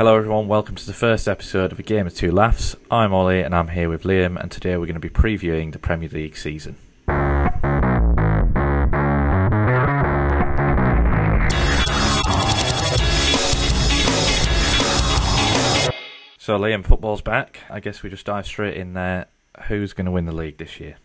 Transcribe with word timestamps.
Hello, 0.00 0.16
everyone. 0.16 0.48
Welcome 0.48 0.76
to 0.76 0.86
the 0.86 0.94
first 0.94 1.28
episode 1.28 1.72
of 1.72 1.78
A 1.78 1.82
Game 1.82 2.06
of 2.06 2.14
Two 2.14 2.32
Laughs. 2.32 2.74
I'm 2.90 3.12
Ollie, 3.12 3.42
and 3.42 3.54
I'm 3.54 3.68
here 3.68 3.90
with 3.90 4.04
Liam, 4.04 4.40
and 4.40 4.50
today 4.50 4.78
we're 4.78 4.86
going 4.86 4.94
to 4.94 4.98
be 4.98 5.10
previewing 5.10 5.72
the 5.72 5.78
Premier 5.78 6.08
League 6.08 6.38
season. 6.38 6.76
So, 16.38 16.58
Liam, 16.58 16.82
football's 16.82 17.20
back. 17.20 17.60
I 17.68 17.80
guess 17.80 18.02
we 18.02 18.08
just 18.08 18.24
dive 18.24 18.46
straight 18.46 18.78
in 18.78 18.94
there. 18.94 19.26
Who's 19.68 19.92
going 19.92 20.06
to 20.06 20.10
win 20.10 20.24
the 20.24 20.32
league 20.32 20.56
this 20.56 20.80
year? 20.80 20.96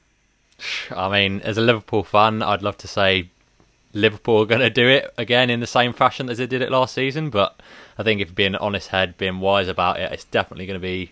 I 0.89 1.09
mean, 1.11 1.41
as 1.41 1.57
a 1.57 1.61
Liverpool 1.61 2.05
fan, 2.05 2.41
I'd 2.41 2.61
love 2.61 2.77
to 2.77 2.87
say 2.87 3.29
Liverpool 3.91 4.43
are 4.43 4.45
going 4.45 4.61
to 4.61 4.69
do 4.69 4.87
it 4.87 5.13
again 5.17 5.49
in 5.49 5.59
the 5.59 5.67
same 5.67 5.91
fashion 5.91 6.29
as 6.29 6.37
they 6.37 6.47
did 6.47 6.61
it 6.61 6.71
last 6.71 6.93
season. 6.93 7.29
But 7.29 7.59
I 7.97 8.03
think 8.03 8.21
if 8.21 8.35
being 8.35 8.55
honest 8.55 8.89
head, 8.89 9.17
being 9.17 9.39
wise 9.39 9.67
about 9.67 9.99
it, 9.99 10.11
it's 10.11 10.25
definitely 10.25 10.65
going 10.65 10.79
to 10.79 10.85
be 10.85 11.11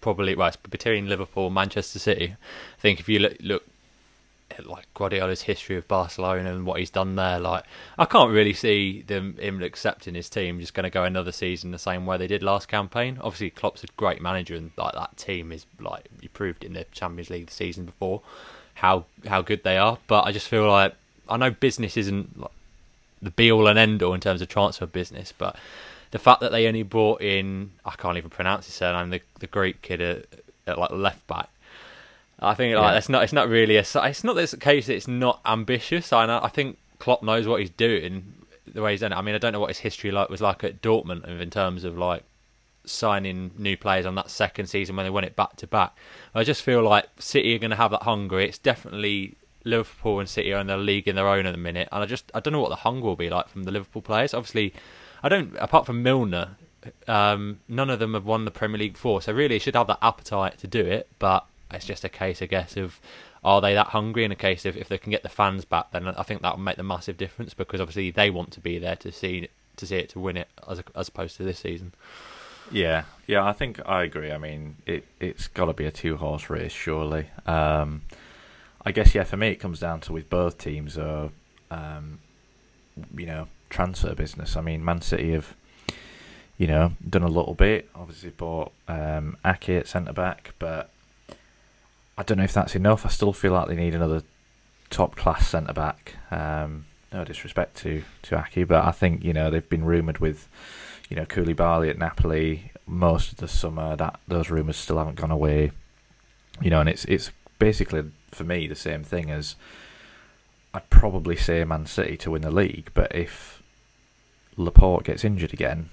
probably 0.00 0.34
well, 0.34 0.48
it's 0.48 0.56
between 0.56 1.08
Liverpool, 1.08 1.46
and 1.46 1.54
Manchester 1.54 1.98
City. 1.98 2.34
I 2.34 2.80
think 2.80 3.00
if 3.00 3.08
you 3.08 3.18
look, 3.18 3.36
look 3.40 3.64
at 4.50 4.66
like 4.66 4.92
Guardiola's 4.94 5.42
history 5.42 5.76
of 5.76 5.86
Barcelona 5.86 6.52
and 6.52 6.66
what 6.66 6.80
he's 6.80 6.90
done 6.90 7.16
there, 7.16 7.38
like 7.38 7.64
I 7.98 8.04
can't 8.04 8.32
really 8.32 8.54
see 8.54 9.02
them 9.02 9.36
him 9.38 9.62
accepting 9.62 10.14
his 10.14 10.28
team 10.28 10.60
just 10.60 10.74
going 10.74 10.84
to 10.84 10.90
go 10.90 11.04
another 11.04 11.32
season 11.32 11.70
the 11.70 11.78
same 11.78 12.06
way 12.06 12.16
they 12.16 12.26
did 12.26 12.42
last 12.42 12.68
campaign. 12.68 13.18
Obviously, 13.20 13.50
Klopp's 13.50 13.84
a 13.84 13.88
great 13.96 14.20
manager, 14.20 14.54
and 14.54 14.70
like 14.76 14.94
that 14.94 15.16
team 15.16 15.52
is 15.52 15.66
like 15.78 16.06
he 16.20 16.28
proved 16.28 16.64
in 16.64 16.72
the 16.72 16.84
Champions 16.92 17.30
League 17.30 17.46
the 17.46 17.52
season 17.52 17.84
before 17.84 18.22
how 18.74 19.04
how 19.26 19.42
good 19.42 19.62
they 19.64 19.76
are. 19.76 19.98
But 20.06 20.24
I 20.24 20.32
just 20.32 20.48
feel 20.48 20.68
like 20.68 20.94
I 21.28 21.36
know 21.36 21.50
business 21.50 21.96
isn't 21.96 22.40
like, 22.40 22.50
the 23.22 23.30
be 23.30 23.52
all 23.52 23.66
and 23.66 23.78
end 23.78 24.02
all 24.02 24.14
in 24.14 24.20
terms 24.20 24.40
of 24.40 24.48
transfer 24.48 24.86
business, 24.86 25.32
but 25.36 25.56
the 26.10 26.18
fact 26.18 26.40
that 26.40 26.52
they 26.52 26.66
only 26.66 26.82
brought 26.82 27.22
in 27.22 27.72
I 27.84 27.92
can't 27.92 28.16
even 28.16 28.30
pronounce 28.30 28.66
his 28.66 28.74
surname, 28.74 29.10
the 29.10 29.20
the 29.38 29.46
Greek 29.46 29.82
kid 29.82 30.00
at, 30.00 30.26
at 30.66 30.78
like 30.78 30.90
left 30.90 31.26
back. 31.26 31.48
I 32.38 32.54
think 32.54 32.76
like 32.76 32.96
it's 32.96 33.08
not 33.08 33.22
it's 33.22 33.32
not 33.32 33.48
really 33.48 33.76
a 33.76 33.80
it's 33.80 34.24
not 34.24 34.34
this 34.34 34.54
case 34.54 34.86
that 34.86 34.94
it's 34.94 35.08
not 35.08 35.40
ambitious. 35.44 36.12
I 36.12 36.26
know, 36.26 36.40
I 36.42 36.48
think 36.48 36.78
Klopp 36.98 37.22
knows 37.22 37.46
what 37.46 37.60
he's 37.60 37.70
doing 37.70 38.32
the 38.66 38.82
way 38.82 38.92
he's 38.92 39.00
done 39.00 39.12
it. 39.12 39.16
I 39.16 39.22
mean 39.22 39.34
I 39.34 39.38
don't 39.38 39.52
know 39.52 39.60
what 39.60 39.70
his 39.70 39.78
history 39.78 40.10
like 40.10 40.30
was 40.30 40.40
like 40.40 40.64
at 40.64 40.80
Dortmund 40.80 41.26
in 41.26 41.50
terms 41.50 41.84
of 41.84 41.98
like 41.98 42.24
signing 42.84 43.50
new 43.58 43.76
players 43.76 44.06
on 44.06 44.14
that 44.14 44.30
second 44.30 44.66
season 44.66 44.96
when 44.96 45.04
they 45.04 45.10
won 45.10 45.24
it 45.24 45.36
back 45.36 45.56
to 45.56 45.66
back. 45.66 45.94
I 46.34 46.44
just 46.44 46.62
feel 46.62 46.82
like 46.82 47.06
City 47.18 47.54
are 47.54 47.58
going 47.58 47.70
to 47.70 47.76
have 47.76 47.90
that 47.90 48.02
hunger. 48.04 48.40
It's 48.40 48.58
definitely 48.58 49.36
Liverpool 49.64 50.20
and 50.20 50.28
City 50.28 50.52
are 50.52 50.60
in 50.60 50.66
the 50.66 50.76
league 50.76 51.08
in 51.08 51.16
their 51.16 51.28
own 51.28 51.46
at 51.46 51.52
the 51.52 51.58
minute, 51.58 51.88
and 51.92 52.02
I 52.02 52.06
just 52.06 52.30
I 52.34 52.40
don't 52.40 52.52
know 52.52 52.60
what 52.60 52.70
the 52.70 52.76
hunger 52.76 53.06
will 53.06 53.16
be 53.16 53.30
like 53.30 53.48
from 53.48 53.64
the 53.64 53.70
Liverpool 53.70 54.02
players. 54.02 54.34
Obviously, 54.34 54.72
I 55.22 55.28
don't 55.28 55.56
apart 55.58 55.86
from 55.86 56.02
Milner, 56.02 56.56
um, 57.06 57.60
none 57.68 57.90
of 57.90 57.98
them 57.98 58.14
have 58.14 58.24
won 58.24 58.44
the 58.44 58.50
Premier 58.50 58.78
League 58.78 58.94
before, 58.94 59.22
so 59.22 59.32
really 59.32 59.58
should 59.58 59.74
have 59.74 59.86
that 59.88 59.98
appetite 60.02 60.58
to 60.58 60.66
do 60.66 60.84
it. 60.84 61.08
But 61.18 61.46
it's 61.70 61.84
just 61.84 62.04
a 62.04 62.08
case, 62.08 62.42
I 62.42 62.46
guess, 62.46 62.76
of 62.76 63.00
are 63.42 63.60
they 63.60 63.74
that 63.74 63.88
hungry? 63.88 64.24
In 64.24 64.32
a 64.32 64.36
case 64.36 64.64
of 64.66 64.76
if 64.76 64.88
they 64.88 64.98
can 64.98 65.10
get 65.10 65.22
the 65.22 65.28
fans 65.28 65.64
back, 65.64 65.90
then 65.92 66.06
I 66.08 66.22
think 66.22 66.42
that 66.42 66.56
will 66.56 66.62
make 66.62 66.76
the 66.76 66.82
massive 66.82 67.16
difference 67.16 67.54
because 67.54 67.80
obviously 67.80 68.10
they 68.10 68.30
want 68.30 68.52
to 68.52 68.60
be 68.60 68.78
there 68.78 68.96
to 68.96 69.12
see 69.12 69.48
to 69.76 69.86
see 69.86 69.96
it 69.96 70.10
to 70.10 70.20
win 70.20 70.36
it 70.36 70.48
as 70.68 70.82
as 70.94 71.08
opposed 71.08 71.36
to 71.36 71.44
this 71.44 71.58
season. 71.58 71.92
Yeah, 72.70 73.04
yeah, 73.26 73.44
I 73.44 73.52
think 73.52 73.80
I 73.86 74.04
agree. 74.04 74.30
I 74.30 74.38
mean, 74.38 74.76
it 74.86 75.04
it's 75.18 75.48
got 75.48 75.66
to 75.66 75.72
be 75.72 75.86
a 75.86 75.90
two 75.90 76.16
horse 76.16 76.48
race, 76.48 76.72
surely. 76.72 77.28
Um, 77.46 78.02
I 78.84 78.92
guess 78.92 79.14
yeah. 79.14 79.24
For 79.24 79.36
me, 79.36 79.48
it 79.48 79.56
comes 79.56 79.80
down 79.80 80.00
to 80.02 80.12
with 80.12 80.30
both 80.30 80.58
teams 80.58 80.96
are, 80.96 81.30
um, 81.70 82.20
you 83.16 83.26
know, 83.26 83.48
transfer 83.70 84.14
business. 84.14 84.56
I 84.56 84.60
mean, 84.60 84.84
Man 84.84 85.00
City 85.00 85.32
have, 85.32 85.54
you 86.58 86.66
know, 86.66 86.92
done 87.08 87.22
a 87.22 87.28
little 87.28 87.54
bit. 87.54 87.88
Obviously, 87.94 88.30
bought 88.30 88.72
um, 88.88 89.36
at 89.44 89.86
centre 89.86 90.12
back, 90.12 90.54
but 90.58 90.90
I 92.18 92.22
don't 92.22 92.38
know 92.38 92.44
if 92.44 92.52
that's 92.52 92.74
enough. 92.74 93.06
I 93.06 93.08
still 93.08 93.32
feel 93.32 93.52
like 93.52 93.68
they 93.68 93.76
need 93.76 93.94
another 93.94 94.22
top 94.90 95.16
class 95.16 95.48
centre 95.48 95.72
back. 95.72 96.16
Um, 96.30 96.84
no 97.12 97.24
disrespect 97.24 97.76
to 97.78 98.02
to 98.22 98.38
Ake, 98.38 98.68
but 98.68 98.84
I 98.84 98.90
think 98.90 99.24
you 99.24 99.32
know 99.32 99.50
they've 99.50 99.68
been 99.68 99.84
rumoured 99.84 100.18
with, 100.18 100.48
you 101.08 101.16
know, 101.16 101.24
Koulibaly 101.24 101.88
at 101.88 101.98
Napoli 101.98 102.72
most 102.86 103.32
of 103.32 103.38
the 103.38 103.48
summer. 103.48 103.96
That 103.96 104.20
those 104.28 104.50
rumours 104.50 104.76
still 104.76 104.98
haven't 104.98 105.16
gone 105.16 105.30
away. 105.30 105.72
You 106.60 106.70
know, 106.70 106.80
and 106.80 106.88
it's 106.88 107.04
it's 107.06 107.30
basically 107.58 108.10
for 108.32 108.44
me 108.44 108.66
the 108.66 108.76
same 108.76 109.02
thing 109.02 109.30
as 109.30 109.56
I'd 110.72 110.88
probably 110.90 111.36
say 111.36 111.64
Man 111.64 111.86
City 111.86 112.16
to 112.18 112.32
win 112.32 112.42
the 112.42 112.50
league, 112.50 112.90
but 112.94 113.14
if 113.14 113.59
Laporte 114.64 115.04
gets 115.04 115.24
injured 115.24 115.52
again, 115.52 115.90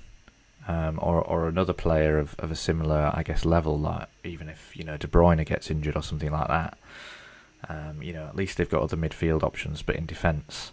um, 0.68 1.00
or 1.02 1.22
or 1.22 1.48
another 1.48 1.74
player 1.74 2.20
of, 2.20 2.36
of 2.40 2.52
a 2.52 2.56
similar, 2.56 3.12
I 3.14 3.24
guess, 3.24 3.46
level, 3.46 3.80
like 3.80 4.08
even 4.24 4.50
if 4.50 4.76
you 4.76 4.84
know 4.84 4.98
De 4.98 5.08
Bruyne 5.08 5.46
gets 5.46 5.72
injured 5.72 5.96
or 5.96 6.04
something 6.04 6.32
like 6.32 6.48
that, 6.48 6.78
um, 7.70 8.02
you 8.02 8.14
know, 8.14 8.26
at 8.26 8.36
least 8.36 8.58
they've 8.58 8.70
got 8.70 8.84
other 8.84 8.98
midfield 8.98 9.44
options. 9.44 9.82
But 9.82 9.96
in 9.96 10.06
defence, 10.06 10.72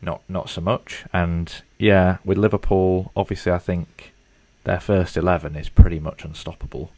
not 0.00 0.22
not 0.28 0.48
so 0.48 0.60
much. 0.60 1.04
And 1.12 1.62
yeah, 1.78 2.18
with 2.24 2.38
Liverpool, 2.38 3.12
obviously, 3.16 3.52
I 3.52 3.58
think 3.58 4.12
their 4.64 4.80
first 4.80 5.16
eleven 5.16 5.56
is 5.56 5.68
pretty 5.68 6.00
much 6.00 6.24
unstoppable. 6.24 6.90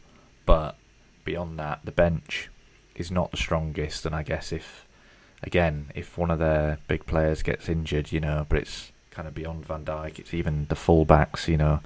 But 0.45 0.75
beyond 1.23 1.57
that, 1.59 1.81
the 1.83 1.91
bench 1.91 2.49
is 2.95 3.11
not 3.11 3.31
the 3.31 3.37
strongest. 3.37 4.05
And 4.05 4.15
I 4.15 4.23
guess 4.23 4.51
if 4.51 4.87
again, 5.43 5.91
if 5.95 6.17
one 6.17 6.31
of 6.31 6.39
their 6.39 6.79
big 6.87 7.05
players 7.05 7.43
gets 7.43 7.69
injured, 7.69 8.11
you 8.11 8.19
know, 8.19 8.45
but 8.49 8.59
it's 8.59 8.91
kind 9.15 9.27
of 9.27 9.33
beyond 9.33 9.65
Van 9.65 9.85
Dijk. 9.85 10.19
It's 10.19 10.33
even 10.33 10.65
the 10.67 10.75
fullbacks, 10.75 11.47
you 11.47 11.57
know, 11.57 11.79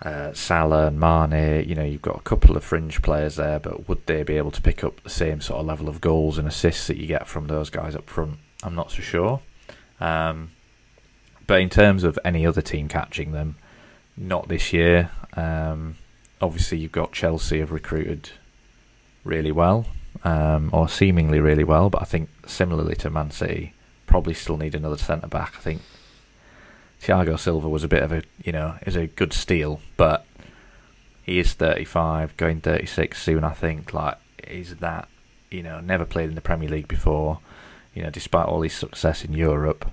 uh, 0.00 0.32
Salah 0.32 0.86
and 0.86 0.98
Mane. 0.98 1.68
You 1.68 1.74
know, 1.74 1.84
you've 1.84 2.02
got 2.02 2.16
a 2.16 2.22
couple 2.22 2.56
of 2.56 2.64
fringe 2.64 3.02
players 3.02 3.36
there, 3.36 3.58
but 3.58 3.88
would 3.88 4.06
they 4.06 4.22
be 4.22 4.36
able 4.36 4.50
to 4.52 4.62
pick 4.62 4.82
up 4.82 5.02
the 5.02 5.10
same 5.10 5.40
sort 5.40 5.60
of 5.60 5.66
level 5.66 5.88
of 5.88 6.00
goals 6.00 6.38
and 6.38 6.48
assists 6.48 6.86
that 6.86 6.96
you 6.96 7.06
get 7.06 7.28
from 7.28 7.46
those 7.46 7.70
guys 7.70 7.94
up 7.94 8.08
front? 8.08 8.38
I'm 8.62 8.74
not 8.74 8.90
so 8.90 9.02
sure. 9.02 9.40
Um, 10.00 10.52
but 11.46 11.60
in 11.60 11.68
terms 11.68 12.04
of 12.04 12.18
any 12.24 12.46
other 12.46 12.62
team 12.62 12.88
catching 12.88 13.32
them, 13.32 13.56
not 14.16 14.48
this 14.48 14.72
year. 14.72 15.10
Um, 15.34 15.96
obviously, 16.40 16.78
you've 16.78 16.92
got 16.92 17.12
Chelsea 17.12 17.60
have 17.60 17.72
recruited 17.72 18.30
really 19.24 19.52
well, 19.52 19.86
um, 20.24 20.70
or 20.72 20.88
seemingly 20.88 21.40
really 21.40 21.64
well, 21.64 21.90
but 21.90 22.02
I 22.02 22.04
think 22.04 22.28
similarly 22.46 22.94
to 22.96 23.10
Man 23.10 23.30
City, 23.30 23.74
probably 24.06 24.34
still 24.34 24.56
need 24.56 24.74
another 24.74 24.98
centre 24.98 25.28
back. 25.28 25.54
I 25.56 25.60
think 25.60 25.82
Thiago 27.02 27.38
Silva 27.38 27.68
was 27.68 27.82
a 27.84 27.88
bit 27.88 28.02
of 28.02 28.12
a 28.12 28.22
you 28.42 28.52
know 28.52 28.76
is 28.86 28.96
a 28.96 29.06
good 29.06 29.32
steal, 29.32 29.80
but 29.96 30.24
he 31.22 31.38
is 31.38 31.52
35, 31.52 32.36
going 32.36 32.60
36 32.60 33.20
soon. 33.20 33.44
I 33.44 33.52
think 33.52 33.92
like 33.92 34.18
is 34.46 34.76
that 34.76 35.08
you 35.50 35.62
know 35.62 35.80
never 35.80 36.04
played 36.04 36.28
in 36.28 36.34
the 36.34 36.40
Premier 36.40 36.68
League 36.68 36.88
before. 36.88 37.40
You 37.94 38.02
know, 38.02 38.10
despite 38.10 38.46
all 38.46 38.62
his 38.62 38.72
success 38.72 39.22
in 39.22 39.34
Europe, 39.34 39.90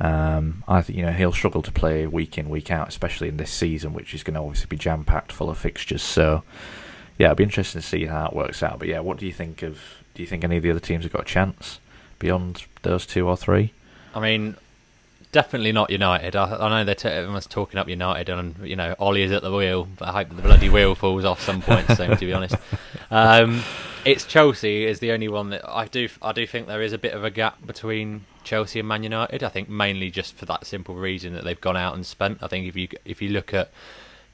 um, 0.00 0.62
I 0.68 0.82
think 0.82 0.98
you 0.98 1.04
know 1.04 1.12
he'll 1.12 1.32
struggle 1.32 1.62
to 1.62 1.72
play 1.72 2.06
week 2.06 2.38
in 2.38 2.48
week 2.48 2.70
out, 2.70 2.88
especially 2.88 3.28
in 3.28 3.38
this 3.38 3.50
season, 3.50 3.92
which 3.92 4.14
is 4.14 4.22
going 4.22 4.34
to 4.34 4.40
obviously 4.40 4.66
be 4.68 4.76
jam 4.76 5.04
packed 5.04 5.32
full 5.32 5.50
of 5.50 5.58
fixtures. 5.58 6.02
So 6.02 6.44
yeah, 7.18 7.28
it'll 7.28 7.36
be 7.36 7.44
interesting 7.44 7.80
to 7.80 7.86
see 7.86 8.06
how 8.06 8.26
it 8.26 8.34
works 8.34 8.62
out. 8.62 8.78
But 8.78 8.88
yeah, 8.88 9.00
what 9.00 9.18
do 9.18 9.26
you 9.26 9.32
think 9.32 9.62
of? 9.62 9.80
Do 10.14 10.22
you 10.22 10.28
think 10.28 10.44
any 10.44 10.58
of 10.58 10.62
the 10.62 10.70
other 10.70 10.80
teams 10.80 11.04
have 11.04 11.12
got 11.12 11.22
a 11.22 11.24
chance 11.24 11.80
beyond 12.18 12.64
those 12.82 13.06
two 13.06 13.26
or 13.28 13.36
three? 13.36 13.72
I 14.14 14.20
mean, 14.20 14.56
definitely 15.32 15.72
not 15.72 15.90
United. 15.90 16.36
I, 16.36 16.56
I 16.56 16.68
know 16.68 16.84
they're 16.84 16.94
t- 16.94 17.08
everyone's 17.08 17.46
talking 17.46 17.78
up 17.78 17.88
United, 17.88 18.28
and 18.28 18.56
you 18.66 18.76
know 18.76 18.94
Ole 18.98 19.16
is 19.16 19.32
at 19.32 19.42
the 19.42 19.52
wheel. 19.52 19.88
But 19.98 20.08
I 20.08 20.12
hope 20.12 20.34
the 20.34 20.42
bloody 20.42 20.68
wheel 20.68 20.94
falls 20.94 21.24
off 21.24 21.40
some 21.42 21.62
point 21.62 21.86
soon. 21.96 22.16
to 22.16 22.26
be 22.26 22.32
honest, 22.32 22.56
um, 23.10 23.62
it's 24.04 24.24
Chelsea 24.24 24.86
is 24.86 25.00
the 25.00 25.12
only 25.12 25.28
one 25.28 25.50
that 25.50 25.68
I 25.68 25.86
do. 25.86 26.08
I 26.22 26.32
do 26.32 26.46
think 26.46 26.66
there 26.66 26.82
is 26.82 26.92
a 26.92 26.98
bit 26.98 27.12
of 27.12 27.24
a 27.24 27.30
gap 27.30 27.64
between 27.66 28.24
Chelsea 28.44 28.78
and 28.78 28.88
Man 28.88 29.02
United. 29.02 29.42
I 29.42 29.48
think 29.48 29.68
mainly 29.68 30.10
just 30.10 30.34
for 30.34 30.46
that 30.46 30.66
simple 30.66 30.94
reason 30.94 31.34
that 31.34 31.44
they've 31.44 31.60
gone 31.60 31.76
out 31.76 31.94
and 31.94 32.04
spent. 32.04 32.42
I 32.42 32.46
think 32.48 32.66
if 32.66 32.76
you 32.76 32.88
if 33.04 33.20
you 33.20 33.28
look 33.30 33.52
at 33.52 33.70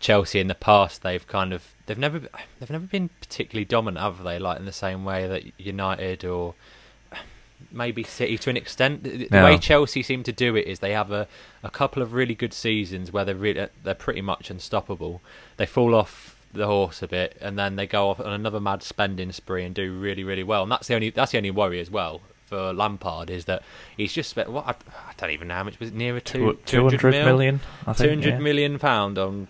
Chelsea 0.00 0.38
in 0.38 0.48
the 0.48 0.54
past, 0.54 1.02
they've 1.02 1.26
kind 1.26 1.52
of 1.52 1.74
they've 1.86 1.98
never 1.98 2.20
they've 2.20 2.70
never 2.70 2.86
been 2.86 3.08
particularly 3.20 3.64
dominant, 3.64 4.02
have 4.02 4.22
they? 4.22 4.38
Like 4.38 4.58
in 4.58 4.66
the 4.66 4.72
same 4.72 5.04
way 5.04 5.26
that 5.26 5.60
United 5.60 6.24
or 6.24 6.54
maybe 7.72 8.02
City 8.02 8.38
to 8.38 8.50
an 8.50 8.56
extent. 8.56 9.04
The, 9.04 9.28
No. 9.30 9.44
way 9.44 9.58
Chelsea 9.58 10.02
seem 10.02 10.22
to 10.24 10.32
do 10.32 10.56
it 10.56 10.66
is 10.66 10.78
they 10.78 10.92
have 10.92 11.10
a, 11.10 11.26
a 11.62 11.70
couple 11.70 12.02
of 12.02 12.12
really 12.12 12.34
good 12.34 12.52
seasons 12.52 13.12
where 13.12 13.24
they're 13.24 13.34
really, 13.34 13.68
they're 13.82 13.94
pretty 13.94 14.20
much 14.20 14.50
unstoppable. 14.50 15.22
They 15.56 15.66
fall 15.66 15.94
off 15.94 16.44
the 16.52 16.66
horse 16.66 17.02
a 17.02 17.08
bit, 17.08 17.36
and 17.40 17.58
then 17.58 17.76
they 17.76 17.86
go 17.86 18.10
off 18.10 18.20
on 18.20 18.32
another 18.32 18.60
mad 18.60 18.82
spending 18.82 19.32
spree 19.32 19.64
and 19.64 19.74
do 19.74 19.92
really 19.92 20.24
really 20.24 20.44
well. 20.44 20.62
And 20.62 20.70
that's 20.70 20.86
the 20.88 20.94
only 20.94 21.10
that's 21.10 21.32
the 21.32 21.38
only 21.38 21.50
worry 21.50 21.80
as 21.80 21.90
well 21.90 22.20
for 22.46 22.72
Lampard 22.72 23.30
is 23.30 23.46
that 23.46 23.62
he's 23.96 24.12
just 24.12 24.30
spent 24.30 24.50
what 24.50 24.66
I, 24.66 24.70
I 24.70 25.12
don't 25.16 25.30
even 25.30 25.48
know 25.48 25.54
how 25.54 25.64
much 25.64 25.80
was 25.80 25.88
it 25.88 25.94
nearer 25.94 26.20
to 26.20 26.58
Two 26.64 26.88
hundred 26.88 27.10
million. 27.24 27.60
I 27.86 27.92
think. 27.92 27.96
Two 27.96 28.08
hundred 28.10 28.34
yeah. 28.34 28.38
million 28.38 28.78
pound 28.78 29.18
on, 29.18 29.48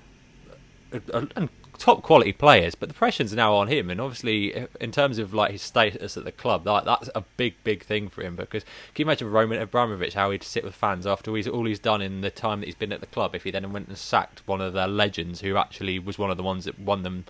and 0.93 1.49
top 1.79 2.03
quality 2.03 2.33
players, 2.33 2.75
but 2.75 2.89
the 2.89 2.95
pressure's 2.95 3.33
now 3.33 3.55
on 3.55 3.69
him. 3.69 3.91
And 3.91 4.01
obviously, 4.01 4.67
in 4.81 4.93
terms 4.93 5.19
of 5.19 5.35
like 5.35 5.53
his 5.53 5.63
status 5.63 6.17
at 6.17 6.25
the 6.25 6.33
club, 6.33 6.65
that 6.65 6.85
that's 6.85 7.11
a 7.15 7.23
big, 7.37 7.55
big 7.65 7.85
thing 7.85 8.09
for 8.09 8.23
him. 8.23 8.37
Because 8.37 8.63
can 8.63 9.03
you 9.03 9.05
imagine 9.05 9.31
Roman 9.31 9.61
Abramovich 9.61 10.15
how 10.15 10.31
he'd 10.31 10.43
sit 10.43 10.65
with 10.65 10.75
fans 10.75 11.07
after 11.07 11.35
he's 11.35 11.49
all 11.49 11.65
he's 11.65 11.79
done 11.79 12.03
in 12.03 12.21
the 12.21 12.31
time 12.31 12.61
that 12.61 12.67
he's 12.67 12.75
been 12.75 12.93
at 12.93 13.01
the 13.01 13.07
club? 13.07 13.35
If 13.35 13.45
he 13.45 13.51
then 13.51 13.73
went 13.73 13.89
and 13.89 13.99
sacked 13.99 14.47
one 14.47 14.61
of 14.61 14.73
their 14.73 14.89
legends, 14.89 15.41
who 15.41 15.57
actually 15.57 15.99
was 15.99 16.19
one 16.19 16.31
of 16.31 16.37
the 16.37 16.43
ones 16.43 16.65
that 16.65 16.79
won 16.79 17.03
them 17.03 17.25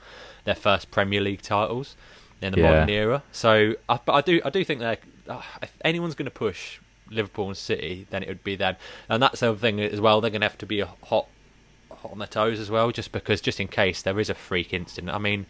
their 0.44 0.55
first 0.55 0.91
Premier 0.91 1.20
League 1.20 1.43
titles 1.43 1.96
in 2.41 2.52
the 2.52 2.61
yeah. 2.61 2.70
modern 2.70 2.91
era. 2.91 3.23
So, 3.32 3.75
I, 3.88 3.99
but 4.05 4.12
I 4.12 4.20
do, 4.20 4.41
I 4.44 4.50
do 4.50 4.64
think 4.64 4.81
that 4.81 5.00
uh, 5.29 5.43
if 5.62 5.76
anyone's 5.85 6.14
going 6.14 6.26
to 6.26 6.31
push 6.31 6.81
Liverpool 7.11 7.49
and 7.49 7.56
City, 7.56 8.06
then 8.11 8.23
it 8.23 8.29
would 8.29 8.44
be 8.44 8.56
them. 8.56 8.76
And 9.08 9.23
that's 9.23 9.41
the 9.41 9.50
other 9.50 9.58
thing 9.58 9.81
as 9.81 10.00
well. 10.00 10.20
They're 10.20 10.31
going 10.31 10.43
to 10.43 10.49
have 10.49 10.58
to 10.58 10.67
be 10.67 10.81
a 10.81 10.87
hot 11.05 11.29
on 12.12 12.19
their 12.19 12.29
toes 12.29 12.61
as 12.61 12.71
well, 12.71 12.91
just 12.91 13.12
because, 13.12 13.41
just 13.41 13.61
in 13.61 13.69
case 13.69 14.03
there 14.03 14.19
is 14.21 14.31
a 14.31 14.35
freak 14.35 14.73
incident. 14.73 15.15
I 15.15 15.19
mean, 15.19 15.47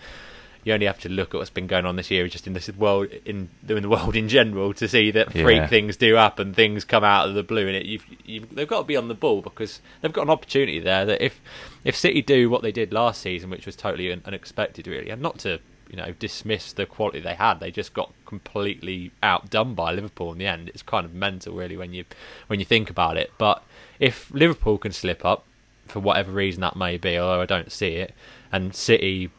you 0.64 0.72
only 0.72 0.86
have 0.86 0.98
to 1.00 1.08
look 1.10 1.34
at 1.34 1.38
what's 1.38 1.50
been 1.50 1.66
going 1.66 1.84
on 1.84 1.96
this 1.96 2.10
year, 2.10 2.26
just 2.26 2.46
in 2.46 2.54
this 2.54 2.68
world, 2.70 3.08
in, 3.26 3.50
in 3.68 3.82
the 3.82 3.88
world 3.88 4.16
in 4.16 4.28
general, 4.28 4.72
to 4.74 4.88
see 4.88 5.10
that 5.10 5.30
freak 5.30 5.56
yeah. 5.56 5.66
things 5.66 5.96
do 5.96 6.14
happen. 6.14 6.54
Things 6.54 6.84
come 6.84 7.04
out 7.04 7.28
of 7.28 7.34
the 7.34 7.42
blue, 7.42 7.66
and 7.66 7.76
it 7.76 7.86
you've, 7.86 8.04
you've, 8.24 8.54
they've 8.54 8.66
got 8.66 8.78
to 8.78 8.84
be 8.84 8.96
on 8.96 9.08
the 9.08 9.14
ball 9.14 9.42
because 9.42 9.80
they've 10.00 10.12
got 10.12 10.22
an 10.22 10.30
opportunity 10.30 10.80
there. 10.80 11.04
That 11.04 11.22
if 11.22 11.40
if 11.84 11.94
City 11.94 12.22
do 12.22 12.48
what 12.48 12.62
they 12.62 12.72
did 12.72 12.92
last 12.92 13.20
season, 13.20 13.50
which 13.50 13.66
was 13.66 13.76
totally 13.76 14.10
un- 14.10 14.22
unexpected, 14.24 14.86
really, 14.86 15.10
and 15.10 15.20
not 15.20 15.38
to 15.40 15.60
you 15.90 15.96
know 15.96 16.12
dismiss 16.18 16.72
the 16.72 16.86
quality 16.86 17.20
they 17.20 17.34
had, 17.34 17.60
they 17.60 17.70
just 17.70 17.92
got 17.92 18.12
completely 18.24 19.12
outdone 19.22 19.74
by 19.74 19.92
Liverpool 19.92 20.32
in 20.32 20.38
the 20.38 20.46
end. 20.46 20.70
It's 20.70 20.82
kind 20.82 21.04
of 21.04 21.12
mental, 21.12 21.54
really, 21.54 21.76
when 21.76 21.92
you 21.92 22.06
when 22.46 22.58
you 22.58 22.64
think 22.64 22.88
about 22.88 23.18
it. 23.18 23.30
But 23.36 23.62
if 24.00 24.30
Liverpool 24.32 24.78
can 24.78 24.92
slip 24.92 25.26
up, 25.26 25.44
for 25.86 26.00
whatever 26.00 26.32
reason 26.32 26.60
that 26.62 26.76
may 26.76 26.96
be, 26.96 27.18
although 27.18 27.40
I 27.40 27.46
don't 27.46 27.70
see 27.70 27.94
it, 27.96 28.14
and 28.52 28.74
City, 28.74 29.30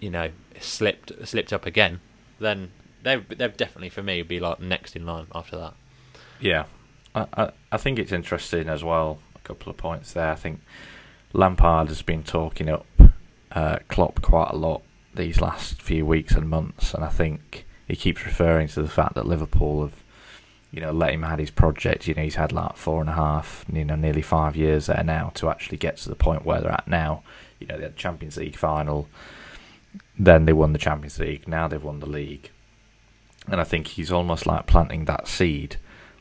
you 0.00 0.10
know, 0.10 0.30
slipped 0.60 1.12
slipped 1.26 1.52
up 1.52 1.66
again, 1.66 2.00
then 2.38 2.70
they 3.02 3.16
they've 3.16 3.56
definitely 3.56 3.88
for 3.88 4.02
me 4.02 4.22
be 4.22 4.40
like 4.40 4.60
next 4.60 4.96
in 4.96 5.06
line 5.06 5.26
after 5.34 5.56
that. 5.58 5.74
Yeah, 6.40 6.64
I, 7.14 7.26
I, 7.34 7.50
I 7.72 7.76
think 7.76 7.98
it's 7.98 8.12
interesting 8.12 8.68
as 8.68 8.82
well. 8.82 9.20
A 9.36 9.40
couple 9.40 9.70
of 9.70 9.76
points 9.76 10.12
there. 10.12 10.30
I 10.30 10.36
think 10.36 10.60
Lampard 11.32 11.88
has 11.88 12.02
been 12.02 12.22
talking 12.22 12.68
up 12.68 12.86
uh, 13.52 13.78
Klopp 13.88 14.22
quite 14.22 14.50
a 14.50 14.56
lot 14.56 14.82
these 15.14 15.40
last 15.40 15.82
few 15.82 16.06
weeks 16.06 16.34
and 16.34 16.48
months, 16.48 16.94
and 16.94 17.04
I 17.04 17.08
think 17.08 17.66
he 17.86 17.96
keeps 17.96 18.24
referring 18.24 18.68
to 18.68 18.82
the 18.82 18.88
fact 18.88 19.14
that 19.14 19.26
Liverpool 19.26 19.82
have 19.82 19.99
you 20.70 20.80
know, 20.80 20.92
let 20.92 21.12
him 21.12 21.22
had 21.22 21.38
his 21.38 21.50
project. 21.50 22.06
You 22.06 22.14
know, 22.14 22.22
he's 22.22 22.36
had 22.36 22.52
like 22.52 22.76
four 22.76 23.00
and 23.00 23.10
a 23.10 23.14
half, 23.14 23.64
you 23.72 23.84
know, 23.84 23.96
nearly 23.96 24.22
five 24.22 24.56
years 24.56 24.86
there 24.86 25.02
now 25.04 25.32
to 25.34 25.50
actually 25.50 25.78
get 25.78 25.96
to 25.98 26.08
the 26.08 26.14
point 26.14 26.44
where 26.44 26.60
they're 26.60 26.72
at 26.72 26.86
now. 26.88 27.22
You 27.58 27.66
know, 27.66 27.76
they 27.76 27.84
had 27.84 27.94
the 27.94 27.98
Champions 27.98 28.36
League 28.36 28.56
final, 28.56 29.08
then 30.18 30.44
they 30.44 30.52
won 30.52 30.72
the 30.72 30.78
Champions 30.78 31.18
League, 31.18 31.48
now 31.48 31.68
they've 31.68 31.82
won 31.82 32.00
the 32.00 32.06
league. 32.06 32.50
And 33.48 33.60
I 33.60 33.64
think 33.64 33.88
he's 33.88 34.12
almost 34.12 34.46
like 34.46 34.66
planting 34.66 35.06
that 35.06 35.26
seed 35.26 35.76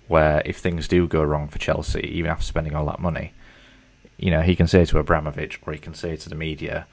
where 0.07 0.41
if 0.43 0.57
things 0.57 0.87
do 0.87 1.07
go 1.07 1.21
wrong 1.21 1.47
for 1.47 1.59
Chelsea, 1.59 2.01
even 2.01 2.31
after 2.31 2.43
spending 2.43 2.75
all 2.75 2.85
that 2.87 2.99
money, 2.99 3.33
you 4.17 4.31
know, 4.31 4.41
he 4.41 4.55
can 4.55 4.67
say 4.67 4.83
to 4.85 4.97
Abramovich 4.97 5.59
or 5.65 5.73
he 5.73 5.79
can 5.79 5.93
say 5.93 6.15
to 6.15 6.29
the 6.29 6.35
media, 6.35 6.87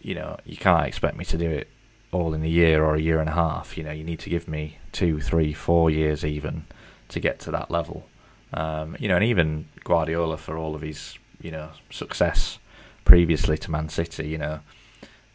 you 0.00 0.14
know, 0.14 0.38
you 0.44 0.56
can't 0.56 0.86
expect 0.86 1.16
me 1.16 1.24
to 1.24 1.36
do 1.36 1.50
it 1.50 1.68
all 2.12 2.32
in 2.32 2.44
a 2.44 2.48
year 2.48 2.84
or 2.84 2.94
a 2.94 3.00
year 3.00 3.18
and 3.18 3.28
a 3.28 3.32
half. 3.32 3.76
You 3.76 3.82
know, 3.82 3.90
you 3.90 4.04
need 4.04 4.20
to 4.20 4.30
give 4.30 4.46
me 4.46 4.78
two, 4.92 5.20
three, 5.20 5.52
four 5.52 5.90
years 5.90 6.24
even 6.24 6.66
to 7.14 7.20
get 7.20 7.38
to 7.40 7.50
that 7.52 7.70
level. 7.70 8.06
Um, 8.52 8.96
you 9.00 9.08
know, 9.08 9.16
and 9.16 9.24
even 9.24 9.66
Guardiola 9.82 10.36
for 10.36 10.58
all 10.58 10.74
of 10.74 10.82
his 10.82 11.18
you 11.40 11.50
know 11.50 11.70
success 11.90 12.58
previously 13.04 13.56
to 13.58 13.70
Man 13.70 13.88
City, 13.88 14.28
you 14.28 14.38
know, 14.38 14.60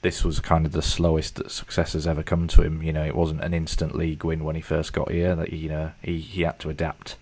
this 0.02 0.24
was 0.24 0.40
kind 0.40 0.66
of 0.66 0.72
the 0.72 0.82
slowest 0.82 1.36
that 1.36 1.52
success 1.52 1.94
has 1.94 2.08
ever 2.08 2.24
come 2.24 2.48
to 2.50 2.62
him. 2.62 2.82
You 2.84 2.94
know, 2.94 3.06
it 3.06 3.16
wasn't 3.16 3.42
an 3.42 3.54
instant 3.54 3.96
league 3.96 4.24
win 4.24 4.44
when 4.44 4.56
he 4.56 4.62
first 4.62 4.94
got 4.94 5.12
here. 5.12 5.36
That 5.36 5.52
you 5.52 5.70
know 5.70 5.92
he 6.02 6.20
he 6.20 6.44
had 6.44 6.60
to 6.60 6.70
adapt. 6.70 7.16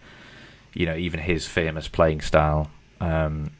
You 0.73 0.85
know, 0.85 0.95
even 0.95 1.21
his 1.21 1.47
famous 1.47 1.87
playing 1.87 2.21
style. 2.21 2.69
Um, 2.99 3.51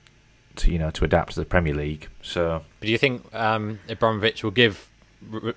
to 0.57 0.71
you 0.71 0.79
know 0.79 0.89
to 0.89 1.05
adapt 1.05 1.33
to 1.33 1.39
the 1.39 1.45
Premier 1.45 1.75
League. 1.75 2.07
So, 2.21 2.63
do 2.81 2.87
you 2.87 2.97
think 2.97 3.33
um, 3.33 3.79
Abramovich 3.87 4.43
will 4.43 4.51
give 4.51 4.89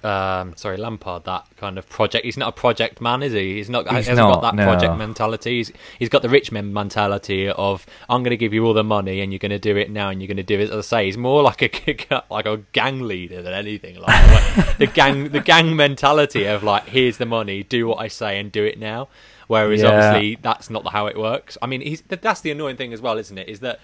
um, 0.02 0.56
sorry, 0.56 0.76
Lampard, 0.78 1.24
that 1.24 1.46
kind 1.56 1.78
of 1.78 1.88
project. 1.88 2.24
He's 2.24 2.36
not 2.36 2.48
a 2.48 2.52
project 2.52 3.00
man, 3.00 3.22
is 3.22 3.32
he? 3.32 3.54
He's 3.54 3.68
not. 3.68 3.84
He's 3.84 4.06
he 4.06 4.10
hasn't 4.10 4.16
not, 4.16 4.34
got 4.34 4.40
that 4.42 4.54
no. 4.54 4.64
project 4.64 4.96
mentality. 4.96 5.58
He's, 5.58 5.72
he's 5.98 6.08
got 6.08 6.22
the 6.22 6.28
rich 6.28 6.50
man 6.50 6.72
mentality 6.72 7.48
of 7.48 7.86
I'm 8.08 8.22
going 8.22 8.30
to 8.30 8.36
give 8.36 8.52
you 8.52 8.64
all 8.64 8.72
the 8.72 8.84
money 8.84 9.20
and 9.20 9.32
you're 9.32 9.38
going 9.38 9.50
to 9.50 9.58
do 9.58 9.76
it 9.76 9.90
now 9.90 10.08
and 10.08 10.20
you're 10.20 10.28
going 10.28 10.38
to 10.38 10.42
do 10.42 10.58
it. 10.58 10.70
As 10.70 10.70
I 10.70 10.80
say, 10.80 11.06
he's 11.06 11.18
more 11.18 11.42
like 11.42 11.62
a 11.62 12.22
like 12.30 12.46
a 12.46 12.58
gang 12.72 13.02
leader 13.02 13.42
than 13.42 13.52
anything. 13.52 13.98
Like 13.98 14.78
the 14.78 14.86
gang, 14.86 15.28
the 15.30 15.40
gang 15.40 15.76
mentality 15.76 16.46
of 16.46 16.62
like, 16.62 16.86
here's 16.86 17.18
the 17.18 17.26
money, 17.26 17.62
do 17.62 17.86
what 17.86 17.98
I 18.00 18.08
say 18.08 18.40
and 18.40 18.50
do 18.50 18.64
it 18.64 18.78
now. 18.78 19.08
Whereas 19.46 19.82
yeah. 19.82 19.88
obviously 19.88 20.38
that's 20.40 20.70
not 20.70 20.90
how 20.92 21.06
it 21.06 21.18
works. 21.18 21.58
I 21.60 21.66
mean, 21.66 21.80
he's 21.80 22.02
that's 22.02 22.40
the 22.40 22.50
annoying 22.50 22.76
thing 22.76 22.92
as 22.92 23.00
well, 23.00 23.18
isn't 23.18 23.36
it? 23.36 23.48
Is 23.48 23.60
that 23.60 23.78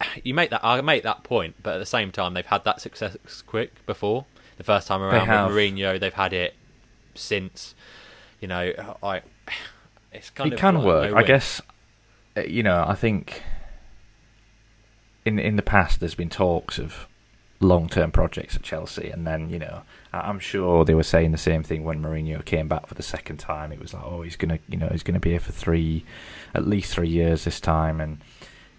you 0.24 0.34
make 0.34 0.50
that 0.50 0.64
I 0.64 0.80
make 0.80 1.04
that 1.04 1.22
point, 1.22 1.54
but 1.62 1.76
at 1.76 1.78
the 1.78 1.86
same 1.86 2.10
time 2.10 2.34
they've 2.34 2.44
had 2.44 2.64
that 2.64 2.80
success 2.80 3.16
quick 3.46 3.86
before 3.86 4.26
the 4.58 4.64
first 4.64 4.86
time 4.86 5.00
around 5.00 5.26
with 5.46 5.56
Mourinho. 5.56 5.98
They've 5.98 6.12
had 6.12 6.34
it 6.34 6.54
since. 7.14 7.74
You 8.40 8.48
know, 8.48 8.96
I 9.02 9.22
it's 10.12 10.30
kind 10.30 10.52
it 10.52 10.54
of 10.54 10.60
can 10.60 10.74
like 10.76 10.84
work. 10.84 11.14
I 11.14 11.22
guess 11.22 11.62
uh, 12.36 12.42
you 12.42 12.62
know. 12.62 12.84
I 12.86 12.94
think 12.94 13.42
in 15.24 15.38
in 15.38 15.56
the 15.56 15.62
past 15.62 16.00
there's 16.00 16.14
been 16.14 16.28
talks 16.28 16.78
of 16.78 17.08
long 17.60 17.88
term 17.88 18.12
projects 18.12 18.54
at 18.56 18.62
Chelsea, 18.62 19.10
and 19.10 19.26
then 19.26 19.50
you 19.50 19.58
know 19.58 19.82
I'm 20.12 20.38
sure 20.38 20.84
they 20.84 20.94
were 20.94 21.02
saying 21.02 21.32
the 21.32 21.38
same 21.38 21.62
thing 21.62 21.84
when 21.84 22.00
Mourinho 22.02 22.44
came 22.44 22.68
back 22.68 22.86
for 22.86 22.94
the 22.94 23.02
second 23.02 23.38
time. 23.38 23.72
It 23.72 23.80
was 23.80 23.94
like, 23.94 24.04
oh, 24.04 24.22
he's 24.22 24.36
gonna 24.36 24.58
you 24.68 24.76
know 24.76 24.88
he's 24.90 25.02
gonna 25.02 25.20
be 25.20 25.30
here 25.30 25.40
for 25.40 25.52
three, 25.52 26.04
at 26.54 26.66
least 26.66 26.92
three 26.92 27.08
years 27.08 27.44
this 27.44 27.60
time, 27.60 28.00
and 28.00 28.18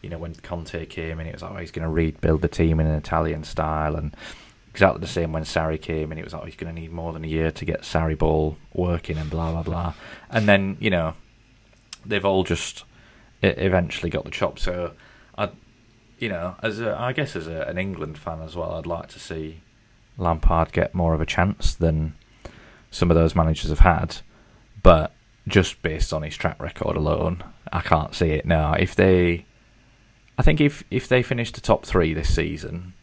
you 0.01 0.09
know 0.09 0.17
when 0.17 0.35
Conte 0.35 0.85
came 0.85 1.19
in, 1.19 1.27
it 1.27 1.33
was 1.33 1.41
like, 1.41 1.51
oh, 1.51 1.57
he's 1.57 1.71
gonna 1.71 1.89
rebuild 1.89 2.41
the 2.41 2.47
team 2.47 2.79
in 2.79 2.87
an 2.87 2.95
Italian 2.95 3.43
style, 3.43 3.95
and 3.95 4.15
exactly 4.71 5.01
the 5.01 5.07
same 5.07 5.31
when 5.31 5.43
Sarri 5.43 5.81
came 5.81 6.11
and 6.11 6.19
it 6.19 6.23
was 6.23 6.33
like, 6.33 6.43
oh, 6.43 6.45
he's 6.45 6.55
going 6.55 6.73
to 6.73 6.79
need 6.79 6.91
more 6.91 7.13
than 7.13 7.23
a 7.23 7.27
year 7.27 7.51
to 7.51 7.65
get 7.65 7.81
Sarri 7.81 8.17
ball 8.17 8.57
working 8.73 9.17
and 9.17 9.29
blah, 9.29 9.51
blah, 9.51 9.63
blah. 9.63 9.93
And 10.29 10.47
then, 10.47 10.77
you 10.79 10.89
know, 10.89 11.15
they've 12.05 12.25
all 12.25 12.43
just 12.43 12.83
eventually 13.41 14.09
got 14.09 14.25
the 14.25 14.31
chop. 14.31 14.59
So, 14.59 14.93
I, 15.37 15.49
you 16.17 16.29
know, 16.29 16.55
as 16.61 16.79
a, 16.79 16.99
I 16.99 17.13
guess 17.13 17.35
as 17.35 17.47
a, 17.47 17.63
an 17.63 17.77
England 17.77 18.17
fan 18.17 18.41
as 18.41 18.55
well, 18.55 18.73
I'd 18.73 18.85
like 18.85 19.09
to 19.09 19.19
see 19.19 19.61
Lampard 20.17 20.71
get 20.71 20.93
more 20.93 21.13
of 21.13 21.21
a 21.21 21.25
chance 21.25 21.73
than 21.73 22.15
some 22.91 23.09
of 23.09 23.15
those 23.15 23.35
managers 23.35 23.69
have 23.69 23.79
had. 23.79 24.17
But 24.81 25.13
just 25.47 25.81
based 25.81 26.13
on 26.13 26.23
his 26.23 26.37
track 26.37 26.61
record 26.61 26.95
alone, 26.95 27.43
I 27.71 27.81
can't 27.81 28.13
see 28.13 28.31
it 28.31 28.45
now. 28.45 28.73
If 28.73 28.95
they, 28.95 29.45
I 30.37 30.41
think 30.41 30.61
if 30.61 30.83
if 30.89 31.07
they 31.07 31.23
finish 31.23 31.51
the 31.51 31.61
top 31.61 31.85
three 31.85 32.13
this 32.13 32.33
season, 32.33 32.93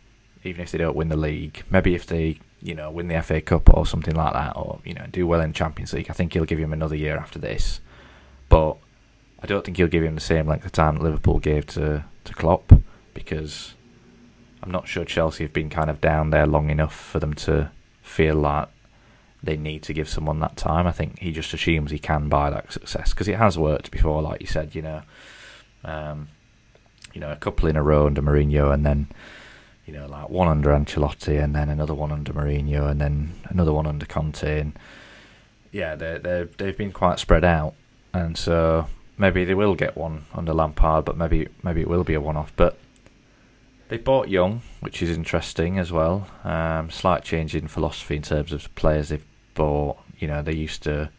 even 0.46 0.62
if 0.62 0.70
they 0.70 0.78
don't 0.78 0.96
win 0.96 1.08
the 1.08 1.16
league. 1.16 1.64
Maybe 1.70 1.94
if 1.94 2.06
they, 2.06 2.38
you 2.62 2.74
know, 2.74 2.90
win 2.90 3.08
the 3.08 3.22
FA 3.22 3.40
Cup 3.40 3.72
or 3.74 3.86
something 3.86 4.14
like 4.14 4.32
that, 4.32 4.56
or 4.56 4.80
you 4.84 4.94
know, 4.94 5.06
do 5.10 5.26
well 5.26 5.40
in 5.40 5.50
the 5.50 5.54
Champions 5.54 5.92
League. 5.92 6.10
I 6.10 6.12
think 6.12 6.32
he'll 6.32 6.44
give 6.44 6.58
him 6.58 6.72
another 6.72 6.96
year 6.96 7.16
after 7.16 7.38
this, 7.38 7.80
but 8.48 8.76
I 9.42 9.46
don't 9.46 9.64
think 9.64 9.76
he'll 9.76 9.88
give 9.88 10.04
him 10.04 10.14
the 10.14 10.20
same 10.20 10.46
length 10.46 10.64
of 10.64 10.72
time 10.72 10.96
that 10.96 11.02
Liverpool 11.02 11.38
gave 11.38 11.66
to 11.66 12.04
to 12.24 12.32
Klopp 12.32 12.72
because 13.14 13.74
I'm 14.62 14.70
not 14.70 14.88
sure 14.88 15.04
Chelsea 15.04 15.44
have 15.44 15.52
been 15.52 15.70
kind 15.70 15.90
of 15.90 16.00
down 16.00 16.30
there 16.30 16.46
long 16.46 16.70
enough 16.70 16.94
for 16.94 17.18
them 17.18 17.34
to 17.34 17.70
feel 18.02 18.34
like 18.34 18.68
they 19.42 19.56
need 19.56 19.82
to 19.84 19.92
give 19.92 20.08
someone 20.08 20.40
that 20.40 20.56
time. 20.56 20.86
I 20.86 20.92
think 20.92 21.18
he 21.18 21.30
just 21.32 21.52
assumes 21.54 21.90
he 21.90 21.98
can 21.98 22.28
buy 22.28 22.50
that 22.50 22.72
success 22.72 23.10
because 23.10 23.28
it 23.28 23.36
has 23.36 23.58
worked 23.58 23.90
before, 23.90 24.22
like 24.22 24.40
you 24.40 24.46
said. 24.46 24.74
You 24.74 24.82
know, 24.82 25.02
um, 25.84 26.28
you 27.12 27.20
know, 27.20 27.30
a 27.30 27.36
couple 27.36 27.68
in 27.68 27.76
a 27.76 27.82
row 27.82 28.06
under 28.06 28.22
Mourinho, 28.22 28.72
and 28.72 28.84
then 28.84 29.08
you 29.86 29.92
know, 29.92 30.06
like 30.06 30.28
one 30.28 30.48
under 30.48 30.70
Ancelotti 30.70 31.42
and 31.42 31.54
then 31.54 31.68
another 31.68 31.94
one 31.94 32.10
under 32.10 32.32
Mourinho 32.32 32.90
and 32.90 33.00
then 33.00 33.34
another 33.44 33.72
one 33.72 33.86
under 33.86 34.04
Conte. 34.04 34.60
And 34.60 34.72
yeah, 35.70 35.94
they 35.94 36.18
they 36.18 36.48
they've 36.58 36.76
been 36.76 36.92
quite 36.92 37.18
spread 37.18 37.44
out, 37.44 37.74
and 38.12 38.36
so 38.36 38.88
maybe 39.16 39.44
they 39.44 39.54
will 39.54 39.74
get 39.74 39.96
one 39.96 40.24
under 40.34 40.52
Lampard, 40.52 41.04
but 41.04 41.16
maybe 41.16 41.48
maybe 41.62 41.80
it 41.80 41.88
will 41.88 42.04
be 42.04 42.14
a 42.14 42.20
one-off. 42.20 42.52
But 42.56 42.76
they 43.88 43.96
bought 43.98 44.28
young, 44.28 44.62
which 44.80 45.00
is 45.00 45.10
interesting 45.10 45.78
as 45.78 45.92
well. 45.92 46.26
Um, 46.42 46.90
slight 46.90 47.22
change 47.22 47.54
in 47.54 47.68
philosophy 47.68 48.16
in 48.16 48.22
terms 48.22 48.52
of 48.52 48.74
players 48.74 49.10
they've 49.10 49.24
bought. 49.54 49.98
You 50.18 50.26
know, 50.26 50.42
they 50.42 50.54
used 50.54 50.82
to 50.82 51.10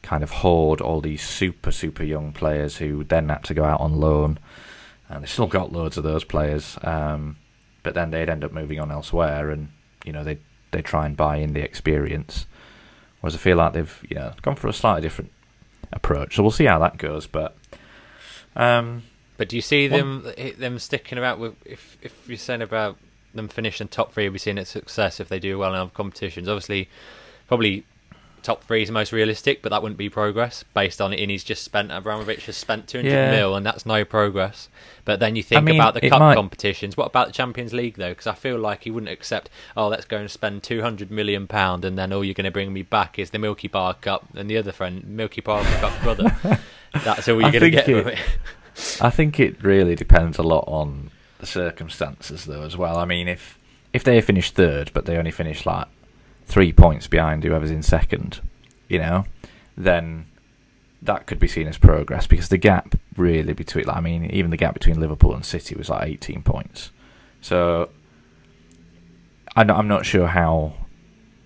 kind 0.00 0.22
of 0.22 0.30
hoard 0.30 0.80
all 0.80 1.02
these 1.02 1.22
super 1.22 1.72
super 1.72 2.04
young 2.04 2.32
players 2.32 2.78
who 2.78 3.04
then 3.04 3.28
had 3.28 3.44
to 3.44 3.54
go 3.54 3.64
out 3.64 3.80
on 3.80 4.00
loan, 4.00 4.38
and 5.10 5.22
they 5.22 5.28
still 5.28 5.46
got 5.46 5.72
loads 5.72 5.98
of 5.98 6.04
those 6.04 6.24
players. 6.24 6.78
Um, 6.82 7.36
but 7.82 7.94
then 7.94 8.10
they'd 8.10 8.28
end 8.28 8.44
up 8.44 8.52
moving 8.52 8.80
on 8.80 8.90
elsewhere, 8.90 9.50
and 9.50 9.68
you 10.04 10.12
know 10.12 10.24
they 10.24 10.38
they 10.70 10.82
try 10.82 11.06
and 11.06 11.16
buy 11.16 11.36
in 11.36 11.52
the 11.52 11.62
experience. 11.62 12.46
Whereas 13.20 13.34
I 13.34 13.38
feel 13.38 13.56
like 13.56 13.72
they've 13.72 14.06
you 14.08 14.16
know 14.16 14.32
gone 14.42 14.56
for 14.56 14.68
a 14.68 14.72
slightly 14.72 15.02
different 15.02 15.32
approach. 15.92 16.36
So 16.36 16.42
we'll 16.42 16.50
see 16.50 16.66
how 16.66 16.78
that 16.80 16.98
goes. 16.98 17.26
But 17.26 17.56
um, 18.56 19.02
but 19.36 19.48
do 19.48 19.56
you 19.56 19.62
see 19.62 19.88
them 19.88 20.26
them 20.58 20.78
sticking 20.78 21.18
about 21.18 21.38
with 21.38 21.54
if 21.64 21.96
if 22.02 22.28
you're 22.28 22.36
saying 22.36 22.62
about 22.62 22.98
them 23.34 23.48
finishing 23.48 23.88
top 23.88 24.12
three 24.12 24.24
will 24.24 24.34
be 24.34 24.38
seen 24.38 24.58
as 24.58 24.68
success 24.68 25.20
if 25.20 25.28
they 25.28 25.38
do 25.38 25.58
well 25.58 25.74
in 25.74 25.80
other 25.80 25.90
competitions. 25.90 26.48
Obviously, 26.48 26.88
probably 27.46 27.84
top 28.42 28.64
three 28.64 28.82
is 28.82 28.90
most 28.90 29.12
realistic, 29.12 29.62
but 29.62 29.68
that 29.70 29.82
wouldn't 29.82 29.98
be 29.98 30.08
progress 30.08 30.64
based 30.74 31.00
on 31.00 31.12
it. 31.12 31.20
And 31.20 31.30
he's 31.30 31.44
just 31.44 31.62
spent 31.64 31.90
Abramovich 31.92 32.46
has 32.46 32.56
spent 32.56 32.88
200 32.88 33.10
Yeah. 33.10 33.30
mil, 33.30 33.54
and 33.56 33.64
that's 33.64 33.84
no 33.86 34.04
progress. 34.04 34.68
But 35.04 35.20
then 35.20 35.36
you 35.36 35.42
think 35.42 35.64
mean, 35.64 35.76
about 35.76 35.94
the 35.94 36.08
cup 36.08 36.20
might- 36.20 36.34
competitions. 36.34 36.96
What 36.96 37.06
about 37.06 37.28
the 37.28 37.32
Champions 37.32 37.72
League 37.72 37.96
though? 37.96 38.10
Because 38.10 38.26
I 38.26 38.34
feel 38.34 38.58
like 38.58 38.84
he 38.84 38.90
wouldn't 38.90 39.10
accept. 39.12 39.48
Oh, 39.76 39.88
let's 39.88 40.04
go 40.04 40.18
and 40.18 40.30
spend 40.30 40.62
200 40.62 41.10
million 41.10 41.46
pound, 41.46 41.84
and 41.84 41.98
then 41.98 42.12
all 42.12 42.24
you're 42.24 42.34
going 42.34 42.44
to 42.44 42.50
bring 42.50 42.72
me 42.72 42.82
back 42.82 43.18
is 43.18 43.30
the 43.30 43.38
Milky 43.38 43.68
Bar 43.68 43.94
Cup 43.94 44.26
and 44.34 44.50
the 44.50 44.56
other 44.58 44.72
friend, 44.72 45.04
Milky 45.06 45.40
Bar 45.40 45.62
Cup 45.64 46.02
brother. 46.02 46.36
That's 47.04 47.28
all 47.28 47.40
you're 47.40 47.50
going 47.52 47.62
to 47.62 47.70
get 47.70 47.88
it. 47.88 48.18
I 49.00 49.10
think 49.10 49.40
it 49.40 49.62
really 49.62 49.94
depends 49.94 50.38
a 50.38 50.42
lot 50.42 50.64
on 50.68 51.10
the 51.38 51.46
circumstances, 51.46 52.44
though, 52.44 52.62
as 52.62 52.76
well. 52.76 52.96
I 52.98 53.04
mean, 53.04 53.28
if 53.28 53.58
if 53.92 54.04
they 54.04 54.20
finish 54.20 54.50
third, 54.50 54.90
but 54.92 55.06
they 55.06 55.16
only 55.16 55.30
finish 55.30 55.64
like 55.64 55.86
three 56.48 56.72
points 56.72 57.06
behind 57.06 57.44
whoever's 57.44 57.70
in 57.70 57.82
second, 57.82 58.40
you 58.88 58.98
know, 58.98 59.26
then 59.76 60.26
that 61.02 61.26
could 61.26 61.38
be 61.38 61.46
seen 61.46 61.68
as 61.68 61.78
progress 61.78 62.26
because 62.26 62.48
the 62.48 62.56
gap 62.56 62.96
really 63.16 63.52
between, 63.52 63.84
like, 63.84 63.96
I 63.96 64.00
mean, 64.00 64.24
even 64.30 64.50
the 64.50 64.56
gap 64.56 64.74
between 64.74 64.98
Liverpool 64.98 65.34
and 65.34 65.44
City 65.44 65.76
was 65.76 65.88
like 65.88 66.08
18 66.08 66.42
points. 66.42 66.90
So 67.40 67.90
I'm 69.54 69.86
not, 69.86 70.06
sure 70.06 70.26
how, 70.26 70.74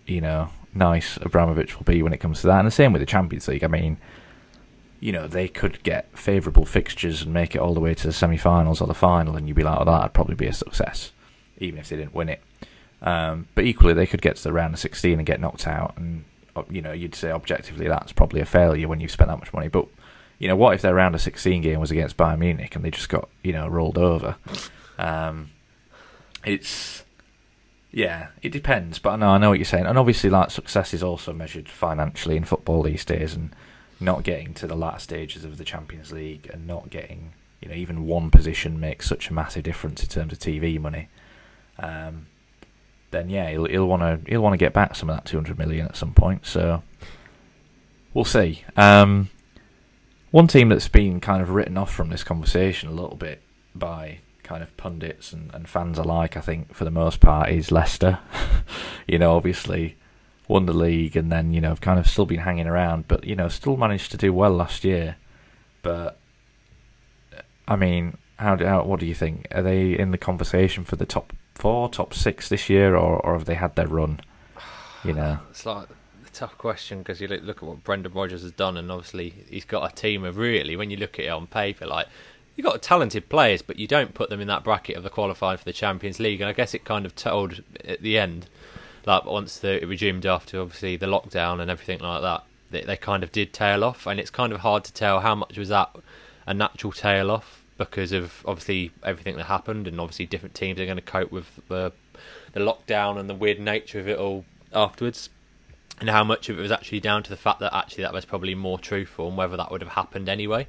you 0.06 0.20
know, 0.20 0.50
nice 0.72 1.18
Abramovich 1.20 1.76
will 1.76 1.84
be 1.84 2.02
when 2.02 2.12
it 2.12 2.18
comes 2.18 2.40
to 2.40 2.46
that. 2.46 2.60
And 2.60 2.66
the 2.66 2.70
same 2.70 2.92
with 2.92 3.00
the 3.00 3.06
Champions 3.06 3.48
League. 3.48 3.64
I 3.64 3.68
mean, 3.68 3.98
you 5.00 5.10
know, 5.10 5.26
they 5.26 5.48
could 5.48 5.82
get 5.82 6.16
favourable 6.16 6.64
fixtures 6.64 7.22
and 7.22 7.34
make 7.34 7.56
it 7.56 7.58
all 7.58 7.74
the 7.74 7.80
way 7.80 7.92
to 7.92 8.06
the 8.06 8.12
semi-finals 8.12 8.80
or 8.80 8.86
the 8.86 8.94
final, 8.94 9.36
and 9.36 9.48
you'd 9.48 9.56
be 9.56 9.64
like, 9.64 9.80
"Oh, 9.80 9.84
that'd 9.84 10.12
probably 10.12 10.36
be 10.36 10.46
a 10.46 10.52
success," 10.52 11.10
even 11.58 11.80
if 11.80 11.88
they 11.88 11.96
didn't 11.96 12.14
win 12.14 12.28
it. 12.28 12.40
Um, 13.02 13.48
but 13.54 13.64
equally, 13.64 13.94
they 13.94 14.06
could 14.06 14.22
get 14.22 14.36
to 14.36 14.42
the 14.42 14.52
round 14.52 14.74
of 14.74 14.80
16 14.80 15.18
and 15.18 15.26
get 15.26 15.40
knocked 15.40 15.66
out, 15.66 15.94
and 15.96 16.24
you 16.70 16.82
know, 16.82 16.92
you'd 16.92 17.14
say 17.14 17.30
objectively 17.30 17.88
that's 17.88 18.12
probably 18.12 18.40
a 18.40 18.46
failure 18.46 18.86
when 18.86 19.00
you've 19.00 19.10
spent 19.10 19.28
that 19.28 19.38
much 19.38 19.52
money. 19.52 19.68
But 19.68 19.86
you 20.38 20.48
know, 20.48 20.56
what 20.56 20.74
if 20.74 20.82
their 20.82 20.94
round 20.94 21.14
of 21.14 21.20
16 21.20 21.62
game 21.62 21.80
was 21.80 21.90
against 21.90 22.16
Bayern 22.16 22.38
Munich 22.38 22.74
and 22.74 22.84
they 22.84 22.90
just 22.90 23.08
got 23.08 23.28
you 23.42 23.52
know 23.52 23.68
rolled 23.68 23.98
over? 23.98 24.36
Um, 24.98 25.50
it's 26.44 27.04
yeah, 27.90 28.28
it 28.42 28.50
depends. 28.50 28.98
But 28.98 29.10
I 29.10 29.16
know 29.16 29.28
I 29.30 29.38
know 29.38 29.50
what 29.50 29.58
you're 29.58 29.64
saying, 29.64 29.86
and 29.86 29.98
obviously, 29.98 30.30
like 30.30 30.50
success 30.50 30.94
is 30.94 31.02
also 31.02 31.32
measured 31.32 31.68
financially 31.68 32.36
in 32.36 32.44
football 32.44 32.82
these 32.82 33.04
days, 33.04 33.34
and 33.34 33.54
not 34.00 34.24
getting 34.24 34.54
to 34.54 34.66
the 34.66 34.74
latter 34.74 34.98
stages 34.98 35.44
of 35.44 35.58
the 35.58 35.64
Champions 35.64 36.12
League 36.12 36.50
and 36.52 36.66
not 36.66 36.90
getting, 36.90 37.32
you 37.60 37.68
know, 37.68 37.74
even 37.74 38.06
one 38.06 38.30
position 38.30 38.80
makes 38.80 39.08
such 39.08 39.30
a 39.30 39.32
massive 39.32 39.62
difference 39.62 40.02
in 40.02 40.08
terms 40.08 40.32
of 40.32 40.38
TV 40.38 40.78
money. 40.80 41.08
Um, 41.78 42.26
then 43.12 43.30
yeah, 43.30 43.48
he'll 43.50 43.66
he'll 43.66 43.86
want 43.86 44.02
to 44.02 44.30
he'll 44.30 44.42
want 44.42 44.54
to 44.54 44.58
get 44.58 44.72
back 44.72 44.96
some 44.96 45.08
of 45.08 45.16
that 45.16 45.24
200 45.24 45.58
million 45.58 45.86
at 45.86 45.96
some 45.96 46.12
point. 46.12 46.44
So 46.44 46.82
we'll 48.12 48.24
see. 48.24 48.64
Um, 48.76 49.30
one 50.30 50.48
team 50.48 50.70
that's 50.70 50.88
been 50.88 51.20
kind 51.20 51.42
of 51.42 51.50
written 51.50 51.76
off 51.76 51.92
from 51.92 52.08
this 52.08 52.24
conversation 52.24 52.88
a 52.88 52.92
little 52.92 53.16
bit 53.16 53.42
by 53.74 54.18
kind 54.42 54.62
of 54.62 54.76
pundits 54.76 55.32
and, 55.32 55.54
and 55.54 55.68
fans 55.68 55.98
alike, 55.98 56.36
I 56.36 56.40
think, 56.40 56.74
for 56.74 56.84
the 56.84 56.90
most 56.90 57.20
part, 57.20 57.50
is 57.50 57.70
Leicester. 57.70 58.18
you 59.06 59.18
know, 59.18 59.36
obviously 59.36 59.96
won 60.48 60.66
the 60.66 60.72
league 60.72 61.16
and 61.16 61.30
then 61.30 61.52
you 61.52 61.60
know 61.60 61.68
have 61.68 61.80
kind 61.80 61.98
of 61.98 62.06
still 62.06 62.26
been 62.26 62.40
hanging 62.40 62.66
around, 62.66 63.08
but 63.08 63.24
you 63.24 63.36
know 63.36 63.48
still 63.48 63.76
managed 63.76 64.10
to 64.10 64.16
do 64.16 64.32
well 64.32 64.50
last 64.50 64.84
year. 64.84 65.16
But 65.82 66.18
I 67.68 67.76
mean, 67.76 68.16
how 68.38 68.56
do 68.56 68.64
how, 68.66 68.84
what 68.84 69.00
do 69.00 69.06
you 69.06 69.14
think? 69.14 69.46
Are 69.50 69.62
they 69.62 69.98
in 69.98 70.10
the 70.10 70.18
conversation 70.18 70.84
for 70.84 70.96
the 70.96 71.06
top 71.06 71.32
four, 71.54 71.88
top 71.88 72.14
six 72.14 72.48
this 72.48 72.68
year, 72.68 72.96
or 72.96 73.18
or 73.20 73.34
have 73.34 73.44
they 73.44 73.54
had 73.54 73.74
their 73.76 73.88
run? 73.88 74.20
You 75.04 75.14
know, 75.14 75.40
It's 75.50 75.66
like 75.66 75.88
a 76.24 76.30
tough 76.32 76.56
question 76.56 76.98
because 76.98 77.20
you 77.20 77.26
look, 77.26 77.42
look 77.42 77.56
at 77.56 77.62
what 77.64 77.82
Brendan 77.82 78.12
Rodgers 78.12 78.42
has 78.42 78.52
done, 78.52 78.76
and 78.76 78.88
obviously 78.88 79.34
he's 79.50 79.64
got 79.64 79.90
a 79.90 79.92
team 79.92 80.24
of 80.24 80.36
really, 80.36 80.76
when 80.76 80.90
you 80.90 80.96
look 80.96 81.18
at 81.18 81.24
it 81.24 81.28
on 81.28 81.48
paper, 81.48 81.86
like 81.86 82.06
you've 82.54 82.64
got 82.64 82.80
talented 82.82 83.28
players, 83.28 83.62
but 83.62 83.80
you 83.80 83.88
don't 83.88 84.14
put 84.14 84.30
them 84.30 84.40
in 84.40 84.46
that 84.48 84.62
bracket 84.62 84.96
of 84.96 85.02
the 85.02 85.10
qualifying 85.10 85.58
for 85.58 85.64
the 85.64 85.72
Champions 85.72 86.20
League. 86.20 86.40
And 86.40 86.48
I 86.48 86.52
guess 86.52 86.72
it 86.74 86.84
kind 86.84 87.04
of 87.04 87.16
told 87.16 87.62
at 87.84 88.00
the 88.00 88.16
end, 88.18 88.46
like 89.06 89.24
once 89.24 89.58
the, 89.58 89.82
it 89.82 89.88
resumed 89.88 90.26
after 90.26 90.60
obviously 90.60 90.96
the 90.96 91.06
lockdown 91.06 91.60
and 91.60 91.70
everything 91.70 91.98
like 91.98 92.22
that, 92.22 92.44
they, 92.70 92.82
they 92.82 92.96
kind 92.96 93.22
of 93.22 93.32
did 93.32 93.52
tail 93.52 93.82
off, 93.82 94.06
and 94.06 94.20
it's 94.20 94.30
kind 94.30 94.52
of 94.52 94.60
hard 94.60 94.84
to 94.84 94.92
tell 94.92 95.20
how 95.20 95.34
much 95.34 95.58
was 95.58 95.70
that 95.70 95.90
a 96.46 96.54
natural 96.54 96.92
tail 96.92 97.30
off 97.30 97.61
because 97.90 98.12
of 98.12 98.42
obviously 98.46 98.90
everything 99.02 99.36
that 99.36 99.44
happened, 99.44 99.86
and 99.86 100.00
obviously 100.00 100.26
different 100.26 100.54
teams 100.54 100.80
are 100.80 100.84
going 100.84 100.96
to 100.96 101.02
cope 101.02 101.32
with 101.32 101.60
the 101.68 101.92
the 102.52 102.60
lockdown 102.60 103.18
and 103.18 103.28
the 103.28 103.34
weird 103.34 103.58
nature 103.58 103.98
of 103.98 104.08
it 104.08 104.18
all 104.18 104.44
afterwards. 104.72 105.28
And 106.00 106.10
how 106.10 106.24
much 106.24 106.48
of 106.48 106.58
it 106.58 106.62
was 106.62 106.72
actually 106.72 107.00
down 107.00 107.22
to 107.22 107.30
the 107.30 107.36
fact 107.36 107.60
that 107.60 107.74
actually 107.74 108.02
that 108.02 108.12
was 108.12 108.24
probably 108.24 108.54
more 108.54 108.78
truthful 108.78 109.28
and 109.28 109.36
whether 109.36 109.56
that 109.56 109.70
would 109.70 109.82
have 109.82 109.92
happened 109.92 110.28
anyway. 110.28 110.66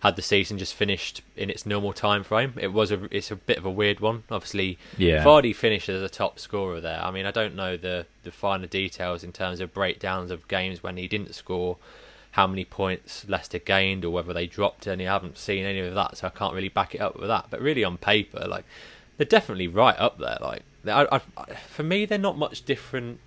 Had 0.00 0.16
the 0.16 0.22
season 0.22 0.58
just 0.58 0.74
finished 0.74 1.22
in 1.34 1.48
its 1.48 1.64
normal 1.64 1.94
time 1.94 2.22
frame 2.22 2.52
it 2.58 2.74
was 2.74 2.90
a 2.90 3.08
it's 3.10 3.30
a 3.30 3.36
bit 3.36 3.56
of 3.56 3.64
a 3.64 3.70
weird 3.70 4.00
one. 4.00 4.24
Obviously 4.30 4.76
yeah, 4.98 5.24
Vardy 5.24 5.56
finished 5.56 5.88
as 5.88 6.02
a 6.02 6.10
top 6.10 6.38
scorer 6.38 6.82
there. 6.82 7.00
I 7.02 7.10
mean 7.10 7.24
I 7.24 7.30
don't 7.30 7.54
know 7.54 7.78
the 7.78 8.04
the 8.22 8.30
finer 8.30 8.66
details 8.66 9.24
in 9.24 9.32
terms 9.32 9.60
of 9.60 9.72
breakdowns 9.72 10.30
of 10.30 10.46
games 10.46 10.82
when 10.82 10.98
he 10.98 11.08
didn't 11.08 11.34
score 11.34 11.78
how 12.34 12.46
many 12.46 12.64
points 12.64 13.24
Leicester 13.28 13.58
gained 13.58 14.04
or 14.04 14.10
whether 14.10 14.32
they 14.32 14.46
dropped 14.46 14.86
any 14.86 15.06
I 15.06 15.12
haven't 15.12 15.38
seen 15.38 15.64
any 15.64 15.80
of 15.80 15.94
that 15.94 16.18
so 16.18 16.26
I 16.26 16.30
can't 16.30 16.54
really 16.54 16.68
back 16.68 16.94
it 16.94 17.00
up 17.00 17.18
with 17.18 17.28
that 17.28 17.46
but 17.50 17.60
really 17.60 17.84
on 17.84 17.96
paper 17.96 18.46
like 18.48 18.64
they're 19.16 19.24
definitely 19.24 19.68
right 19.68 19.98
up 19.98 20.18
there 20.18 20.38
like 20.40 20.62
I, 20.86 21.20
I, 21.36 21.54
for 21.68 21.82
me 21.82 22.04
they're 22.04 22.18
not 22.18 22.36
much 22.36 22.64
different 22.64 23.20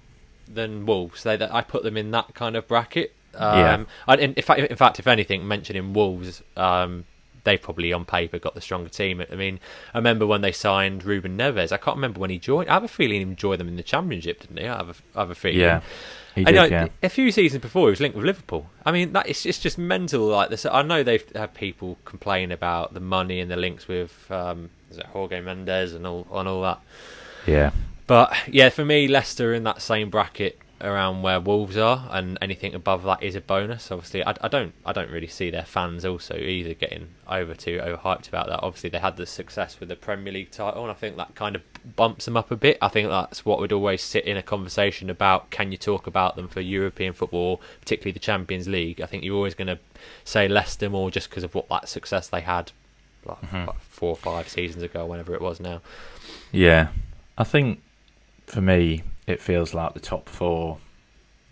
than 0.48 0.86
Wolves. 0.86 1.24
They, 1.24 1.38
I 1.42 1.62
put 1.62 1.84
them 1.84 1.98
in 1.98 2.12
that 2.12 2.34
kind 2.34 2.56
of 2.56 2.68
bracket. 2.68 3.14
Um, 3.36 3.58
Yeah. 3.60 3.84
I, 4.08 4.16
in, 4.16 4.34
in 4.34 4.44
fact, 4.44 4.60
in 4.62 4.76
fact, 4.78 5.00
if 5.00 5.08
anything, 5.08 5.48
mentioning 5.48 5.94
Wolves, 5.94 6.42
um, 6.56 7.06
they 7.44 7.58
probably 7.58 7.94
on 7.94 8.06
paper 8.06 8.40
got 8.40 8.56
the 8.56 8.62
stronger 8.62 8.90
team. 8.90 9.24
I 9.32 9.36
mean, 9.36 9.60
I 9.94 9.98
remember 9.98 10.26
when 10.26 10.42
they 10.42 10.52
signed 10.52 11.04
Ruben 11.04 11.38
Neves. 11.38 11.72
I 11.72 11.78
can't 11.78 11.98
remember 11.98 12.20
when 12.20 12.30
he 12.30 12.38
joined. 12.38 12.70
I 12.70 12.74
have 12.74 12.84
a 12.84 12.88
feeling 12.88 13.28
he 13.28 13.36
joined 13.36 13.60
them 13.60 13.68
in 13.68 13.76
the 13.76 13.84
Championship, 13.84 14.42
didn't 14.42 14.58
he? 14.58 14.68
I 14.68 14.78
have 14.78 14.90
a, 14.90 14.96
I 15.16 15.20
have 15.22 15.30
a 15.32 15.36
feeling. 15.36 15.60
yeah, 15.60 15.82
he 16.38 16.46
I 16.46 16.52
did, 16.52 16.56
know, 16.56 16.66
yeah. 16.66 16.88
A 17.02 17.10
few 17.10 17.32
seasons 17.32 17.62
before, 17.62 17.88
he 17.88 17.92
was 17.92 18.00
linked 18.00 18.16
with 18.16 18.26
Liverpool. 18.26 18.70
I 18.86 18.92
mean, 18.92 19.14
that 19.14 19.28
it's, 19.28 19.46
it's 19.46 19.60
just 19.60 19.78
mental. 19.78 20.28
Like 20.28 20.50
this, 20.50 20.66
I 20.66 20.84
know 20.84 21.02
they've 21.02 21.28
had 21.36 21.54
people 21.54 21.98
complain 22.06 22.52
about 22.52 22.94
the 22.94 23.00
money 23.00 23.40
and 23.40 23.50
the 23.50 23.56
links 23.56 23.88
with 23.88 24.30
um, 24.32 24.70
is 24.92 24.98
it 24.98 25.06
Jorge 25.08 25.42
Mendes 25.42 25.94
and 25.94 26.06
all 26.06 26.28
and 26.32 26.48
all 26.48 26.62
that. 26.62 26.80
yeah. 27.46 27.72
But 28.06 28.34
yeah, 28.48 28.70
for 28.70 28.86
me, 28.86 29.08
Leicester 29.08 29.54
in 29.54 29.64
that 29.64 29.82
same 29.82 30.10
bracket 30.10 30.60
around 30.80 31.22
where 31.24 31.40
Wolves 31.40 31.76
are, 31.78 32.08
and 32.12 32.38
anything 32.42 32.76
above 32.76 33.04
that 33.04 33.24
is 33.24 33.36
a 33.36 33.42
bonus. 33.42 33.92
Obviously, 33.92 34.24
I, 34.24 34.36
I 34.42 34.48
don't 34.48 34.74
I 34.86 34.94
don't 34.94 35.10
really 35.10 35.28
see 35.28 35.50
their 35.50 35.64
fans 35.66 36.06
also 36.06 36.36
either 36.36 36.74
getting 36.74 37.10
over 37.28 37.54
too 37.56 37.80
overhyped 37.84 38.28
about 38.28 38.48
that. 38.48 38.62
Obviously, 38.62 38.90
they 38.90 39.00
had 39.00 39.18
the 39.18 39.26
success 39.26 39.80
with 39.80 39.90
the 39.90 39.96
Premier 39.96 40.32
League 40.34 40.52
title, 40.52 40.84
and 40.84 40.92
I 40.92 40.94
think 40.94 41.18
that 41.18 41.34
kind 41.36 41.56
of 41.56 41.64
bumps 41.96 42.26
them 42.26 42.38
up 42.38 42.52
a 42.52 42.56
bit. 42.56 42.78
I 42.82 42.88
think 42.90 43.10
that's 43.10 43.46
what 43.46 43.60
would 43.60 43.72
always 43.72 44.04
sit 44.04 44.26
in 44.26 44.38
a 44.38 44.44
conversation 44.44 45.10
about 45.10 45.50
can 45.50 45.72
you 45.72 45.78
talk 45.78 46.06
about 46.08 46.36
them 46.36 46.48
for 46.48 46.62
European 46.62 47.14
football, 47.14 47.62
particularly 47.82 48.12
the 48.14 48.20
Champions 48.20 48.68
League. 48.68 49.02
I 49.02 49.06
think 49.08 49.24
you're 49.24 49.36
always 49.36 49.56
going 49.56 49.68
to 49.68 49.80
say 50.26 50.48
Leicester 50.48 50.90
more 50.90 51.10
just 51.12 51.30
because 51.30 51.44
of 51.44 51.56
what 51.56 51.70
that 51.70 51.90
success 51.90 52.28
they 52.28 52.42
had. 52.42 52.72
Like, 53.26 53.42
Mhm. 53.42 53.68
like 53.68 53.80
four 53.82 54.10
or 54.12 54.16
five 54.16 54.48
seasons 54.48 54.84
ago, 54.84 55.06
whenever 55.06 55.34
it 55.34 55.42
was 55.42 55.60
now. 55.60 55.82
Yeah, 56.52 56.90
I 57.38 57.44
think 57.44 57.82
for 58.46 58.62
me 58.62 59.02
it 59.28 59.42
feels 59.42 59.74
like 59.74 59.94
the 59.94 60.00
top 60.00 60.30
four 60.30 60.80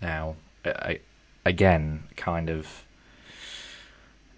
now. 0.02 0.36
I, 0.66 1.02
again, 1.46 2.06
kind 2.16 2.50
of, 2.50 2.86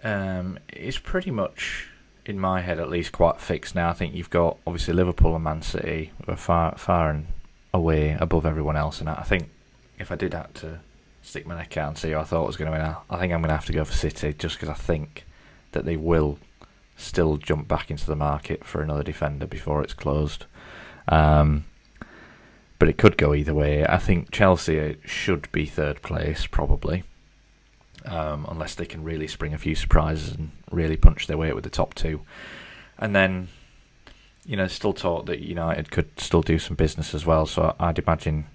um, 0.04 0.60
it's 0.68 0.98
pretty 0.98 1.32
much 1.32 1.88
in 2.26 2.40
my 2.40 2.62
head 2.62 2.80
at 2.80 2.90
least 2.90 3.14
quite 3.14 3.40
fixed 3.40 3.76
now. 3.76 3.90
I 3.90 3.94
think 3.94 4.14
you've 4.14 4.30
got 4.30 4.58
obviously 4.68 4.94
Liverpool 4.94 5.36
and 5.36 5.44
Man 5.44 5.62
City 5.62 6.12
are 6.28 6.36
far 6.36 6.78
far 6.78 7.10
and 7.12 7.28
away 7.74 8.18
above 8.20 8.46
everyone 8.46 8.76
else, 8.76 9.00
and 9.00 9.10
I 9.10 9.24
think 9.24 9.50
if 10.00 10.12
I 10.12 10.16
did 10.16 10.34
have 10.34 10.54
to 10.56 10.80
stick 11.22 11.46
my 11.46 11.56
neck 11.56 11.78
out 11.78 11.90
and 11.90 11.98
see 11.98 12.12
who 12.12 12.18
I 12.18 12.24
thought 12.24 12.48
was 12.48 12.58
going 12.58 12.72
to 12.72 12.78
win, 12.78 12.96
I 13.10 13.20
think 13.20 13.34
I'm 13.34 13.42
going 13.42 13.50
to 13.50 13.56
have 13.56 13.66
to 13.66 13.74
go 13.74 13.86
for 13.86 13.94
City 13.94 14.34
just 14.34 14.56
because 14.56 14.70
I 14.70 14.74
think 14.74 15.26
that 15.72 15.86
they 15.86 15.98
will 15.98 16.40
still 16.96 17.38
jump 17.38 17.68
back 17.68 17.92
into 17.92 18.06
the 18.06 18.16
market 18.16 18.64
for 18.66 18.82
another 18.82 19.04
defender 19.04 19.46
before 19.46 19.84
it's 19.84 19.94
closed. 19.94 20.46
Um, 21.08 21.66
but 22.80 22.90
it 22.90 22.98
could 22.98 23.18
go 23.18 23.34
either 23.34 23.54
way. 23.54 23.86
I 23.86 23.98
think 23.98 24.32
Chelsea 24.32 24.98
should 25.06 25.52
be 25.52 25.66
third 25.66 26.02
place, 26.02 26.46
probably, 26.46 27.04
um, 28.06 28.46
unless 28.50 28.76
they 28.76 28.86
can 28.86 29.04
really 29.04 29.28
spring 29.28 29.54
a 29.54 29.58
few 29.58 29.76
surprises 29.76 30.36
and 30.36 30.52
really 30.72 30.98
punch 30.98 31.28
their 31.28 31.38
way 31.38 31.52
with 31.54 31.64
the 31.64 31.70
top 31.70 31.94
two. 31.94 32.22
And 32.98 33.16
then, 33.16 33.48
you 34.46 34.56
know, 34.56 34.68
still 34.68 34.94
talk 34.94 35.26
that 35.28 35.40
United 35.40 35.92
could 35.92 36.20
still 36.20 36.42
do 36.42 36.60
some 36.60 36.76
business 36.76 37.14
as 37.14 37.26
well. 37.26 37.46
So 37.46 37.76
I'd 37.80 38.00
imagine 38.00 38.46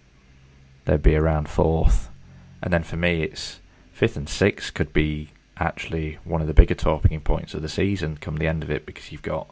they'd 0.85 1.02
be 1.02 1.17
around 1.17 1.49
fourth. 1.49 2.09
And 2.62 2.73
then 2.73 2.83
for 2.83 2.97
me, 2.97 3.23
it's 3.23 3.61
fifth 3.93 4.17
and 4.17 4.29
sixth 4.29 4.75
could 4.75 4.93
be 4.93 5.31
actually 5.59 6.19
one 6.25 6.41
of 6.41 6.47
the 6.47 6.55
bigger 6.55 6.75
talking 6.75 7.21
points 7.21 7.55
of 7.55 7.62
the 7.62 7.69
season 7.69 8.17
come 8.17 8.37
the 8.37 8.49
end 8.49 8.62
of 8.62 8.71
it 8.71 8.87
because 8.87 9.12
you've 9.12 9.23
got 9.23 9.49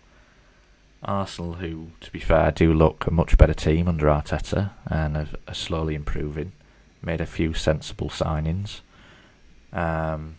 Arsenal, 1.02 1.54
who, 1.54 1.88
to 2.00 2.11
be 2.11 2.19
fair, 2.21 2.50
do 2.50 2.73
look 2.75 3.07
a 3.07 3.11
much 3.11 3.38
better 3.38 3.54
team 3.54 3.88
under 3.88 4.07
Arteta 4.07 4.71
and 4.87 5.16
are, 5.16 5.28
are 5.49 5.54
slowly 5.54 5.95
improving, 5.95 6.52
made 7.02 7.21
a 7.21 7.26
few 7.26 7.54
sensible 7.54 8.11
signings. 8.11 8.80
Um, 9.73 10.37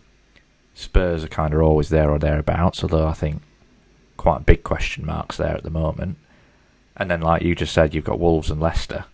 Spurs 0.74 1.24
are 1.24 1.28
kind 1.30 1.54
of 1.54 1.62
always 1.62 1.90
there 1.90 2.10
or 2.12 2.20
thereabouts, 2.20 2.84
although 2.84 3.08
I 3.08 3.14
think 3.14 3.42
quite 4.18 4.46
big 4.46 4.64
question 4.64 5.06
marks 5.06 5.38
there 5.38 5.56
at 5.56 5.64
the 5.64 5.70
moment. 5.70 6.18
And 6.96 7.10
then, 7.10 7.22
like 7.22 7.42
you 7.42 7.56
just 7.56 7.74
said, 7.74 7.94
you've 7.96 8.04
got 8.06 8.20
Wolves 8.20 8.52
and 8.52 8.62
Leicester, 8.62 9.06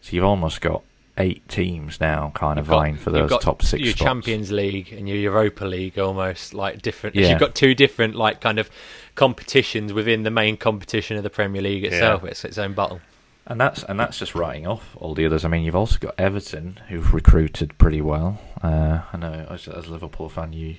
so 0.00 0.14
you've 0.16 0.24
almost 0.24 0.60
got 0.60 0.82
eight 1.18 1.48
teams 1.48 1.98
now 2.00 2.30
kind 2.34 2.58
of 2.58 2.66
got- 2.68 2.76
vying 2.76 2.96
for 2.96 3.10
those 3.10 3.30
top 3.38 3.62
six 3.62 3.82
Your 3.82 3.92
spots. 3.92 4.04
Champions 4.04 4.52
League 4.52 4.92
and 4.92 5.08
your 5.08 5.16
Europa 5.16 5.64
League 5.64 5.98
almost 5.98 6.52
like 6.52 6.82
different. 6.82 7.16
Yeah. 7.16 7.30
You've 7.30 7.40
got 7.40 7.54
two 7.54 7.74
different 7.74 8.16
like 8.16 8.40
kind 8.40 8.58
of 8.58 8.68
competitions 9.16 9.92
within 9.92 10.22
the 10.22 10.30
main 10.30 10.56
competition 10.56 11.16
of 11.16 11.22
the 11.22 11.30
Premier 11.30 11.62
League 11.62 11.84
itself. 11.84 12.22
It's 12.24 12.44
its 12.44 12.58
own 12.58 12.74
battle. 12.74 13.00
And 13.48 13.60
that's 13.60 13.82
and 13.84 13.98
that's 13.98 14.18
just 14.18 14.34
writing 14.34 14.66
off 14.66 14.96
all 14.96 15.14
the 15.14 15.24
others. 15.26 15.44
I 15.44 15.48
mean, 15.48 15.64
you've 15.64 15.76
also 15.76 15.98
got 15.98 16.14
Everton, 16.18 16.80
who've 16.88 17.14
recruited 17.14 17.78
pretty 17.78 18.00
well. 18.00 18.40
Uh, 18.62 19.02
I 19.12 19.16
know 19.16 19.46
as, 19.50 19.68
as 19.68 19.86
a 19.86 19.92
Liverpool 19.92 20.28
fan, 20.28 20.52
you 20.52 20.76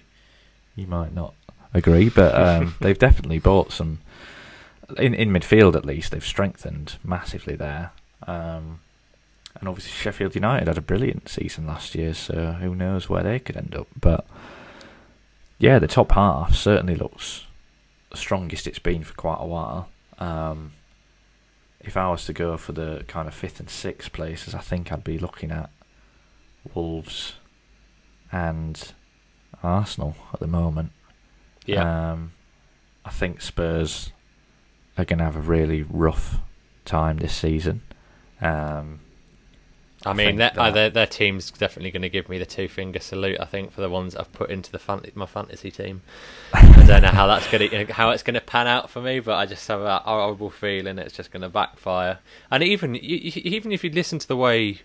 you 0.76 0.86
might 0.86 1.14
not 1.14 1.34
agree, 1.74 2.10
but 2.10 2.36
um, 2.36 2.76
they've 2.82 3.00
definitely 3.00 3.40
bought 3.40 3.72
some 3.72 4.00
in 4.98 5.14
in 5.14 5.30
midfield 5.30 5.76
at 5.76 5.86
least. 5.86 6.12
They've 6.12 6.24
strengthened 6.24 6.96
massively 7.04 7.56
there. 7.56 7.92
Um, 8.26 8.80
and 9.60 9.68
obviously, 9.68 9.94
Sheffield 9.94 10.36
United 10.36 10.68
had 10.68 10.78
a 10.78 10.82
brilliant 10.82 11.30
season 11.30 11.66
last 11.66 11.96
year, 11.96 12.14
so 12.14 12.52
who 12.54 12.76
knows 12.76 13.10
where 13.10 13.24
they 13.24 13.40
could 13.40 13.58
end 13.58 13.76
up. 13.76 13.88
But 14.00 14.28
yeah, 15.58 15.80
the 15.80 15.88
top 15.88 16.12
half 16.12 16.54
certainly 16.54 16.96
looks 16.96 17.47
strongest 18.18 18.68
it's 18.68 18.80
been 18.80 19.04
for 19.04 19.14
quite 19.14 19.40
a 19.40 19.46
while. 19.46 19.90
Um, 20.20 20.74
if 21.80 21.96
I 21.96 22.10
was 22.10 22.26
to 22.26 22.34
go 22.34 22.58
for 22.58 22.74
the 22.74 23.04
kind 23.08 23.28
of 23.28 23.34
fifth 23.34 23.60
and 23.60 23.70
sixth 23.70 24.12
places, 24.12 24.54
I 24.54 24.60
think 24.60 24.92
I'd 24.92 25.04
be 25.04 25.18
looking 25.18 25.52
at 25.52 25.70
Wolves 26.74 27.34
and 28.32 28.94
Arsenal 29.64 30.16
at 30.34 30.40
the 30.40 30.48
moment. 30.48 30.92
Yeah. 31.66 32.12
Um, 32.12 32.34
I 33.06 33.10
think 33.10 33.42
Spurs 33.42 34.12
are 34.98 35.06
going 35.06 35.20
to 35.20 35.26
have 35.26 35.36
a 35.36 35.42
really 35.42 35.84
rough 35.84 36.40
time 36.84 37.18
this 37.18 37.34
season. 37.34 37.82
Um, 38.42 39.00
I 40.06 40.12
I 40.12 40.14
mean, 40.14 40.36
their, 40.36 40.52
uh, 40.56 40.70
their 40.70 40.90
their 40.92 41.08
team's 41.08 41.50
definitely 41.50 41.90
going 41.92 42.04
to 42.04 42.10
give 42.10 42.30
me 42.30 42.38
the 42.38 42.46
two 42.46 42.68
finger 42.68 43.00
salute. 43.00 43.40
I 43.40 43.46
think 43.46 43.72
for 43.72 43.82
the 43.82 43.90
ones 43.90 44.16
I've 44.16 44.32
put 44.32 44.52
into 44.52 44.72
the 44.72 44.78
fan- 44.78 45.04
my 45.16 45.26
fantasy 45.26 45.72
team. 45.72 46.04
I 46.54 46.86
don't 46.86 47.02
know 47.02 47.08
how 47.10 47.26
that's 47.26 47.50
going 47.50 47.70
to 47.70 47.94
how 47.94 48.12
it's 48.12 48.22
going 48.22 48.36
to 48.36 48.42
pan 48.42 48.68
out 48.68 48.92
for 48.92 49.02
me, 49.02 49.20
but 49.20 49.36
I 49.36 49.48
just 49.48 49.68
have 49.68 49.82
a 49.82 50.00
horrible 50.00 50.52
feeling 50.52 51.00
it's 51.00 51.16
just 51.16 51.32
going 51.32 51.42
to 51.42 51.50
backfire. 51.50 52.20
And 52.52 52.64
even 52.64 52.96
even 52.96 53.72
if 53.72 53.84
you 53.84 53.90
listen 53.90 54.20
to 54.20 54.28
the 54.28 54.38
way 54.38 54.82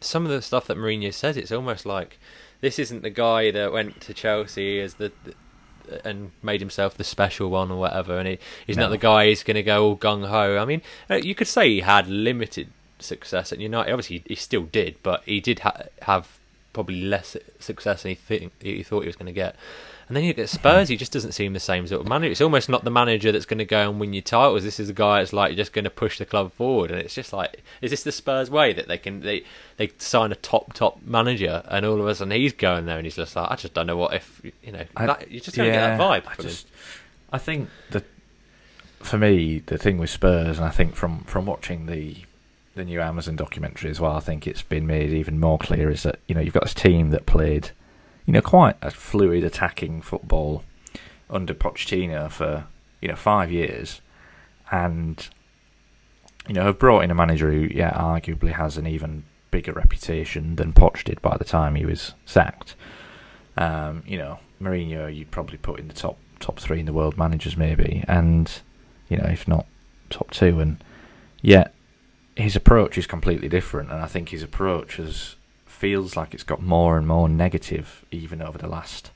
some 0.00 0.24
of 0.24 0.30
the 0.30 0.40
stuff 0.40 0.66
that 0.68 0.78
Mourinho 0.78 1.12
says, 1.12 1.36
it's 1.36 1.52
almost 1.52 1.84
like 1.84 2.18
this 2.62 2.78
isn't 2.78 3.02
the 3.02 3.10
guy 3.10 3.50
that 3.50 3.72
went 3.72 4.00
to 4.02 4.14
Chelsea 4.14 4.80
as 4.80 4.94
the. 4.94 5.12
the 5.24 5.34
and 6.04 6.32
made 6.42 6.60
himself 6.60 6.98
the 6.98 7.02
special 7.02 7.48
one 7.48 7.70
or 7.70 7.78
whatever, 7.78 8.18
and 8.18 8.28
he, 8.28 8.38
he's 8.66 8.76
not 8.76 8.90
the 8.90 8.98
guy 8.98 9.24
who's 9.24 9.42
going 9.42 9.54
to 9.54 9.62
go 9.62 9.86
all 9.86 9.96
gung 9.96 10.28
ho. 10.28 10.58
I 10.58 10.66
mean, 10.66 10.82
uh, 11.08 11.14
you 11.14 11.34
could 11.34 11.46
say 11.46 11.66
he 11.70 11.80
had 11.80 12.06
limited 12.06 12.68
success 13.00 13.52
at 13.52 13.58
United. 13.58 13.92
Obviously, 13.92 14.22
he 14.26 14.34
still 14.34 14.64
did, 14.64 14.96
but 15.02 15.22
he 15.24 15.40
did 15.40 15.60
ha- 15.60 15.82
have 16.02 16.38
probably 16.72 17.02
less 17.02 17.36
success 17.58 18.02
than 18.02 18.16
he, 18.28 18.50
he 18.60 18.82
thought 18.82 19.00
he 19.00 19.06
was 19.06 19.16
going 19.16 19.26
to 19.26 19.32
get. 19.32 19.56
And 20.06 20.16
then 20.16 20.24
you 20.24 20.32
get 20.32 20.48
Spurs. 20.48 20.88
He 20.88 20.96
just 20.96 21.12
doesn't 21.12 21.32
seem 21.32 21.52
the 21.52 21.60
same 21.60 21.86
sort 21.86 22.00
of 22.00 22.08
manager. 22.08 22.32
It's 22.32 22.40
almost 22.40 22.70
not 22.70 22.82
the 22.82 22.90
manager 22.90 23.30
that's 23.30 23.44
going 23.44 23.58
to 23.58 23.66
go 23.66 23.90
and 23.90 24.00
win 24.00 24.14
you 24.14 24.22
titles. 24.22 24.62
This 24.62 24.80
is 24.80 24.86
the 24.86 24.94
guy 24.94 25.18
that's 25.18 25.34
like 25.34 25.54
just 25.54 25.74
going 25.74 25.84
to 25.84 25.90
push 25.90 26.16
the 26.16 26.24
club 26.24 26.50
forward. 26.52 26.90
And 26.90 26.98
it's 26.98 27.14
just 27.14 27.30
like, 27.34 27.62
is 27.82 27.90
this 27.90 28.04
the 28.04 28.12
Spurs 28.12 28.50
way 28.50 28.72
that 28.72 28.88
they 28.88 28.96
can 28.96 29.20
they 29.20 29.44
they 29.76 29.90
sign 29.98 30.32
a 30.32 30.34
top 30.34 30.72
top 30.72 31.02
manager 31.04 31.62
and 31.68 31.84
all 31.84 32.00
of 32.00 32.06
a 32.06 32.14
sudden 32.14 32.30
he's 32.30 32.54
going 32.54 32.86
there 32.86 32.96
and 32.96 33.04
he's 33.04 33.16
just 33.16 33.36
like, 33.36 33.50
I 33.50 33.56
just 33.56 33.74
don't 33.74 33.86
know 33.86 33.98
what 33.98 34.14
if 34.14 34.40
you 34.62 34.72
know. 34.72 34.84
I- 34.96 35.06
that, 35.06 35.30
you 35.30 35.40
just 35.40 35.56
don't 35.56 35.66
get 35.66 35.74
that 35.74 36.00
vibe. 36.00 36.26
I 36.26 36.34
him. 36.34 36.42
just, 36.42 36.66
I 37.30 37.36
think 37.36 37.68
that 37.90 38.04
for 39.00 39.18
me, 39.18 39.58
the 39.66 39.76
thing 39.76 39.98
with 39.98 40.08
Spurs, 40.10 40.56
and 40.56 40.66
I 40.66 40.70
think 40.70 40.94
from 40.94 41.20
from 41.24 41.44
watching 41.44 41.84
the 41.84 42.16
the 42.78 42.84
new 42.84 43.00
Amazon 43.00 43.36
documentary 43.36 43.90
as 43.90 44.00
well, 44.00 44.12
I 44.12 44.20
think 44.20 44.46
it's 44.46 44.62
been 44.62 44.86
made 44.86 45.10
even 45.10 45.38
more 45.38 45.58
clear 45.58 45.90
is 45.90 46.04
that 46.04 46.20
you 46.26 46.34
know 46.34 46.40
you've 46.40 46.54
got 46.54 46.62
this 46.62 46.74
team 46.74 47.10
that 47.10 47.26
played, 47.26 47.72
you 48.24 48.32
know, 48.32 48.40
quite 48.40 48.76
a 48.80 48.90
fluid 48.90 49.44
attacking 49.44 50.00
football 50.00 50.64
under 51.28 51.52
Pochettino 51.52 52.30
for 52.30 52.66
you 53.02 53.08
know 53.08 53.16
five 53.16 53.52
years, 53.52 54.00
and 54.70 55.28
you 56.46 56.54
know 56.54 56.64
have 56.64 56.78
brought 56.78 57.04
in 57.04 57.10
a 57.10 57.14
manager 57.14 57.52
who, 57.52 57.68
yeah, 57.70 57.90
arguably 57.90 58.52
has 58.52 58.78
an 58.78 58.86
even 58.86 59.24
bigger 59.50 59.72
reputation 59.72 60.56
than 60.56 60.72
Poch 60.72 61.04
did 61.04 61.20
by 61.20 61.36
the 61.36 61.44
time 61.44 61.74
he 61.74 61.84
was 61.84 62.14
sacked. 62.24 62.74
Um, 63.56 64.04
you 64.06 64.16
know, 64.16 64.38
Mourinho, 64.62 65.14
you'd 65.14 65.30
probably 65.30 65.58
put 65.58 65.80
in 65.80 65.88
the 65.88 65.94
top 65.94 66.18
top 66.40 66.58
three 66.60 66.80
in 66.80 66.86
the 66.86 66.92
world 66.92 67.18
managers, 67.18 67.56
maybe, 67.56 68.04
and 68.08 68.50
you 69.08 69.16
know, 69.16 69.26
if 69.26 69.48
not 69.48 69.66
top 70.10 70.30
two, 70.30 70.60
and 70.60 70.82
yet 71.42 71.74
his 72.38 72.54
approach 72.54 72.96
is 72.96 73.06
completely 73.06 73.48
different, 73.48 73.90
and 73.90 74.00
I 74.00 74.06
think 74.06 74.28
his 74.28 74.42
approach 74.42 74.96
has 74.96 75.34
feels 75.66 76.16
like 76.16 76.34
it's 76.34 76.42
got 76.42 76.62
more 76.62 76.96
and 76.96 77.06
more 77.06 77.28
negative, 77.28 78.04
even 78.10 78.42
over 78.42 78.58
the 78.58 78.68
last 78.68 79.10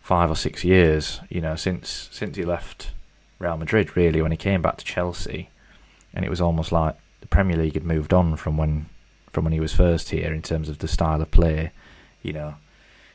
five 0.00 0.30
or 0.30 0.36
six 0.36 0.64
years. 0.64 1.20
You 1.30 1.40
know, 1.40 1.56
since 1.56 2.08
since 2.12 2.36
he 2.36 2.44
left 2.44 2.90
Real 3.38 3.56
Madrid, 3.56 3.96
really, 3.96 4.20
when 4.20 4.32
he 4.32 4.36
came 4.36 4.60
back 4.60 4.76
to 4.78 4.84
Chelsea, 4.84 5.48
and 6.12 6.24
it 6.24 6.30
was 6.30 6.40
almost 6.40 6.72
like 6.72 6.96
the 7.20 7.26
Premier 7.26 7.56
League 7.56 7.74
had 7.74 7.84
moved 7.84 8.12
on 8.12 8.36
from 8.36 8.56
when 8.58 8.86
from 9.32 9.44
when 9.44 9.54
he 9.54 9.60
was 9.60 9.74
first 9.74 10.10
here 10.10 10.32
in 10.32 10.42
terms 10.42 10.68
of 10.68 10.78
the 10.78 10.88
style 10.88 11.22
of 11.22 11.30
play. 11.30 11.72
You 12.22 12.34
know, 12.34 12.54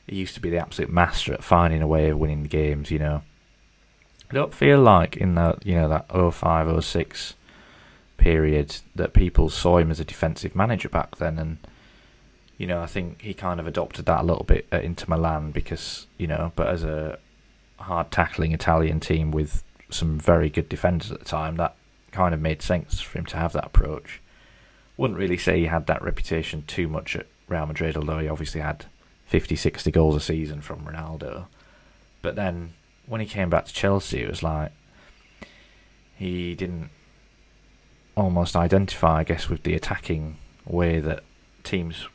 he 0.08 0.16
used 0.16 0.34
to 0.34 0.42
be 0.42 0.50
the 0.50 0.58
absolute 0.58 0.92
master 0.92 1.34
at 1.34 1.44
finding 1.44 1.84
a 1.84 1.88
way 1.88 2.10
of 2.10 2.18
winning 2.18 2.44
games. 2.44 2.90
You 2.90 3.00
know, 3.00 3.22
I 4.32 4.34
don't 4.34 4.54
feel 4.54 4.82
like 4.82 5.16
in 5.16 5.36
that 5.36 5.64
you 5.64 5.76
know 5.76 5.90
that 5.90 6.34
05, 6.34 6.84
06 6.84 7.36
period 8.20 8.76
that 8.96 9.14
people 9.14 9.50
saw 9.50 9.78
him 9.78 9.90
as 9.90 10.00
a 10.00 10.06
defensive 10.06 10.56
manager 10.56 10.90
back 10.90 11.16
then, 11.16 11.40
and 11.40 11.58
you 12.58 12.68
know 12.68 12.82
I 12.82 12.86
think 12.86 13.22
he 13.22 13.34
kind 13.34 13.60
of 13.60 13.68
adopted 13.68 14.06
that 14.06 14.22
a 14.22 14.24
little 14.24 14.44
bit 14.44 14.68
uh, 14.72 14.76
at 14.76 14.84
Inter 14.84 15.06
Milan 15.08 15.52
because 15.52 16.08
you 16.18 16.28
know, 16.28 16.52
but 16.56 16.68
as 16.68 16.84
a 16.84 17.18
hard 17.78 18.12
tackling 18.12 18.52
Italian 18.52 19.00
team 19.00 19.32
with 19.32 19.64
some 19.90 20.20
very 20.20 20.50
good 20.50 20.70
defenders 20.70 21.12
at 21.12 21.20
the 21.20 21.26
time, 21.26 21.56
that 21.56 21.76
kind 22.12 22.34
of 22.34 22.42
made 22.42 22.62
sense 22.62 23.00
for 23.02 23.18
him 23.18 23.26
to 23.26 23.38
have 23.38 23.54
that 23.54 23.66
approach. 23.66 24.22
Wouldn't 24.98 25.20
really 25.20 25.38
say 25.38 25.60
he 25.60 25.66
had 25.66 25.88
that 25.88 26.02
reputation 26.02 26.64
too 26.68 26.88
much 26.88 27.16
at 27.16 27.26
Real 27.48 27.66
Madrid, 27.66 27.96
although 27.96 28.20
he 28.20 28.28
obviously 28.28 28.62
had 28.62 28.86
50, 29.26 29.56
60 29.56 29.92
goals 29.92 30.16
a 30.16 30.20
season 30.20 30.62
from 30.62 30.86
Ronaldo. 30.86 31.46
But 32.22 32.36
then 32.36 32.74
when 33.06 33.22
he 33.22 33.28
came 33.28 33.50
back 33.50 33.66
to 33.66 33.74
Chelsea, 33.74 34.22
it 34.22 34.30
was 34.30 34.44
like 34.44 34.72
he 36.16 36.54
didn't 36.54 36.90
almost 38.16 38.56
identify, 38.56 39.20
I 39.20 39.24
guess, 39.24 39.50
with 39.50 39.64
the 39.64 39.76
attacking 39.76 40.38
way 40.66 41.00
that 41.00 41.24
teams 41.64 42.08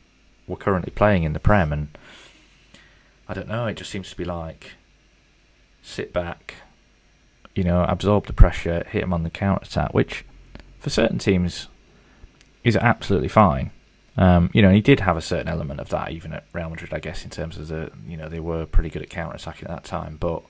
were 0.47 0.55
currently 0.55 0.91
playing 0.91 1.23
in 1.23 1.33
the 1.33 1.39
Prem. 1.39 1.73
And 1.73 1.97
I 3.27 3.33
don't 3.33 3.47
know, 3.47 3.67
it 3.67 3.77
just 3.77 3.91
seems 3.91 4.09
to 4.09 4.17
be 4.17 4.25
like 4.25 4.73
sit 5.81 6.13
back, 6.13 6.55
you 7.53 7.63
know, 7.63 7.83
absorb 7.87 8.27
the 8.27 8.33
pressure, 8.33 8.83
hit 8.89 9.01
them 9.01 9.13
on 9.13 9.23
the 9.23 9.29
counter 9.29 9.65
attack, 9.65 9.93
which 9.93 10.25
for 10.79 10.89
certain 10.89 11.19
teams 11.19 11.67
is 12.63 12.75
absolutely 12.75 13.29
fine. 13.29 13.71
Um, 14.17 14.49
you 14.53 14.61
know, 14.61 14.71
he 14.71 14.81
did 14.81 15.01
have 15.01 15.17
a 15.17 15.21
certain 15.21 15.47
element 15.47 15.79
of 15.79 15.89
that 15.89 16.11
even 16.11 16.33
at 16.33 16.45
Real 16.53 16.69
Madrid, 16.69 16.93
I 16.93 16.99
guess, 16.99 17.23
in 17.23 17.29
terms 17.29 17.57
of 17.57 17.67
the, 17.67 17.91
you 18.07 18.15
know, 18.15 18.29
they 18.29 18.39
were 18.39 18.65
pretty 18.65 18.89
good 18.89 19.01
at 19.01 19.09
counter 19.09 19.35
attacking 19.35 19.67
at 19.67 19.75
that 19.75 19.83
time. 19.83 20.17
But 20.19 20.41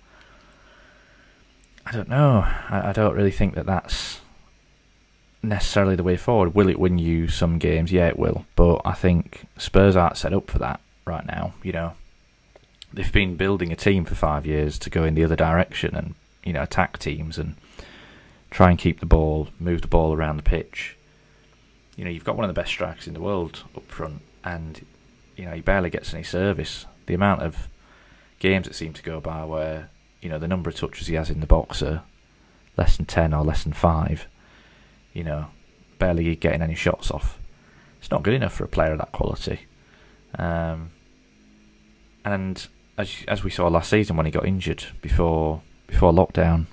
I 1.86 1.92
don't 1.92 2.10
know. 2.10 2.44
I, 2.70 2.90
I 2.90 2.94
don't 2.94 3.16
really 3.16 3.32
think 3.32 3.56
that 3.56 3.66
that's 3.66 4.22
necessarily 5.50 5.96
the 5.96 6.04
way 6.04 6.18
forward. 6.18 6.54
Will 6.54 6.70
it 6.70 6.80
win 6.80 6.98
you 6.98 7.28
some 7.28 7.58
games? 7.58 7.92
Yeah, 7.92 8.08
it 8.08 8.20
will. 8.20 8.46
But 8.56 8.82
I 8.86 8.94
think 8.94 9.46
Spurs 9.58 9.96
aren't 9.96 10.18
set 10.18 10.34
up 10.34 10.50
for 10.50 10.60
that 10.60 10.80
right 11.06 11.26
now. 11.26 11.54
You 11.64 11.72
know, 11.72 11.94
they've 12.94 13.12
been 13.12 13.36
building 13.36 13.72
a 13.72 13.76
team 13.76 14.06
for 14.06 14.16
five 14.16 14.46
years 14.46 14.80
to 14.80 14.90
go 14.90 15.04
in 15.04 15.16
the 15.16 15.24
other 15.24 15.36
direction 15.36 15.96
and 15.96 16.16
you 16.44 16.54
know 16.54 16.64
attack 16.64 16.98
teams 16.98 17.38
and 17.38 17.56
try 18.50 18.70
and 18.70 18.80
keep 18.80 19.00
the 19.00 19.06
ball, 19.06 19.50
move 19.60 19.82
the 19.82 19.88
ball 19.88 20.14
around 20.14 20.38
the 20.38 20.44
pitch. 20.44 20.96
You 21.98 22.06
know, 22.06 22.12
you've 22.12 22.24
got 22.24 22.36
one 22.36 22.46
of 22.48 22.54
the 22.54 22.60
best 22.60 22.72
strikers 22.72 23.08
in 23.08 23.14
the 23.14 23.22
world 23.22 23.64
up 23.76 23.88
front, 23.88 24.22
and 24.44 24.86
you 25.36 25.46
know 25.46 25.52
he 25.52 25.62
barely 25.62 25.90
gets 25.90 26.14
any 26.14 26.24
service. 26.24 26.86
The 27.06 27.14
amount 27.14 27.42
of 27.42 27.68
games 28.40 28.68
that 28.68 28.76
seem 28.76 28.94
to 28.94 29.04
go 29.04 29.20
by 29.20 29.44
where 29.44 29.90
you 30.22 30.30
know 30.30 30.40
the 30.40 30.48
number 30.48 30.70
of 30.70 30.76
touches 30.76 31.08
he 31.08 31.16
has 31.16 31.30
in 31.30 31.40
the 31.40 31.46
box 31.46 31.82
are 31.82 32.04
less 32.78 32.98
than 32.98 33.06
ten 33.06 33.34
or 33.34 33.44
less 33.44 33.64
than 33.64 33.74
five. 33.74 34.28
You 35.16 35.24
know, 35.24 35.48
barely 35.98 36.36
getting 36.36 36.62
any 36.62 36.76
shots 36.76 37.10
off. 37.10 37.40
It's 38.00 38.12
not 38.12 38.22
good 38.22 38.36
enough 38.36 38.54
for 38.54 38.66
a 38.66 38.68
player 38.68 38.92
of 38.92 39.00
that 39.00 39.12
quality. 39.12 39.62
Um, 40.38 40.92
and 42.24 42.68
as 42.98 43.24
as 43.28 43.44
we 43.44 43.50
saw 43.50 43.68
last 43.68 43.90
season 43.90 44.16
when 44.16 44.28
he 44.28 44.32
got 44.32 44.46
injured 44.46 44.86
before 45.02 45.62
before 45.88 46.12
lockdown, 46.12 46.68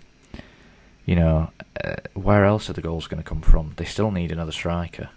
you 1.06 1.16
know, 1.16 1.50
uh, 1.82 1.96
where 2.14 2.44
else 2.44 2.68
are 2.68 2.74
the 2.74 2.82
goals 2.82 3.06
going 3.06 3.22
to 3.22 3.28
come 3.28 3.40
from? 3.40 3.72
They 3.76 3.84
still 3.84 4.10
need 4.10 4.32
another 4.32 4.52
striker. 4.52 5.08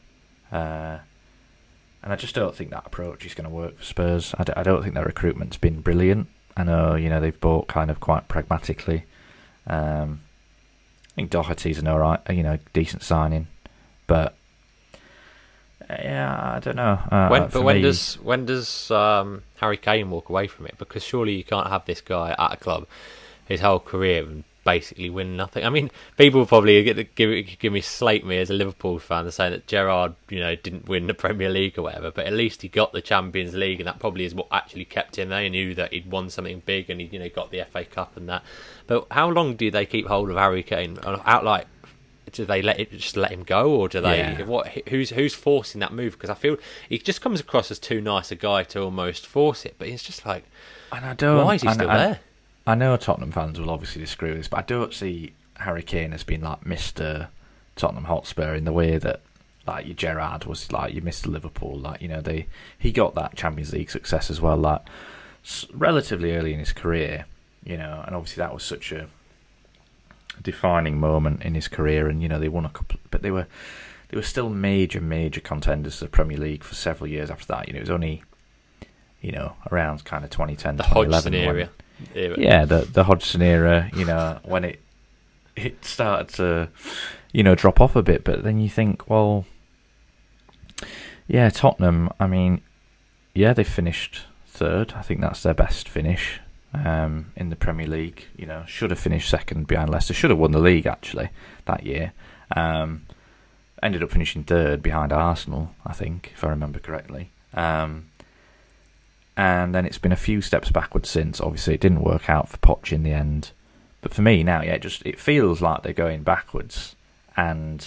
Uh, 0.52 1.00
and 2.04 2.14
I 2.14 2.16
just 2.16 2.36
don't 2.36 2.56
think 2.56 2.70
that 2.70 2.86
approach 2.86 3.26
is 3.26 3.34
going 3.34 3.50
to 3.50 3.54
work 3.54 3.78
for 3.78 3.84
Spurs. 3.84 4.36
I 4.38 4.44
d- 4.44 4.54
I 4.56 4.64
don't 4.64 4.84
think 4.84 4.94
their 4.94 5.06
recruitment's 5.06 5.58
been 5.58 5.82
brilliant. 5.82 6.28
I 6.56 6.64
know, 6.64 6.96
you 6.96 7.10
know, 7.10 7.20
they've 7.20 7.40
bought 7.40 7.68
kind 7.68 7.90
of 7.90 8.00
quite 8.00 8.28
pragmatically. 8.28 9.06
Um, 9.68 10.22
I 11.16 11.22
think 11.22 11.30
Doherty's 11.30 11.80
an 11.80 11.88
alright, 11.88 12.20
you 12.30 12.44
know, 12.44 12.60
decent 12.74 13.02
signing, 13.02 13.48
but 14.06 14.36
yeah, 15.90 16.56
I 16.56 16.60
don't 16.60 16.76
know. 16.76 17.00
Uh, 17.10 17.28
when, 17.30 17.48
but 17.48 17.62
when 17.62 17.76
me, 17.78 17.82
does 17.84 18.16
when 18.16 18.46
does 18.46 18.92
um, 18.92 19.44
Harry 19.62 19.78
Kane 19.78 20.10
walk 20.10 20.30
away 20.30 20.48
from 20.48 20.66
it? 20.66 20.78
Because 20.78 21.04
surely 21.04 21.34
you 21.36 21.44
can't 21.44 21.68
have 21.68 21.86
this 21.86 22.02
guy 22.02 22.36
at 22.38 22.54
a 22.54 22.58
club 22.58 22.86
his 23.48 23.62
whole 23.62 23.80
career 23.80 24.24
and 24.24 24.44
basically 24.66 25.10
win 25.10 25.38
nothing. 25.38 25.64
I 25.64 25.70
mean, 25.70 25.90
people 26.18 26.42
will 26.42 26.48
probably 26.48 26.84
give 26.84 27.16
give, 27.16 27.60
give 27.60 27.72
me 27.72 27.80
slate 27.80 28.26
me 28.26 28.38
as 28.40 28.50
a 28.50 28.54
Liverpool 28.54 29.00
fan 29.00 29.32
saying 29.32 29.54
that 29.54 29.68
Gerrard, 29.68 30.16
you 30.30 30.42
know, 30.42 30.56
didn't 30.56 30.90
win 30.90 31.08
the 31.08 31.14
Premier 31.14 31.50
League 31.50 31.80
or 31.80 31.84
whatever, 31.84 32.12
but 32.12 32.26
at 32.26 32.34
least 32.34 32.64
he 32.64 32.68
got 32.68 32.92
the 32.92 33.02
Champions 33.02 33.54
League, 33.54 33.80
and 33.80 33.88
that 33.88 34.00
probably 34.00 34.26
is 34.26 34.36
what 34.36 34.48
actually 34.52 34.84
kept 34.84 35.18
him 35.18 35.30
there. 35.30 35.44
He 35.44 35.50
knew 35.50 35.74
that 35.76 35.94
he'd 35.94 36.12
won 36.12 36.30
something 36.30 36.64
big, 36.66 36.90
and 36.90 37.00
he, 37.00 37.08
you 37.08 37.20
know, 37.20 37.30
got 37.30 37.52
the 37.52 37.64
FA 37.72 37.86
Cup 37.86 38.18
and 38.18 38.28
that. 38.28 38.44
But 38.88 39.08
how 39.12 39.30
long 39.30 39.56
do 39.56 39.72
they 39.72 39.86
keep 39.86 40.08
hold 40.08 40.30
of 40.30 40.36
Harry 40.36 40.64
Kane? 40.64 40.98
Out 41.06 41.46
like 41.46 41.68
do 42.32 42.44
they 42.44 42.62
let 42.62 42.80
it 42.80 42.92
just 42.92 43.16
let 43.16 43.32
him 43.32 43.44
go, 43.44 43.72
or 43.72 43.88
do 43.88 44.02
they? 44.02 44.18
Yeah. 44.18 44.44
What? 44.44 44.68
Who's 44.90 45.12
who's 45.12 45.34
forcing 45.34 45.80
that 45.80 45.94
move? 45.94 46.14
Because 46.14 46.30
I 46.30 46.34
feel 46.34 46.58
he 46.90 46.98
just 46.98 47.22
comes 47.22 47.40
across 47.40 47.72
as 47.72 47.80
too 47.80 48.02
nice 48.02 48.32
a 48.32 48.36
guy 48.36 48.64
to 48.64 48.82
almost 48.82 49.26
force 49.26 49.66
it, 49.66 49.76
but 49.78 49.88
it's 49.88 50.04
just 50.04 50.26
like, 50.26 50.44
and 50.92 51.06
I 51.06 51.14
don't. 51.14 51.46
Why 51.46 51.56
is 51.56 51.62
he 51.62 51.72
still 51.72 51.90
I, 51.90 51.98
there? 51.98 52.20
I 52.68 52.76
know 52.76 52.98
Tottenham 52.98 53.32
fans 53.32 53.60
will 53.60 53.70
obviously 53.70 54.02
disagree 54.02 54.30
with 54.30 54.40
this, 54.40 54.48
but 54.48 54.58
I 54.58 54.64
don't 54.64 54.94
see 54.94 55.34
Harry 55.58 55.84
Kane 55.84 56.14
as 56.14 56.24
being 56.24 56.42
like 56.42 56.66
Mister 56.66 57.30
Tottenham 57.76 58.06
Hotspur 58.06 58.56
in 58.56 58.66
the 58.66 58.74
way 58.74 58.98
that 58.98 59.22
like 59.68 59.86
your 59.86 59.96
Gerrard 59.96 60.46
was 60.46 60.72
like 60.72 60.94
your 60.94 61.04
Mister 61.04 61.30
Liverpool. 61.30 61.78
Like 61.78 62.02
you 62.02 62.08
know 62.08 62.22
they 62.22 62.48
he 62.78 62.92
got 62.92 63.16
that 63.16 63.36
Champions 63.36 63.74
League 63.74 63.92
success 63.92 64.30
as 64.30 64.42
well. 64.42 64.58
Like 64.58 64.82
relatively 65.74 66.36
early 66.36 66.54
in 66.54 66.60
his 66.60 66.74
career, 66.74 67.26
you 67.64 67.78
know, 67.78 68.04
and 68.06 68.16
obviously 68.16 68.42
that 68.42 68.54
was 68.54 68.64
such 68.64 68.92
a 68.92 69.08
defining 70.42 71.00
moment 71.00 71.44
in 71.44 71.56
his 71.56 71.68
career, 71.68 72.08
and 72.08 72.22
you 72.22 72.30
know 72.30 72.40
they 72.40 72.50
won 72.50 72.66
a 72.66 72.70
couple, 72.70 73.00
but 73.12 73.22
they 73.22 73.32
were 73.32 73.48
they 74.10 74.18
were 74.18 74.24
still 74.24 74.50
major 74.50 75.02
major 75.02 75.42
contenders 75.42 76.00
to 76.00 76.06
the 76.06 76.10
Premier 76.10 76.38
League 76.38 76.64
for 76.64 76.76
several 76.76 77.10
years 77.10 77.30
after 77.30 77.48
that. 77.48 77.68
You 77.68 77.74
know, 77.74 77.78
it 77.78 77.84
was 77.84 77.90
only 77.92 78.24
you 79.22 79.32
know 79.32 79.56
around 79.72 80.04
kind 80.04 80.24
of 80.24 80.32
2010, 80.32 80.78
the 80.78 80.84
2011 80.84 81.34
Hodgson. 81.34 81.48
When, 81.48 81.70
yeah, 82.14 82.66
the 82.66 82.80
the 82.80 83.04
Hodgson 83.04 83.42
era. 83.42 83.90
You 83.96 84.06
know 84.06 84.40
when 84.44 84.64
it 84.64 84.80
it 85.56 85.86
started 85.86 86.30
to 86.36 86.70
you 87.32 87.44
know 87.44 87.56
drop 87.56 87.82
off 87.82 87.96
a 87.96 88.04
bit, 88.04 88.24
but 88.24 88.44
then 88.44 88.60
you 88.60 88.70
think, 88.70 89.10
well, 89.10 89.46
yeah, 91.28 91.50
Tottenham. 91.50 92.10
I 92.20 92.28
mean, 92.28 92.62
yeah, 93.34 93.54
they 93.54 93.64
finished 93.64 94.24
third. 94.48 94.94
I 94.96 95.02
think 95.02 95.22
that's 95.22 95.44
their 95.44 95.54
best 95.54 95.90
finish 95.90 96.40
um, 96.74 97.32
in 97.36 97.50
the 97.50 97.56
Premier 97.56 97.88
League. 97.88 98.26
You 98.38 98.46
know, 98.46 98.64
should 98.68 98.90
have 98.92 99.00
finished 99.00 99.30
second 99.30 99.68
behind 99.68 99.90
Leicester. 99.90 100.14
Should 100.14 100.30
have 100.30 100.40
won 100.40 100.52
the 100.52 100.60
league 100.60 100.86
actually 100.86 101.30
that 101.66 101.86
year. 101.86 102.14
Um, 102.56 103.06
ended 103.82 104.04
up 104.04 104.12
finishing 104.12 104.44
third 104.44 104.82
behind 104.82 105.12
Arsenal, 105.12 105.76
I 105.86 105.94
think, 105.94 106.32
if 106.34 106.44
I 106.44 106.50
remember 106.50 106.80
correctly. 106.80 107.32
Um, 107.54 108.06
and 109.38 109.76
then 109.76 109.86
it's 109.86 109.98
been 109.98 110.12
a 110.12 110.18
few 110.18 110.42
steps 110.42 110.72
backwards 110.72 111.10
since. 111.10 111.42
Obviously, 111.42 111.74
it 111.74 111.82
didn't 111.82 112.04
work 112.04 112.30
out 112.30 112.50
for 112.50 112.58
Poch 112.58 112.92
in 112.92 113.04
the 113.04 113.12
end. 113.12 113.52
But 114.02 114.14
for 114.14 114.22
me 114.22 114.44
now, 114.44 114.62
yeah, 114.62 114.74
it 114.74 114.82
just 114.82 115.06
it 115.06 115.20
feels 115.20 115.62
like 115.62 115.84
they're 115.84 115.94
going 115.94 116.24
backwards. 116.24 116.96
And 117.36 117.86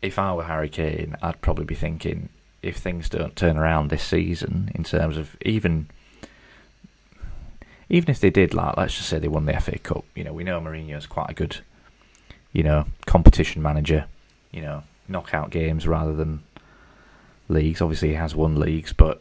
if 0.00 0.18
I 0.18 0.32
were 0.32 0.44
Harry 0.44 0.68
Kane, 0.68 1.16
I'd 1.22 1.40
probably 1.42 1.64
be 1.64 1.74
thinking 1.74 2.28
if 2.62 2.76
things 2.76 3.08
don't 3.08 3.36
turn 3.36 3.56
around 3.56 3.88
this 3.88 4.02
season 4.02 4.70
in 4.74 4.84
terms 4.84 5.16
of 5.16 5.36
even 5.42 5.88
even 7.88 8.08
if 8.08 8.20
they 8.20 8.30
did, 8.30 8.54
like 8.54 8.76
let's 8.76 8.96
just 8.96 9.08
say 9.08 9.18
they 9.18 9.28
won 9.28 9.46
the 9.46 9.60
FA 9.60 9.78
Cup, 9.78 10.04
you 10.14 10.22
know, 10.24 10.32
we 10.32 10.44
know 10.44 10.60
Mourinho's 10.60 11.06
quite 11.06 11.30
a 11.30 11.34
good, 11.34 11.58
you 12.52 12.62
know, 12.62 12.86
competition 13.06 13.60
manager. 13.60 14.06
You 14.52 14.62
know, 14.62 14.82
knockout 15.06 15.50
games 15.50 15.86
rather 15.86 16.12
than 16.14 16.42
leagues. 17.48 17.80
Obviously, 17.80 18.08
he 18.08 18.14
has 18.14 18.34
won 18.34 18.58
leagues, 18.58 18.92
but 18.92 19.20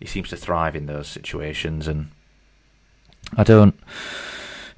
he 0.00 0.06
seems 0.06 0.28
to 0.30 0.36
thrive 0.36 0.74
in 0.74 0.86
those 0.86 1.06
situations. 1.06 1.86
And 1.86 2.10
I 3.36 3.44
don't, 3.44 3.78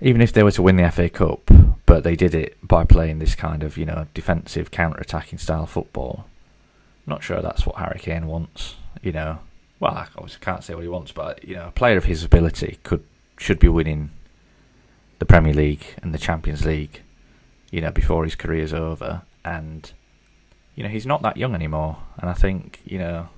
even 0.00 0.20
if 0.20 0.32
they 0.32 0.42
were 0.42 0.50
to 0.50 0.62
win 0.62 0.76
the 0.76 0.90
FA 0.90 1.08
Cup, 1.08 1.50
but 1.86 2.04
they 2.04 2.16
did 2.16 2.34
it 2.34 2.58
by 2.62 2.84
playing 2.84 3.18
this 3.18 3.34
kind 3.34 3.62
of, 3.62 3.78
you 3.78 3.86
know, 3.86 4.06
defensive, 4.12 4.70
counter-attacking 4.70 5.38
style 5.38 5.66
football. 5.66 6.26
I'm 7.06 7.12
not 7.12 7.22
sure 7.22 7.40
that's 7.40 7.64
what 7.64 7.76
Harry 7.76 7.98
Kane 7.98 8.26
wants. 8.26 8.74
You 9.00 9.12
know, 9.12 9.38
well, 9.80 9.92
I 9.92 10.06
obviously 10.16 10.40
can't 10.40 10.62
say 10.62 10.74
what 10.74 10.82
he 10.82 10.88
wants, 10.88 11.12
but 11.12 11.42
you 11.44 11.54
know, 11.54 11.68
a 11.68 11.72
player 11.72 11.96
of 11.96 12.04
his 12.04 12.22
ability 12.22 12.78
could 12.82 13.04
should 13.38 13.58
be 13.58 13.68
winning 13.68 14.10
the 15.18 15.26
Premier 15.26 15.54
League 15.54 15.84
and 16.02 16.14
the 16.14 16.18
Champions 16.18 16.64
League, 16.64 17.02
you 17.70 17.80
know, 17.80 17.90
before 17.90 18.24
his 18.24 18.34
career's 18.34 18.72
over. 18.72 19.22
And, 19.44 19.92
you 20.74 20.82
know, 20.82 20.88
he's 20.88 21.06
not 21.06 21.22
that 21.22 21.36
young 21.36 21.54
anymore. 21.54 21.98
And 22.18 22.30
I 22.30 22.34
think, 22.34 22.80
you 22.84 22.98
know, 22.98 23.28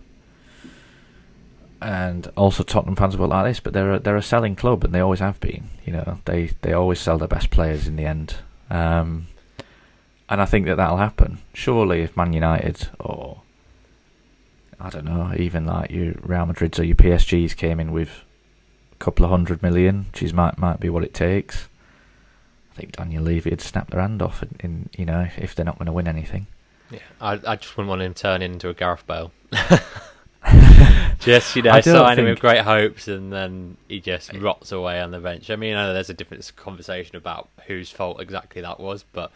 and 1.85 2.33
also 2.35 2.62
Tottenham 2.62 2.97
fans 2.97 3.14
will 3.14 3.29
like 3.29 3.44
this, 3.44 3.61
but 3.61 3.75
they're 3.75 3.92
a, 3.92 3.99
they're 3.99 4.16
a 4.16 4.23
selling 4.23 4.57
club 4.57 4.85
and 4.85 4.94
they 4.94 5.01
always 5.01 5.20
have 5.20 5.38
been. 5.38 5.68
You 5.85 5.92
know, 5.92 6.18
they, 6.25 6.47
they 6.62 6.73
always 6.73 6.99
sell 6.99 7.18
their 7.18 7.29
best 7.29 7.51
players 7.51 7.87
in 7.87 7.97
the 7.97 8.07
end. 8.07 8.37
Um, 8.70 9.27
and 10.31 10.40
I 10.40 10.47
think 10.47 10.64
that 10.64 10.77
that'll 10.77 10.97
happen. 10.97 11.42
Surely, 11.53 12.01
if 12.01 12.16
Man 12.16 12.33
United 12.33 12.88
or 12.99 13.42
I 14.81 14.88
don't 14.88 15.05
know, 15.05 15.35
even 15.37 15.66
like 15.66 15.90
your 15.90 16.14
Real 16.23 16.47
Madrid 16.47 16.79
or 16.81 16.85
your 16.85 16.97
PSGs 16.97 17.55
came 17.55 17.79
in 17.79 17.92
with 17.92 18.23
a 18.92 18.97
couple 18.97 19.27
of 19.27 19.31
hundred 19.31 19.62
million, 19.62 20.07
which 20.18 20.33
might 20.33 20.57
might 20.57 20.81
be 20.81 20.88
what 20.88 21.05
it 21.05 21.12
takes. 21.12 21.68
I 22.73 22.77
think 22.77 22.92
Daniel 22.92 23.25
Levy 23.25 23.51
would 23.51 23.61
snap 23.61 23.90
their 23.90 24.01
hand 24.01 24.23
off, 24.23 24.42
in, 24.42 24.57
in 24.61 24.88
you 24.97 25.05
know, 25.05 25.29
if, 25.37 25.55
they're 25.55 25.64
not 25.64 25.79
going 25.79 25.87
to 25.87 25.92
win 25.92 26.09
anything. 26.09 26.47
Yeah, 26.90 26.99
I 27.20 27.33
I 27.47 27.57
just 27.57 27.77
wouldn't 27.77 27.90
want 27.90 28.03
him 28.03 28.14
to 28.14 28.23
turn 28.23 28.40
into 28.40 28.70
a 28.70 28.75
Gareth 28.75 29.07
Bale. 29.07 29.31
just 31.20 31.57
you 31.57 31.62
know, 31.62 31.70
I 31.70 31.80
sign 31.80 32.18
him 32.18 32.26
with 32.26 32.40
great 32.40 32.61
hopes, 32.61 33.09
and 33.09 33.33
then 33.33 33.76
he 33.88 34.00
just 34.00 34.33
rots 34.35 34.72
away 34.72 35.00
on 35.00 35.11
the 35.11 35.20
bench. 35.20 35.50
I 35.50 35.57
mean, 35.57 35.74
I 35.74 35.87
know 35.87 35.94
there's 35.94 36.11
a 36.11 36.14
different 36.14 36.50
conversation 36.57 37.16
about 37.16 37.48
whose 37.66 37.90
fault 37.90 38.20
exactly 38.20 38.61
that 38.62 38.78
was, 38.78 39.04
but 39.12 39.30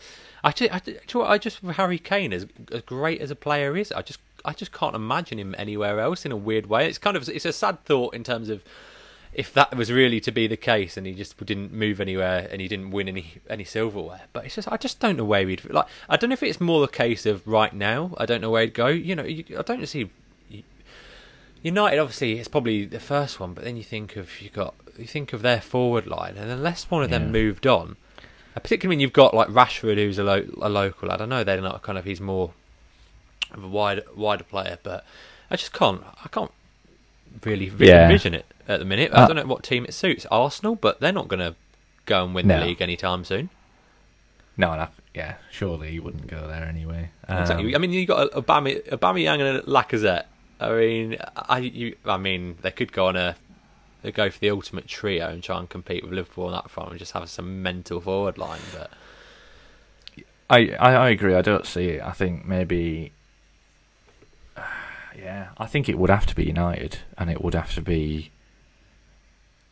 actually, 0.44 0.70
I, 0.70 0.80
I 1.22 1.38
just 1.38 1.60
Harry 1.60 1.98
Kane, 1.98 2.32
as 2.32 2.46
as 2.72 2.82
great 2.82 3.20
as 3.20 3.30
a 3.30 3.36
player 3.36 3.76
is, 3.76 3.92
I 3.92 4.02
just 4.02 4.20
I 4.44 4.52
just 4.52 4.72
can't 4.72 4.94
imagine 4.94 5.38
him 5.38 5.54
anywhere 5.58 6.00
else 6.00 6.24
in 6.24 6.32
a 6.32 6.36
weird 6.36 6.66
way. 6.66 6.88
It's 6.88 6.98
kind 6.98 7.16
of 7.16 7.28
it's 7.28 7.44
a 7.44 7.52
sad 7.52 7.84
thought 7.84 8.14
in 8.14 8.24
terms 8.24 8.48
of 8.48 8.62
if 9.32 9.52
that 9.52 9.76
was 9.76 9.92
really 9.92 10.20
to 10.20 10.32
be 10.32 10.46
the 10.46 10.56
case 10.56 10.96
and 10.96 11.06
he 11.06 11.12
just 11.12 11.36
didn't 11.44 11.72
move 11.72 12.00
anywhere 12.00 12.48
and 12.50 12.60
he 12.60 12.68
didn't 12.68 12.90
win 12.90 13.08
any 13.08 13.34
any 13.48 13.64
silverware. 13.64 14.22
But 14.32 14.46
it's 14.46 14.54
just 14.54 14.70
I 14.70 14.76
just 14.76 15.00
don't 15.00 15.16
know 15.16 15.24
where 15.24 15.46
he'd 15.46 15.64
like. 15.70 15.86
I 16.08 16.16
don't 16.16 16.30
know 16.30 16.34
if 16.34 16.42
it's 16.42 16.60
more 16.60 16.80
the 16.80 16.88
case 16.88 17.26
of 17.26 17.46
right 17.46 17.72
now. 17.72 18.14
I 18.18 18.26
don't 18.26 18.40
know 18.40 18.50
where 18.50 18.62
he'd 18.62 18.74
go. 18.74 18.88
You 18.88 19.16
know, 19.16 19.24
I 19.24 19.62
don't 19.62 19.86
see. 19.86 20.10
United 21.62 21.98
obviously 21.98 22.38
it's 22.38 22.48
probably 22.48 22.84
the 22.84 23.00
first 23.00 23.40
one, 23.40 23.54
but 23.54 23.64
then 23.64 23.76
you 23.76 23.82
think 23.82 24.16
of 24.16 24.40
you 24.40 24.50
got 24.50 24.74
you 24.96 25.06
think 25.06 25.32
of 25.32 25.42
their 25.42 25.60
forward 25.60 26.06
line, 26.06 26.36
and 26.36 26.50
unless 26.50 26.90
one 26.90 27.02
of 27.02 27.10
them 27.10 27.24
yeah. 27.24 27.30
moved 27.30 27.66
on, 27.66 27.96
particularly 28.54 28.96
when 28.96 29.00
you've 29.00 29.12
got 29.12 29.34
like 29.34 29.48
Rashford, 29.48 29.96
who's 29.96 30.18
a, 30.18 30.24
lo- 30.24 30.48
a 30.60 30.68
local. 30.68 31.08
Lad. 31.08 31.20
I 31.20 31.26
know 31.26 31.44
they're 31.44 31.60
not 31.60 31.82
kind 31.82 31.98
of 31.98 32.04
he's 32.04 32.20
more 32.20 32.52
of 33.52 33.64
a 33.64 33.68
wider 33.68 34.02
wider 34.16 34.44
player, 34.44 34.78
but 34.82 35.04
I 35.50 35.56
just 35.56 35.72
can't 35.72 36.02
I 36.24 36.28
can't 36.28 36.52
really, 37.44 37.70
really 37.70 37.88
yeah. 37.88 38.04
envision 38.04 38.34
it 38.34 38.46
at 38.66 38.78
the 38.78 38.84
minute. 38.84 39.12
I 39.12 39.22
uh, 39.22 39.26
don't 39.26 39.36
know 39.36 39.46
what 39.46 39.62
team 39.62 39.84
it 39.84 39.94
suits. 39.94 40.26
Arsenal, 40.30 40.76
but 40.76 41.00
they're 41.00 41.12
not 41.12 41.28
going 41.28 41.40
to 41.40 41.54
go 42.06 42.24
and 42.24 42.34
win 42.34 42.46
no. 42.46 42.60
the 42.60 42.66
league 42.66 42.82
anytime 42.82 43.24
soon. 43.24 43.50
No, 44.56 44.74
no, 44.74 44.88
yeah, 45.14 45.36
surely 45.52 45.92
he 45.92 46.00
wouldn't 46.00 46.26
go 46.26 46.48
there 46.48 46.64
anyway. 46.64 47.10
Um, 47.28 47.38
exactly. 47.38 47.74
I 47.74 47.78
mean, 47.78 47.92
you 47.92 48.06
got 48.06 48.32
Aubameyang 48.32 49.40
and 49.40 49.66
Lacazette. 49.66 50.24
I 50.60 50.72
mean, 50.72 51.16
I, 51.36 51.58
you, 51.58 51.96
I 52.04 52.16
mean, 52.16 52.58
they 52.62 52.70
could 52.70 52.92
go 52.92 53.06
on 53.06 53.16
a, 53.16 53.36
they 54.02 54.12
go 54.12 54.30
for 54.30 54.38
the 54.38 54.50
ultimate 54.50 54.88
trio 54.88 55.28
and 55.28 55.42
try 55.42 55.58
and 55.58 55.68
compete 55.68 56.02
with 56.02 56.12
Liverpool 56.12 56.46
on 56.46 56.52
that 56.52 56.70
front 56.70 56.90
and 56.90 56.98
just 56.98 57.12
have 57.12 57.28
some 57.28 57.62
mental 57.62 58.00
forward 58.00 58.38
line. 58.38 58.60
But 58.72 58.90
I, 60.50 60.70
I, 60.78 60.94
I 60.94 61.08
agree. 61.10 61.34
I 61.34 61.42
don't 61.42 61.66
see 61.66 61.86
it. 61.90 62.02
I 62.02 62.12
think 62.12 62.44
maybe 62.44 63.12
yeah, 65.16 65.48
I 65.58 65.66
think 65.66 65.88
it 65.88 65.98
would 65.98 66.10
have 66.10 66.26
to 66.26 66.34
be 66.34 66.44
United, 66.44 66.98
and 67.16 67.30
it 67.30 67.42
would 67.42 67.54
have 67.54 67.74
to 67.74 67.82
be, 67.82 68.30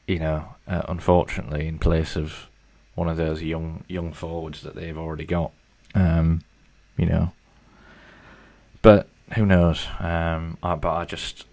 you 0.07 0.19
know, 0.19 0.55
uh, 0.69 0.83
unfortunately, 0.89 1.67
in 1.67 1.79
place 1.79 2.17
of 2.17 2.49
one 2.95 3.09
of 3.09 3.17
those 3.17 3.43
young 3.43 3.85
young 3.89 4.13
forwards 4.13 4.63
that 4.63 4.75
they've 4.75 4.99
already 4.99 5.25
got. 5.25 5.53
Um, 5.95 6.43
you 6.97 7.07
know, 7.07 7.33
but 8.83 9.09
who 9.35 9.47
knows? 9.47 9.87
Um, 9.99 10.59
I, 10.63 10.75
but 10.77 10.95
I 10.95 11.05
just, 11.05 11.47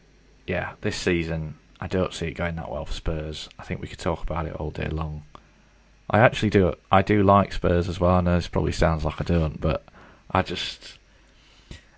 yeah, 0.47 0.73
this 0.81 0.95
season 0.95 1.55
I 1.83 1.87
don't 1.87 2.13
see 2.13 2.27
it 2.27 2.35
going 2.35 2.55
that 2.55 2.71
well 2.71 2.85
for 2.85 2.93
Spurs. 2.93 3.49
I 3.59 3.63
think 3.63 3.81
we 3.81 3.89
could 3.89 3.99
talk 3.99 4.23
about 4.23 4.45
it 4.45 4.55
all 4.55 4.71
day 4.71 4.87
long. 4.87 5.23
I 6.09 6.19
actually 6.19 6.49
do. 6.49 6.75
I 6.89 7.01
do 7.01 7.23
like 7.23 7.51
Spurs 7.51 7.89
as 7.89 7.99
well. 7.99 8.15
I 8.15 8.21
know 8.21 8.35
this 8.35 8.47
probably 8.47 8.71
sounds 8.71 9.03
like 9.03 9.19
I 9.19 9.25
don't, 9.25 9.59
but 9.59 9.83
I 10.31 10.43
just 10.43 10.97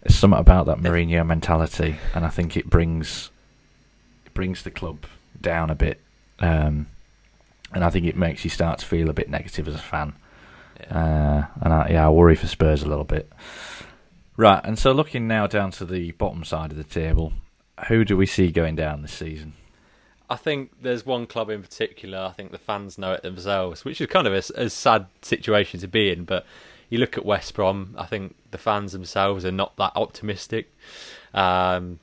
there's 0.01 0.15
something 0.15 0.39
about 0.39 0.65
that 0.65 0.79
Mourinho 0.79 1.23
mentality, 1.23 1.97
and 2.15 2.25
I 2.25 2.29
think 2.29 2.57
it 2.57 2.67
brings 2.67 3.29
it 4.25 4.33
brings 4.33 4.63
the 4.63 4.71
club 4.71 5.05
down 5.39 5.69
a 5.69 5.75
bit, 5.75 6.01
um, 6.39 6.87
and 7.71 7.83
I 7.83 7.91
think 7.91 8.07
it 8.07 8.17
makes 8.17 8.43
you 8.43 8.49
start 8.49 8.79
to 8.79 8.85
feel 8.87 9.09
a 9.09 9.13
bit 9.13 9.29
negative 9.29 9.67
as 9.67 9.75
a 9.75 9.79
fan. 9.79 10.13
Yeah. 10.79 10.97
Uh, 10.97 11.59
and 11.61 11.73
I, 11.73 11.89
yeah, 11.91 12.07
I 12.07 12.09
worry 12.09 12.35
for 12.35 12.47
Spurs 12.47 12.81
a 12.81 12.87
little 12.87 13.03
bit. 13.03 13.31
Right, 14.37 14.61
and 14.63 14.77
so 14.77 14.91
looking 14.91 15.27
now 15.27 15.47
down 15.47 15.71
to 15.71 15.85
the 15.85 16.11
bottom 16.11 16.43
side 16.43 16.71
of 16.71 16.77
the 16.77 16.83
table, 16.83 17.33
who 17.87 18.03
do 18.03 18.17
we 18.17 18.25
see 18.25 18.51
going 18.51 18.75
down 18.75 19.01
this 19.01 19.13
season? 19.13 19.53
I 20.29 20.35
think 20.35 20.71
there's 20.81 21.05
one 21.05 21.27
club 21.27 21.49
in 21.49 21.61
particular. 21.61 22.17
I 22.19 22.31
think 22.31 22.51
the 22.51 22.57
fans 22.57 22.97
know 22.97 23.13
it 23.13 23.21
themselves, 23.21 23.85
which 23.85 24.01
is 24.01 24.07
kind 24.07 24.27
of 24.27 24.33
a, 24.33 24.63
a, 24.63 24.69
sad 24.69 25.05
situation 25.21 25.79
to 25.81 25.87
be 25.87 26.09
in. 26.09 26.25
But 26.25 26.45
you 26.89 26.97
look 26.97 27.17
at 27.17 27.25
West 27.25 27.53
Brom. 27.53 27.95
I 27.97 28.05
think 28.05 28.35
the 28.51 28.57
fans 28.57 28.91
themselves 28.91 29.45
are 29.45 29.51
not 29.51 29.75
that 29.77 29.93
optimistic. 29.95 30.73
Um, 31.33 31.99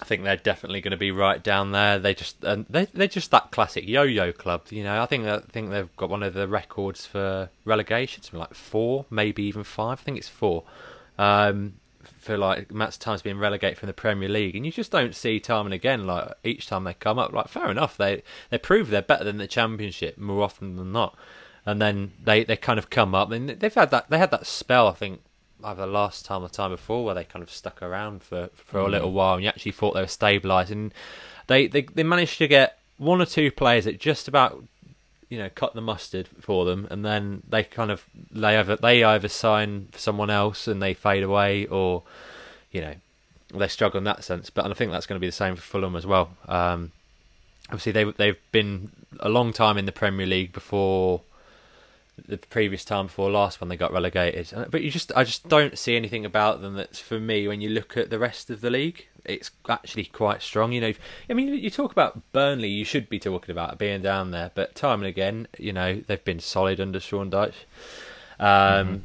I 0.00 0.04
think 0.04 0.22
they're 0.22 0.36
definitely 0.36 0.80
going 0.80 0.92
to 0.92 0.98
be 0.98 1.10
right 1.10 1.42
down 1.42 1.72
there. 1.72 1.98
They 1.98 2.14
just 2.14 2.44
and 2.44 2.66
they 2.68 2.84
they're 2.84 3.08
just 3.08 3.30
that 3.30 3.50
classic 3.50 3.88
yo-yo 3.88 4.32
club. 4.32 4.66
You 4.70 4.84
know, 4.84 5.02
I 5.02 5.06
think 5.06 5.26
I 5.26 5.38
think 5.40 5.70
they've 5.70 5.94
got 5.96 6.10
one 6.10 6.22
of 6.22 6.34
the 6.34 6.46
records 6.46 7.06
for 7.06 7.50
relegation, 7.64 8.22
something 8.22 8.40
like 8.40 8.54
four, 8.54 9.06
maybe 9.10 9.42
even 9.44 9.64
five. 9.64 10.00
I 10.00 10.02
think 10.02 10.18
it's 10.18 10.28
four. 10.28 10.64
Um, 11.18 11.74
for 12.28 12.36
like 12.36 12.70
of 12.70 12.98
times 12.98 13.22
being 13.22 13.38
relegated 13.38 13.78
from 13.78 13.86
the 13.86 13.92
Premier 13.92 14.28
League, 14.28 14.54
and 14.54 14.64
you 14.64 14.72
just 14.72 14.90
don't 14.90 15.14
see 15.14 15.40
time 15.40 15.66
and 15.66 15.74
again. 15.74 16.06
Like 16.06 16.32
each 16.44 16.66
time 16.66 16.84
they 16.84 16.94
come 16.94 17.18
up, 17.18 17.32
like 17.32 17.48
fair 17.48 17.70
enough, 17.70 17.96
they 17.96 18.22
they 18.50 18.58
prove 18.58 18.90
they're 18.90 19.02
better 19.02 19.24
than 19.24 19.38
the 19.38 19.46
Championship 19.46 20.18
more 20.18 20.42
often 20.42 20.76
than 20.76 20.92
not, 20.92 21.16
and 21.64 21.80
then 21.80 22.12
they, 22.22 22.44
they 22.44 22.56
kind 22.56 22.78
of 22.78 22.90
come 22.90 23.14
up, 23.14 23.30
and 23.30 23.48
they've 23.48 23.74
had 23.74 23.90
that 23.90 24.10
they 24.10 24.18
had 24.18 24.30
that 24.30 24.46
spell 24.46 24.88
I 24.88 24.92
think 24.92 25.20
either 25.64 25.86
last 25.86 26.24
time 26.24 26.42
or 26.42 26.48
the 26.48 26.54
time 26.54 26.70
before 26.70 27.04
where 27.04 27.14
they 27.14 27.24
kind 27.24 27.42
of 27.42 27.50
stuck 27.50 27.82
around 27.82 28.22
for 28.22 28.50
for 28.54 28.80
mm. 28.80 28.86
a 28.86 28.90
little 28.90 29.12
while, 29.12 29.34
and 29.34 29.42
you 29.42 29.48
actually 29.48 29.72
thought 29.72 29.94
they 29.94 30.00
were 30.00 30.06
stabilising. 30.06 30.92
they, 31.46 31.66
they 31.66 31.82
they 31.82 32.02
managed 32.02 32.38
to 32.38 32.48
get 32.48 32.78
one 32.98 33.22
or 33.22 33.26
two 33.26 33.50
players 33.50 33.84
that 33.84 33.98
just 33.98 34.28
about 34.28 34.64
you 35.28 35.38
know 35.38 35.50
cut 35.54 35.74
the 35.74 35.80
mustard 35.80 36.28
for 36.40 36.64
them, 36.64 36.86
and 36.90 37.04
then 37.04 37.42
they 37.48 37.64
kind 37.64 37.90
of 37.90 38.04
they 38.30 38.56
either 38.56 38.76
they 38.76 39.04
either 39.04 39.28
sign 39.28 39.88
for 39.92 39.98
someone 39.98 40.30
else 40.30 40.66
and 40.66 40.82
they 40.82 40.94
fade 40.94 41.22
away, 41.22 41.66
or 41.66 42.02
you 42.70 42.80
know 42.80 42.94
they 43.54 43.68
struggle 43.68 43.98
in 43.98 44.04
that 44.04 44.24
sense. 44.24 44.50
But 44.50 44.66
I 44.66 44.74
think 44.74 44.92
that's 44.92 45.06
going 45.06 45.18
to 45.18 45.20
be 45.20 45.28
the 45.28 45.32
same 45.32 45.56
for 45.56 45.62
Fulham 45.62 45.96
as 45.96 46.06
well. 46.06 46.30
Um, 46.46 46.92
obviously, 47.66 47.92
they 47.92 48.04
they've 48.04 48.40
been 48.52 48.90
a 49.20 49.28
long 49.28 49.52
time 49.52 49.78
in 49.78 49.86
the 49.86 49.92
Premier 49.92 50.26
League 50.26 50.52
before 50.52 51.22
the 52.26 52.38
previous 52.38 52.84
time 52.84 53.06
before 53.06 53.30
last 53.30 53.60
when 53.60 53.68
they 53.68 53.76
got 53.76 53.92
relegated. 53.92 54.52
But 54.70 54.82
you 54.82 54.90
just 54.90 55.12
I 55.14 55.24
just 55.24 55.48
don't 55.48 55.78
see 55.78 55.96
anything 55.96 56.24
about 56.24 56.60
them 56.60 56.74
that's 56.74 56.98
for 56.98 57.20
me 57.20 57.46
when 57.46 57.60
you 57.60 57.68
look 57.68 57.96
at 57.96 58.10
the 58.10 58.18
rest 58.18 58.50
of 58.50 58.60
the 58.60 58.70
league 58.70 59.06
it's 59.24 59.50
actually 59.68 60.06
quite 60.06 60.42
strong. 60.42 60.72
You 60.72 60.80
know, 60.80 60.92
I 61.28 61.32
mean, 61.32 61.54
you 61.54 61.70
talk 61.70 61.92
about 61.92 62.20
Burnley, 62.32 62.68
you 62.68 62.84
should 62.84 63.08
be 63.08 63.18
talking 63.18 63.52
about 63.52 63.78
being 63.78 64.02
down 64.02 64.30
there, 64.30 64.50
but 64.54 64.74
time 64.74 65.00
and 65.00 65.08
again, 65.08 65.48
you 65.58 65.72
know, 65.72 66.02
they've 66.06 66.24
been 66.24 66.40
solid 66.40 66.80
under 66.80 67.00
Sean 67.00 67.30
Dyche. 67.30 67.64
Um, 68.40 68.46
mm-hmm. 68.46 68.96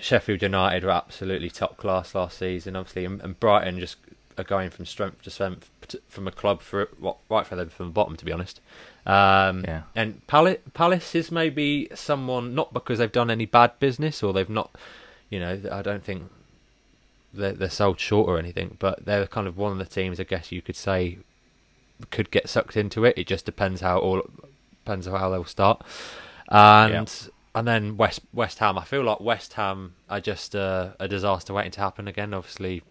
Sheffield 0.00 0.42
United 0.42 0.84
were 0.84 0.90
absolutely 0.90 1.50
top 1.50 1.76
class 1.76 2.14
last 2.14 2.38
season, 2.38 2.76
obviously, 2.76 3.04
and, 3.04 3.20
and, 3.22 3.38
Brighton 3.40 3.78
just 3.78 3.96
are 4.36 4.44
going 4.44 4.70
from 4.70 4.84
strength 4.84 5.22
to 5.22 5.30
strength 5.30 5.70
from 6.08 6.28
a 6.28 6.30
club 6.30 6.60
for 6.60 6.88
right 7.30 7.46
for 7.46 7.56
them 7.56 7.68
from 7.68 7.86
the 7.86 7.92
bottom, 7.92 8.16
to 8.16 8.24
be 8.24 8.32
honest. 8.32 8.60
Um, 9.06 9.64
yeah. 9.66 9.82
And 9.96 10.26
Palace, 10.26 10.58
Palace 10.74 11.14
is 11.14 11.32
maybe 11.32 11.88
someone 11.94 12.54
not 12.54 12.72
because 12.72 12.98
they've 12.98 13.10
done 13.10 13.30
any 13.30 13.46
bad 13.46 13.78
business 13.78 14.22
or 14.22 14.32
they've 14.32 14.48
not, 14.48 14.76
you 15.30 15.40
know, 15.40 15.60
I 15.72 15.82
don't 15.82 16.04
think 16.04 16.30
they're, 17.32 17.52
they're 17.52 17.70
sold 17.70 18.00
short 18.00 18.28
or 18.28 18.38
anything, 18.38 18.76
but 18.78 19.04
they're 19.04 19.26
kind 19.26 19.46
of 19.46 19.56
one 19.56 19.72
of 19.72 19.78
the 19.78 19.84
teams 19.84 20.18
I 20.20 20.24
guess 20.24 20.52
you 20.52 20.62
could 20.62 20.76
say 20.76 21.18
could 22.10 22.30
get 22.30 22.48
sucked 22.48 22.76
into 22.76 23.04
it. 23.04 23.16
It 23.18 23.26
just 23.26 23.44
depends 23.44 23.80
how 23.80 23.98
all 23.98 24.22
depends 24.84 25.06
on 25.06 25.18
how 25.18 25.30
they'll 25.30 25.44
start. 25.44 25.82
And 26.48 26.92
yeah. 26.92 27.28
and 27.54 27.68
then 27.68 27.96
West 27.96 28.20
West 28.32 28.58
Ham. 28.58 28.78
I 28.78 28.84
feel 28.84 29.02
like 29.02 29.20
West 29.20 29.54
Ham 29.54 29.94
are 30.08 30.20
just 30.20 30.54
a 30.54 30.94
disaster 31.08 31.52
waiting 31.52 31.72
to 31.72 31.80
happen 31.80 32.08
again. 32.08 32.32
Obviously, 32.32 32.82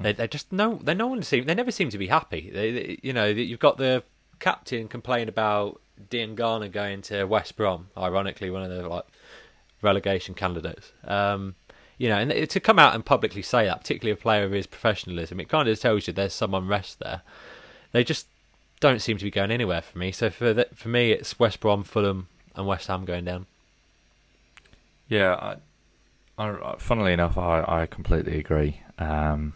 they 0.00 0.12
they 0.12 0.26
just 0.26 0.52
no 0.52 0.76
they 0.82 0.94
no 0.94 1.06
one 1.06 1.22
seem 1.22 1.44
they 1.44 1.54
never 1.54 1.70
seem 1.70 1.90
to 1.90 1.98
be 1.98 2.08
happy. 2.08 2.50
They, 2.52 2.72
they, 2.72 2.98
you 3.02 3.12
know 3.12 3.26
you've 3.26 3.60
got 3.60 3.78
the 3.78 4.02
captain 4.40 4.88
complaining 4.88 5.28
about 5.28 5.80
Diangana 6.10 6.70
going 6.70 7.02
to 7.02 7.24
West 7.24 7.56
Brom. 7.56 7.88
Ironically, 7.96 8.50
one 8.50 8.62
of 8.62 8.70
the 8.70 8.88
like 8.88 9.04
relegation 9.82 10.34
candidates. 10.34 10.92
Um, 11.04 11.54
you 12.02 12.08
know, 12.08 12.16
and 12.16 12.50
to 12.50 12.58
come 12.58 12.80
out 12.80 12.96
and 12.96 13.04
publicly 13.04 13.42
say 13.42 13.66
that, 13.66 13.82
particularly 13.82 14.10
a 14.10 14.20
player 14.20 14.42
of 14.42 14.50
his 14.50 14.66
professionalism, 14.66 15.38
it 15.38 15.48
kind 15.48 15.68
of 15.68 15.78
tells 15.78 16.08
you 16.08 16.12
there's 16.12 16.32
some 16.32 16.52
unrest 16.52 16.98
there. 16.98 17.22
They 17.92 18.02
just 18.02 18.26
don't 18.80 19.00
seem 19.00 19.18
to 19.18 19.24
be 19.24 19.30
going 19.30 19.52
anywhere 19.52 19.82
for 19.82 19.96
me. 19.98 20.10
So 20.10 20.28
for 20.28 20.52
the, 20.52 20.66
for 20.74 20.88
me, 20.88 21.12
it's 21.12 21.38
West 21.38 21.60
Brom, 21.60 21.84
Fulham, 21.84 22.26
and 22.56 22.66
West 22.66 22.88
Ham 22.88 23.04
going 23.04 23.26
down. 23.26 23.46
Yeah, 25.08 25.54
I, 26.36 26.44
I, 26.44 26.74
funnily 26.78 27.12
enough, 27.12 27.38
I, 27.38 27.62
I 27.68 27.86
completely 27.86 28.36
agree. 28.36 28.80
Um, 28.98 29.52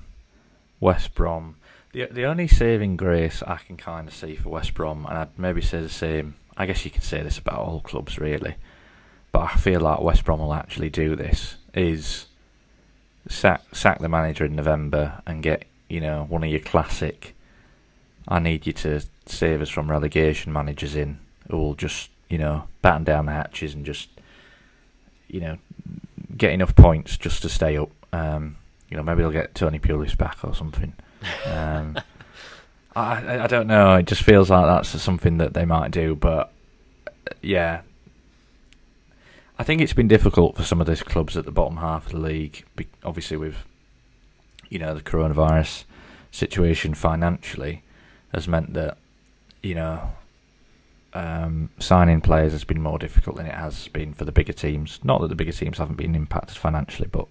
West 0.78 1.16
Brom, 1.16 1.56
the 1.90 2.06
the 2.12 2.26
only 2.26 2.46
saving 2.46 2.96
grace 2.96 3.42
I 3.42 3.56
can 3.56 3.76
kind 3.76 4.06
of 4.06 4.14
see 4.14 4.37
for 4.37 4.50
West 4.50 4.72
Brom, 4.72 5.04
and 5.06 5.18
I'd 5.18 5.37
maybe 5.37 5.62
say 5.62 5.80
the 5.80 5.88
same. 5.88 6.37
I 6.56 6.66
guess 6.66 6.85
you 6.85 6.92
can 6.92 7.02
say 7.02 7.24
this 7.24 7.38
about 7.38 7.59
all 7.59 7.80
clubs, 7.80 8.20
really, 8.20 8.54
but 9.32 9.40
I 9.40 9.56
feel 9.56 9.80
like 9.80 10.00
West 10.00 10.24
Brom 10.24 10.38
will 10.38 10.54
actually 10.54 10.90
do 10.90 11.16
this. 11.16 11.56
Is 11.74 12.25
sack 13.28 13.62
sack 13.72 13.98
the 13.98 14.08
manager 14.08 14.44
in 14.44 14.56
November 14.56 15.20
and 15.26 15.42
get 15.42 15.64
you 15.88 16.00
know 16.00 16.24
one 16.28 16.44
of 16.44 16.50
your 16.50 16.60
classic. 16.60 17.34
I 18.28 18.38
need 18.38 18.66
you 18.66 18.72
to 18.74 19.02
save 19.26 19.62
us 19.62 19.68
from 19.68 19.90
relegation 19.90 20.52
managers 20.52 20.96
in 20.96 21.18
who 21.50 21.58
will 21.58 21.74
just 21.74 22.10
you 22.28 22.38
know 22.38 22.64
batten 22.82 23.04
down 23.04 23.26
the 23.26 23.32
hatches 23.32 23.74
and 23.74 23.84
just 23.84 24.08
you 25.28 25.40
know 25.40 25.58
get 26.36 26.52
enough 26.52 26.74
points 26.74 27.16
just 27.16 27.42
to 27.42 27.48
stay 27.48 27.76
up. 27.76 27.90
Um, 28.12 28.56
you 28.90 28.96
know 28.96 29.02
maybe 29.02 29.22
they'll 29.22 29.30
get 29.30 29.54
Tony 29.54 29.78
Pulis 29.78 30.16
back 30.16 30.38
or 30.42 30.54
something. 30.54 30.92
Um, 31.46 31.98
I 32.96 33.44
I 33.44 33.46
don't 33.46 33.66
know. 33.66 33.94
It 33.96 34.06
just 34.06 34.22
feels 34.22 34.50
like 34.50 34.66
that's 34.66 35.00
something 35.02 35.38
that 35.38 35.54
they 35.54 35.64
might 35.64 35.90
do, 35.90 36.14
but 36.14 36.52
yeah, 37.42 37.82
I 39.58 39.64
think 39.64 39.80
it's 39.80 39.92
been 39.92 40.08
difficult 40.08 40.56
for 40.56 40.64
some 40.64 40.80
of 40.80 40.86
those 40.86 41.02
clubs 41.02 41.36
at 41.36 41.44
the 41.44 41.50
bottom 41.50 41.78
half 41.78 42.06
of 42.06 42.12
the 42.12 42.18
league, 42.18 42.64
obviously 43.02 43.36
with 43.36 43.64
you 44.68 44.78
know 44.78 44.94
the 44.94 45.00
coronavirus 45.00 45.84
situation 46.30 46.92
financially 46.92 47.82
has 48.34 48.46
meant 48.48 48.74
that 48.74 48.98
you 49.62 49.74
know 49.74 50.10
um, 51.14 51.70
signing 51.78 52.20
players 52.20 52.52
has 52.52 52.64
been 52.64 52.82
more 52.82 52.98
difficult 52.98 53.36
than 53.36 53.46
it 53.46 53.54
has 53.54 53.88
been 53.88 54.12
for 54.12 54.26
the 54.26 54.32
bigger 54.32 54.52
teams. 54.52 55.00
Not 55.02 55.22
that 55.22 55.28
the 55.28 55.34
bigger 55.34 55.52
teams 55.52 55.78
haven't 55.78 55.96
been 55.96 56.14
impacted 56.14 56.58
financially, 56.58 57.08
but 57.10 57.26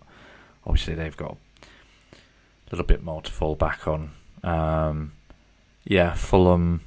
obviously 0.65 0.95
they've 0.95 1.15
got 1.15 1.38
a 1.61 2.71
little 2.71 2.85
bit 2.85 3.03
more 3.03 3.21
to 3.21 3.31
fall 3.31 3.55
back 3.55 3.88
on. 3.88 4.11
Um, 4.43 5.11
yeah, 5.83 6.15
Fulham 6.15 6.81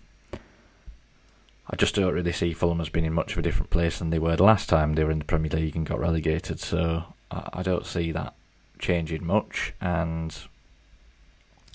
I 1.70 1.76
just 1.76 1.94
don't 1.94 2.14
really 2.14 2.32
see 2.32 2.54
Fulham 2.54 2.80
as 2.80 2.88
being 2.88 3.04
in 3.04 3.12
much 3.12 3.32
of 3.32 3.38
a 3.38 3.42
different 3.42 3.70
place 3.70 3.98
than 3.98 4.10
they 4.10 4.18
were 4.18 4.36
the 4.36 4.44
last 4.44 4.68
time 4.68 4.94
they 4.94 5.04
were 5.04 5.10
in 5.10 5.18
the 5.18 5.24
Premier 5.24 5.50
League 5.50 5.76
and 5.76 5.84
got 5.84 6.00
relegated. 6.00 6.60
So 6.60 7.04
I, 7.30 7.48
I 7.54 7.62
don't 7.62 7.84
see 7.84 8.10
that 8.12 8.34
changing 8.78 9.26
much. 9.26 9.74
And 9.80 10.34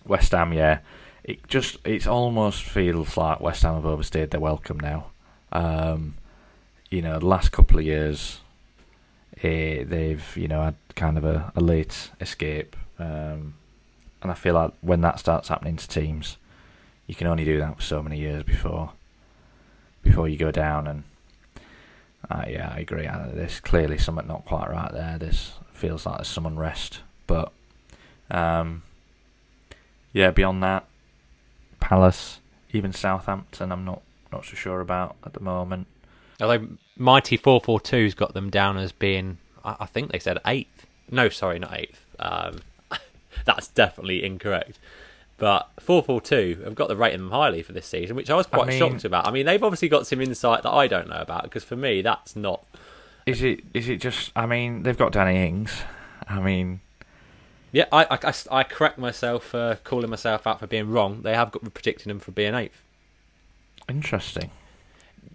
West 0.06 0.32
Ham, 0.32 0.52
yeah, 0.52 0.80
it 1.24 1.48
just 1.48 1.78
it 1.86 2.08
almost 2.08 2.64
feels 2.64 3.16
like 3.18 3.40
West 3.40 3.62
Ham 3.62 3.76
have 3.76 3.86
overstayed 3.86 4.32
their 4.32 4.40
welcome 4.40 4.80
now. 4.80 5.08
Um, 5.52 6.16
you 6.90 7.04
know, 7.04 7.20
the 7.20 7.28
last 7.28 7.52
couple 7.52 7.78
of 7.78 7.86
years, 7.86 8.40
eh, 9.44 9.84
they've 9.84 10.26
you 10.36 10.48
know 10.48 10.64
had 10.64 10.76
kind 10.96 11.20
of 11.20 11.24
a, 11.24 11.52
a 11.56 11.62
late 11.62 12.10
escape, 12.20 12.76
um, 12.98 13.54
and 14.24 14.32
I 14.32 14.34
feel 14.34 14.56
like 14.56 14.74
when 14.82 15.02
that 15.02 15.20
starts 15.20 15.50
happening 15.50 15.78
to 15.78 15.88
teams, 15.88 16.38
you 17.06 17.14
can 17.14 17.28
only 17.28 17.46
do 17.46 17.60
that 17.60 17.76
for 17.76 17.84
so 17.84 18.02
many 18.02 18.18
years 18.18 18.42
before 18.42 18.94
before 20.04 20.28
you 20.28 20.38
go 20.38 20.52
down. 20.52 20.88
And 20.88 21.04
uh, 22.30 22.46
yeah, 22.48 22.72
I 22.74 22.80
agree. 22.80 23.08
Uh, 23.08 23.28
there's 23.34 23.60
clearly 23.60 23.98
something 23.98 24.28
not 24.28 24.46
quite 24.46 24.70
right 24.70 24.92
there. 24.92 25.18
This 25.18 25.54
feels 25.72 26.06
like 26.06 26.18
there's 26.18 26.28
some 26.28 26.46
unrest, 26.46 27.00
but 27.28 27.52
um, 28.30 28.84
yeah. 30.12 30.32
Beyond 30.32 30.62
that, 30.64 30.86
Palace, 31.80 32.40
even 32.72 32.94
Southampton, 32.94 33.72
I'm 33.72 33.86
not 33.86 34.02
not 34.32 34.46
so 34.46 34.56
sure 34.56 34.82
about 34.82 35.16
at 35.26 35.34
the 35.34 35.40
moment. 35.40 35.88
Although 36.42 36.68
Mighty 36.98 37.38
Four 37.38 37.62
Four 37.62 37.80
Two's 37.80 38.14
got 38.14 38.34
them 38.34 38.50
down 38.50 38.78
as 38.78 38.92
being, 38.92 39.38
I, 39.64 39.78
I 39.82 39.86
think 39.86 40.12
they 40.12 40.20
said 40.20 40.40
eighth. 40.46 40.86
No, 41.10 41.30
sorry, 41.30 41.60
not 41.60 41.78
eighth. 41.78 42.06
Um, 42.20 42.60
that's 43.46 43.68
definitely 43.68 44.24
incorrect. 44.24 44.80
But 45.44 45.68
442 45.82 46.62
have 46.64 46.74
got 46.74 46.88
the 46.88 46.96
rating 46.96 47.20
them 47.20 47.32
highly 47.32 47.62
for 47.64 47.74
this 47.74 47.86
season, 47.86 48.16
which 48.16 48.30
I 48.30 48.36
was 48.36 48.48
quite 48.48 48.64
I 48.64 48.70
mean- 48.70 48.80
shocked 48.80 49.04
about. 49.04 49.28
I 49.28 49.32
mean, 49.32 49.46
they've 49.46 49.62
obviously 49.62 49.90
got 49.90 50.08
some 50.08 50.22
insight 50.22 50.64
that 50.64 50.72
I 50.72 50.88
don't 50.88 51.10
know 51.10 51.20
about 51.20 51.44
because 51.44 51.66
for 51.66 51.76
me, 51.76 52.02
that's 52.02 52.38
not. 52.38 52.66
Is 53.26 53.44
it? 53.44 53.60
Is 53.74 53.90
it 53.90 53.98
just? 53.98 54.32
I 54.38 54.46
mean, 54.46 54.84
they've 54.84 54.98
got 54.98 55.12
Danny 55.12 55.46
Ings. 55.46 55.82
I 56.30 56.40
mean, 56.40 56.80
Yeah, 57.74 57.88
I, 57.92 58.06
I, 58.06 58.18
I, 58.24 58.34
I 58.60 58.64
correct 58.64 58.98
myself 58.98 59.44
for 59.48 59.80
calling 59.84 60.10
myself 60.10 60.48
out 60.48 60.62
for 60.62 60.68
being 60.68 60.90
wrong. 60.90 61.24
They 61.24 61.36
have 61.36 61.52
got 61.52 61.62
predicting 61.74 62.08
them 62.08 62.20
for 62.22 62.32
being 62.32 62.56
eighth. 62.56 62.82
interesting. 63.90 64.50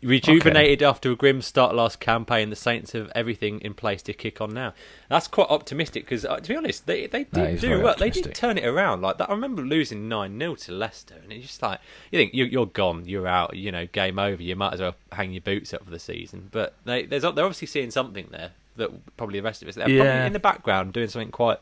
Rejuvenated 0.03 0.83
after 0.83 1.11
a 1.11 1.17
grim 1.17 1.43
start 1.43 1.75
last 1.75 1.99
campaign, 1.99 2.51
the 2.51 2.57
Saints 2.57 2.93
have 2.93 3.11
everything 3.15 3.61
in 3.61 3.75
place 3.75 4.01
to 4.03 4.13
kick 4.13 4.41
on 4.41 4.51
now. 4.55 4.73
That's 5.09 5.27
quite 5.27 5.49
optimistic 5.51 6.05
because, 6.05 6.25
uh, 6.25 6.37
to 6.37 6.49
be 6.49 6.57
honest, 6.57 6.87
they 6.87 7.07
they 7.07 7.25
did 7.25 7.61
do 7.61 7.83
well. 7.83 7.97
They 7.99 8.11
did 8.11 8.35
turn 8.35 8.59
it 8.59 8.65
around 8.65 9.03
like 9.03 9.19
that. 9.19 9.29
I 9.29 9.33
remember 9.33 9.63
losing 9.63 10.09
nine 10.09 10.39
0 10.39 10.55
to 10.55 10.73
Leicester, 10.73 11.17
and 11.23 11.33
it's 11.33 11.47
just 11.47 11.63
like 11.63 11.81
you 12.13 12.19
think 12.19 12.33
you're, 12.35 12.47
you're 12.47 12.67
gone, 12.67 13.05
you're 13.07 13.27
out, 13.27 13.57
you 13.57 13.73
know, 13.73 13.87
game 13.87 14.19
over. 14.19 14.43
You 14.43 14.55
might 14.57 14.75
as 14.75 14.81
well 14.81 14.95
hang 15.13 15.33
your 15.33 15.41
boots 15.41 15.75
up 15.75 15.85
for 15.85 15.91
the 15.91 15.99
season. 15.99 16.49
But 16.53 16.75
they 16.85 17.05
there's 17.07 17.23
they're 17.23 17.31
obviously 17.45 17.67
seeing 17.67 17.91
something 17.91 18.29
there 18.31 18.53
that 18.77 19.17
probably 19.17 19.41
the 19.41 19.45
rest 19.45 19.63
of 19.63 19.69
us 19.69 19.75
they're 19.75 19.91
Yeah. 19.91 20.05
probably 20.05 20.27
in 20.29 20.33
the 20.33 20.39
background 20.39 20.93
doing 20.93 21.09
something 21.09 21.33
quite 21.33 21.59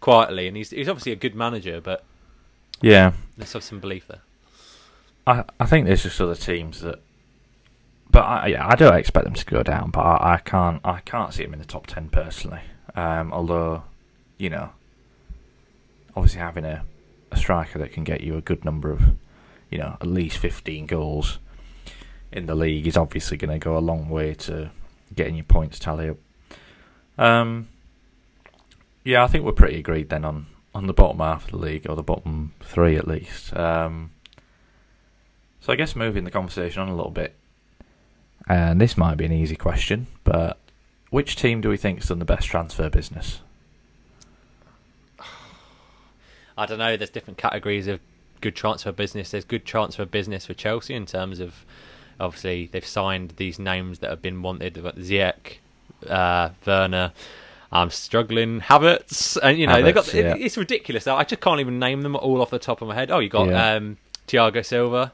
quietly. 0.00 0.46
And 0.48 0.56
he's 0.56 0.70
he's 0.70 0.88
obviously 0.88 1.12
a 1.12 1.16
good 1.16 1.34
manager, 1.34 1.80
but 1.80 2.04
Yeah, 2.82 3.12
let's 3.38 3.54
have 3.54 3.64
some 3.64 3.80
belief 3.80 4.06
there. 4.08 4.20
I 5.26 5.44
I 5.58 5.66
think 5.66 5.86
there's 5.86 6.02
just 6.02 6.20
other 6.20 6.34
teams 6.34 6.80
that, 6.82 7.00
but 8.10 8.20
I 8.20 8.56
I 8.58 8.74
don't 8.74 8.96
expect 8.96 9.24
them 9.24 9.34
to 9.34 9.44
go 9.44 9.62
down. 9.62 9.90
But 9.90 10.00
I, 10.00 10.34
I 10.34 10.36
can't 10.38 10.80
I 10.84 11.00
can't 11.00 11.32
see 11.32 11.42
them 11.44 11.52
in 11.52 11.58
the 11.58 11.64
top 11.64 11.86
ten 11.86 12.08
personally. 12.08 12.60
Um, 12.94 13.32
although, 13.32 13.84
you 14.38 14.50
know, 14.50 14.70
obviously 16.16 16.40
having 16.40 16.64
a, 16.64 16.84
a 17.30 17.36
striker 17.36 17.78
that 17.78 17.92
can 17.92 18.04
get 18.04 18.22
you 18.22 18.36
a 18.36 18.40
good 18.40 18.64
number 18.64 18.90
of, 18.90 19.02
you 19.70 19.78
know, 19.78 19.96
at 20.00 20.06
least 20.06 20.38
fifteen 20.38 20.86
goals 20.86 21.38
in 22.32 22.46
the 22.46 22.54
league 22.54 22.86
is 22.86 22.96
obviously 22.96 23.36
going 23.36 23.50
to 23.50 23.58
go 23.58 23.76
a 23.76 23.80
long 23.80 24.08
way 24.08 24.34
to 24.34 24.70
getting 25.14 25.34
your 25.34 25.44
points 25.44 25.78
tally 25.78 26.10
up. 26.10 26.16
Um, 27.16 27.68
yeah, 29.04 29.24
I 29.24 29.26
think 29.26 29.44
we're 29.44 29.52
pretty 29.52 29.78
agreed 29.78 30.10
then 30.10 30.24
on 30.24 30.46
on 30.74 30.86
the 30.86 30.92
bottom 30.92 31.18
half 31.18 31.46
of 31.46 31.52
the 31.52 31.56
league 31.56 31.88
or 31.88 31.96
the 31.96 32.02
bottom 32.02 32.52
three 32.60 32.96
at 32.96 33.08
least. 33.08 33.56
Um, 33.56 34.10
so 35.60 35.72
I 35.72 35.76
guess 35.76 35.96
moving 35.96 36.24
the 36.24 36.30
conversation 36.30 36.82
on 36.82 36.88
a 36.88 36.94
little 36.94 37.10
bit, 37.10 37.34
and 38.48 38.80
this 38.80 38.96
might 38.96 39.16
be 39.16 39.24
an 39.24 39.32
easy 39.32 39.56
question, 39.56 40.06
but 40.24 40.58
which 41.10 41.36
team 41.36 41.60
do 41.60 41.68
we 41.68 41.76
think 41.76 41.98
has 42.00 42.08
done 42.08 42.18
the 42.18 42.24
best 42.24 42.46
transfer 42.48 42.88
business? 42.90 43.40
I 46.56 46.66
don't 46.66 46.78
know. 46.78 46.96
There's 46.96 47.10
different 47.10 47.38
categories 47.38 47.86
of 47.86 48.00
good 48.40 48.56
transfer 48.56 48.92
business. 48.92 49.30
There's 49.30 49.44
good 49.44 49.64
transfer 49.64 50.04
business 50.04 50.46
for 50.46 50.54
Chelsea 50.54 50.94
in 50.94 51.06
terms 51.06 51.40
of 51.40 51.64
obviously 52.18 52.66
they've 52.72 52.84
signed 52.86 53.34
these 53.36 53.58
names 53.58 54.00
that 54.00 54.10
have 54.10 54.22
been 54.22 54.42
wanted. 54.42 54.74
They've 54.74 54.82
got 54.82 54.96
Ziyech, 54.96 55.58
uh, 56.08 56.50
Werner. 56.66 57.12
I'm 57.70 57.90
struggling. 57.90 58.60
Havertz, 58.60 59.36
and 59.42 59.58
you 59.58 59.66
know 59.66 59.82
they've 59.82 59.94
got. 59.94 60.12
Yeah. 60.12 60.34
It, 60.34 60.40
it's 60.40 60.56
ridiculous. 60.56 61.06
I 61.06 61.22
just 61.24 61.42
can't 61.42 61.60
even 61.60 61.78
name 61.78 62.00
them 62.02 62.16
all 62.16 62.40
off 62.42 62.50
the 62.50 62.58
top 62.58 62.80
of 62.82 62.88
my 62.88 62.94
head. 62.94 63.10
Oh, 63.10 63.18
you 63.18 63.28
got 63.28 63.48
Yeah. 63.48 63.74
um, 63.74 63.98
Thiago 64.26 64.64
Silva. 64.64 65.12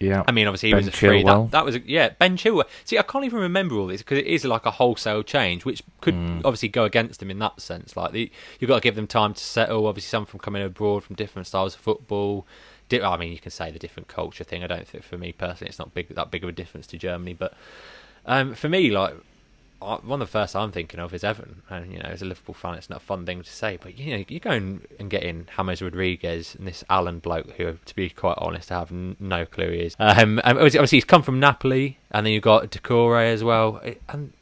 Yeah, 0.00 0.24
I 0.26 0.32
mean, 0.32 0.46
obviously 0.46 0.70
he 0.70 0.72
Ben 0.72 0.78
was 0.78 0.88
a 0.88 0.92
free. 0.92 1.22
Chilwell. 1.22 1.44
That, 1.50 1.58
that 1.58 1.64
was 1.66 1.74
a, 1.76 1.80
yeah, 1.80 2.08
Ben 2.18 2.38
Chilwell. 2.38 2.64
See, 2.86 2.96
I 2.98 3.02
can't 3.02 3.24
even 3.26 3.38
remember 3.40 3.74
all 3.76 3.86
this 3.86 4.00
because 4.00 4.16
it 4.18 4.26
is 4.26 4.46
like 4.46 4.64
a 4.64 4.70
wholesale 4.70 5.22
change, 5.22 5.66
which 5.66 5.82
could 6.00 6.14
Mm. 6.14 6.40
obviously 6.44 6.68
go 6.70 6.84
against 6.84 7.20
them 7.20 7.30
in 7.30 7.38
that 7.40 7.60
sense. 7.60 7.96
Like 7.96 8.12
the, 8.12 8.32
you've 8.58 8.68
got 8.68 8.76
to 8.76 8.80
give 8.80 8.94
them 8.96 9.06
time 9.06 9.34
to 9.34 9.44
settle. 9.44 9.86
Obviously, 9.86 10.08
some 10.08 10.24
from 10.24 10.40
coming 10.40 10.62
abroad 10.62 11.04
from 11.04 11.16
different 11.16 11.46
styles 11.46 11.74
of 11.74 11.80
football. 11.82 12.46
Di- 12.88 13.02
I 13.02 13.16
mean, 13.18 13.30
you 13.30 13.38
can 13.38 13.50
say 13.50 13.70
the 13.70 13.78
different 13.78 14.08
culture 14.08 14.42
thing. 14.42 14.64
I 14.64 14.66
don't 14.68 14.88
think 14.88 15.04
for 15.04 15.18
me 15.18 15.32
personally, 15.32 15.68
it's 15.68 15.78
not 15.78 15.92
big 15.92 16.08
that 16.14 16.30
big 16.30 16.42
of 16.44 16.48
a 16.48 16.52
difference 16.52 16.86
to 16.88 16.96
Germany. 16.98 17.34
But 17.34 17.52
um, 18.24 18.54
for 18.54 18.68
me, 18.70 18.90
like 18.90 19.14
one 19.80 20.20
of 20.22 20.28
the 20.28 20.32
first 20.32 20.54
I'm 20.54 20.72
thinking 20.72 21.00
of 21.00 21.14
is 21.14 21.24
Everton, 21.24 21.62
and 21.70 21.92
you 21.92 21.98
know, 21.98 22.08
as 22.08 22.22
a 22.22 22.26
Liverpool 22.26 22.54
fan, 22.54 22.74
it's 22.74 22.90
not 22.90 22.98
a 22.98 23.04
fun 23.04 23.24
thing 23.24 23.42
to 23.42 23.50
say, 23.50 23.78
but 23.80 23.98
you 23.98 24.16
know, 24.16 24.24
you 24.28 24.38
go 24.38 24.50
and, 24.50 24.86
get 25.08 25.22
in 25.22 25.46
James 25.56 25.82
Rodriguez 25.82 26.54
and 26.54 26.66
this 26.66 26.84
Allan 26.90 27.18
bloke, 27.18 27.50
who, 27.52 27.78
to 27.84 27.94
be 27.94 28.10
quite 28.10 28.36
honest, 28.38 28.70
I 28.70 28.78
have 28.78 28.92
no 28.92 29.46
clue 29.46 29.70
he 29.72 29.80
is. 29.80 29.96
Um, 29.98 30.40
obviously, 30.44 30.96
he's 30.96 31.04
come 31.04 31.22
from 31.22 31.40
Napoli, 31.40 31.98
and 32.10 32.26
then 32.26 32.32
you've 32.32 32.42
got 32.42 32.70
Doucouré 32.70 33.32
as 33.32 33.42
well, 33.42 33.80
and. 34.08 34.32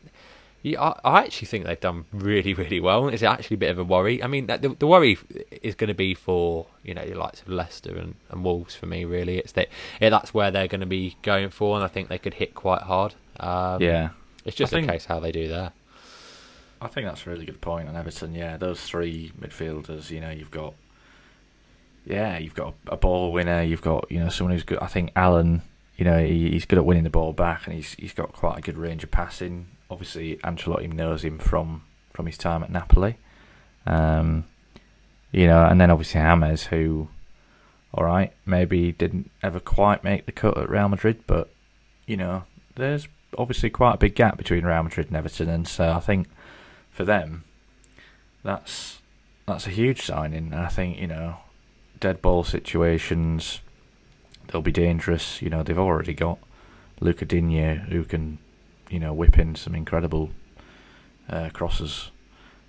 Yeah, 0.60 0.82
I, 0.82 1.00
I 1.04 1.22
actually 1.22 1.46
think 1.46 1.66
they've 1.66 1.78
done 1.78 2.06
really, 2.12 2.52
really 2.52 2.80
well. 2.80 3.06
It's 3.06 3.22
actually 3.22 3.54
a 3.54 3.58
bit 3.58 3.70
of 3.70 3.78
a 3.78 3.84
worry. 3.84 4.20
I 4.24 4.26
mean, 4.26 4.48
the, 4.48 4.74
the 4.76 4.88
worry 4.88 5.16
is 5.62 5.76
going 5.76 5.86
to 5.86 5.94
be 5.94 6.14
for 6.14 6.66
you 6.82 6.94
know 6.94 7.06
the 7.06 7.14
likes 7.14 7.42
of 7.42 7.48
Leicester 7.48 7.96
and, 7.96 8.16
and 8.28 8.42
Wolves 8.42 8.74
for 8.74 8.86
me. 8.86 9.04
Really, 9.04 9.38
it's 9.38 9.52
that 9.52 9.68
yeah, 10.00 10.10
that's 10.10 10.34
where 10.34 10.50
they're 10.50 10.66
going 10.66 10.80
to 10.80 10.86
be 10.86 11.16
going 11.22 11.50
for, 11.50 11.76
and 11.76 11.84
I 11.84 11.86
think 11.86 12.08
they 12.08 12.18
could 12.18 12.34
hit 12.34 12.56
quite 12.56 12.82
hard. 12.82 13.14
Um, 13.38 13.80
yeah. 13.80 14.10
It's 14.48 14.56
just 14.56 14.72
I 14.72 14.78
a 14.78 14.86
case 14.86 15.04
how 15.04 15.20
they 15.20 15.30
do 15.30 15.46
there. 15.46 15.72
I 16.80 16.86
think 16.86 17.06
that's 17.06 17.26
a 17.26 17.30
really 17.30 17.44
good 17.44 17.60
point 17.60 17.86
on 17.86 17.96
Everton. 17.96 18.34
Yeah, 18.34 18.56
those 18.56 18.80
three 18.80 19.30
midfielders. 19.38 20.10
You 20.10 20.20
know, 20.20 20.30
you've 20.30 20.50
got, 20.50 20.72
yeah, 22.06 22.38
you've 22.38 22.54
got 22.54 22.74
a 22.86 22.96
ball 22.96 23.30
winner. 23.30 23.62
You've 23.62 23.82
got 23.82 24.10
you 24.10 24.18
know 24.18 24.30
someone 24.30 24.54
who's 24.54 24.62
good. 24.62 24.78
I 24.78 24.86
think 24.86 25.12
Allan. 25.14 25.62
You 25.96 26.04
know, 26.04 26.24
he, 26.24 26.50
he's 26.50 26.64
good 26.64 26.78
at 26.78 26.84
winning 26.86 27.04
the 27.04 27.10
ball 27.10 27.34
back, 27.34 27.66
and 27.66 27.74
he's 27.74 27.92
he's 27.94 28.14
got 28.14 28.32
quite 28.32 28.56
a 28.56 28.62
good 28.62 28.78
range 28.78 29.04
of 29.04 29.10
passing. 29.10 29.66
Obviously, 29.90 30.36
Ancelotti 30.38 30.90
knows 30.90 31.24
him 31.24 31.38
from 31.38 31.82
from 32.14 32.24
his 32.24 32.38
time 32.38 32.62
at 32.62 32.70
Napoli. 32.70 33.16
Um, 33.84 34.44
you 35.30 35.46
know, 35.46 35.66
and 35.66 35.78
then 35.78 35.90
obviously 35.90 36.20
James, 36.20 36.64
who, 36.64 37.08
all 37.92 38.04
right, 38.04 38.32
maybe 38.46 38.92
didn't 38.92 39.30
ever 39.42 39.60
quite 39.60 40.02
make 40.02 40.24
the 40.24 40.32
cut 40.32 40.56
at 40.56 40.70
Real 40.70 40.88
Madrid, 40.88 41.22
but 41.26 41.50
you 42.06 42.16
know, 42.16 42.44
there's 42.76 43.08
obviously 43.36 43.70
quite 43.70 43.94
a 43.94 43.98
big 43.98 44.14
gap 44.14 44.36
between 44.36 44.64
Real 44.64 44.82
Madrid 44.82 45.08
and 45.08 45.16
Everton, 45.16 45.48
and 45.48 45.66
so 45.66 45.92
I 45.92 46.00
think 46.00 46.28
for 46.90 47.04
them, 47.04 47.44
that's 48.42 49.00
that's 49.46 49.66
a 49.66 49.70
huge 49.70 50.02
signing. 50.02 50.52
And 50.52 50.54
I 50.54 50.68
think 50.68 50.98
you 50.98 51.06
know, 51.06 51.38
dead 52.00 52.22
ball 52.22 52.44
situations, 52.44 53.60
they'll 54.48 54.62
be 54.62 54.72
dangerous. 54.72 55.42
You 55.42 55.50
know, 55.50 55.62
they've 55.62 55.78
already 55.78 56.14
got 56.14 56.38
Luca 57.00 57.24
Digne 57.24 57.76
who 57.88 58.04
can, 58.04 58.38
you 58.90 58.98
know, 58.98 59.12
whip 59.12 59.38
in 59.38 59.54
some 59.54 59.74
incredible 59.74 60.30
uh, 61.28 61.50
crosses 61.52 62.10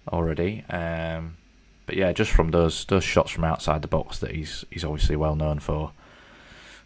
already. 0.07 0.63
Um, 0.69 1.37
but 1.85 1.95
yeah, 1.95 2.11
just 2.11 2.31
from 2.31 2.51
those 2.51 2.85
those 2.85 3.03
shots 3.03 3.31
from 3.31 3.43
outside 3.43 3.81
the 3.81 3.87
box 3.87 4.19
that 4.19 4.31
he's 4.31 4.65
he's 4.69 4.83
obviously 4.83 5.15
well 5.15 5.35
known 5.35 5.59
for. 5.59 5.91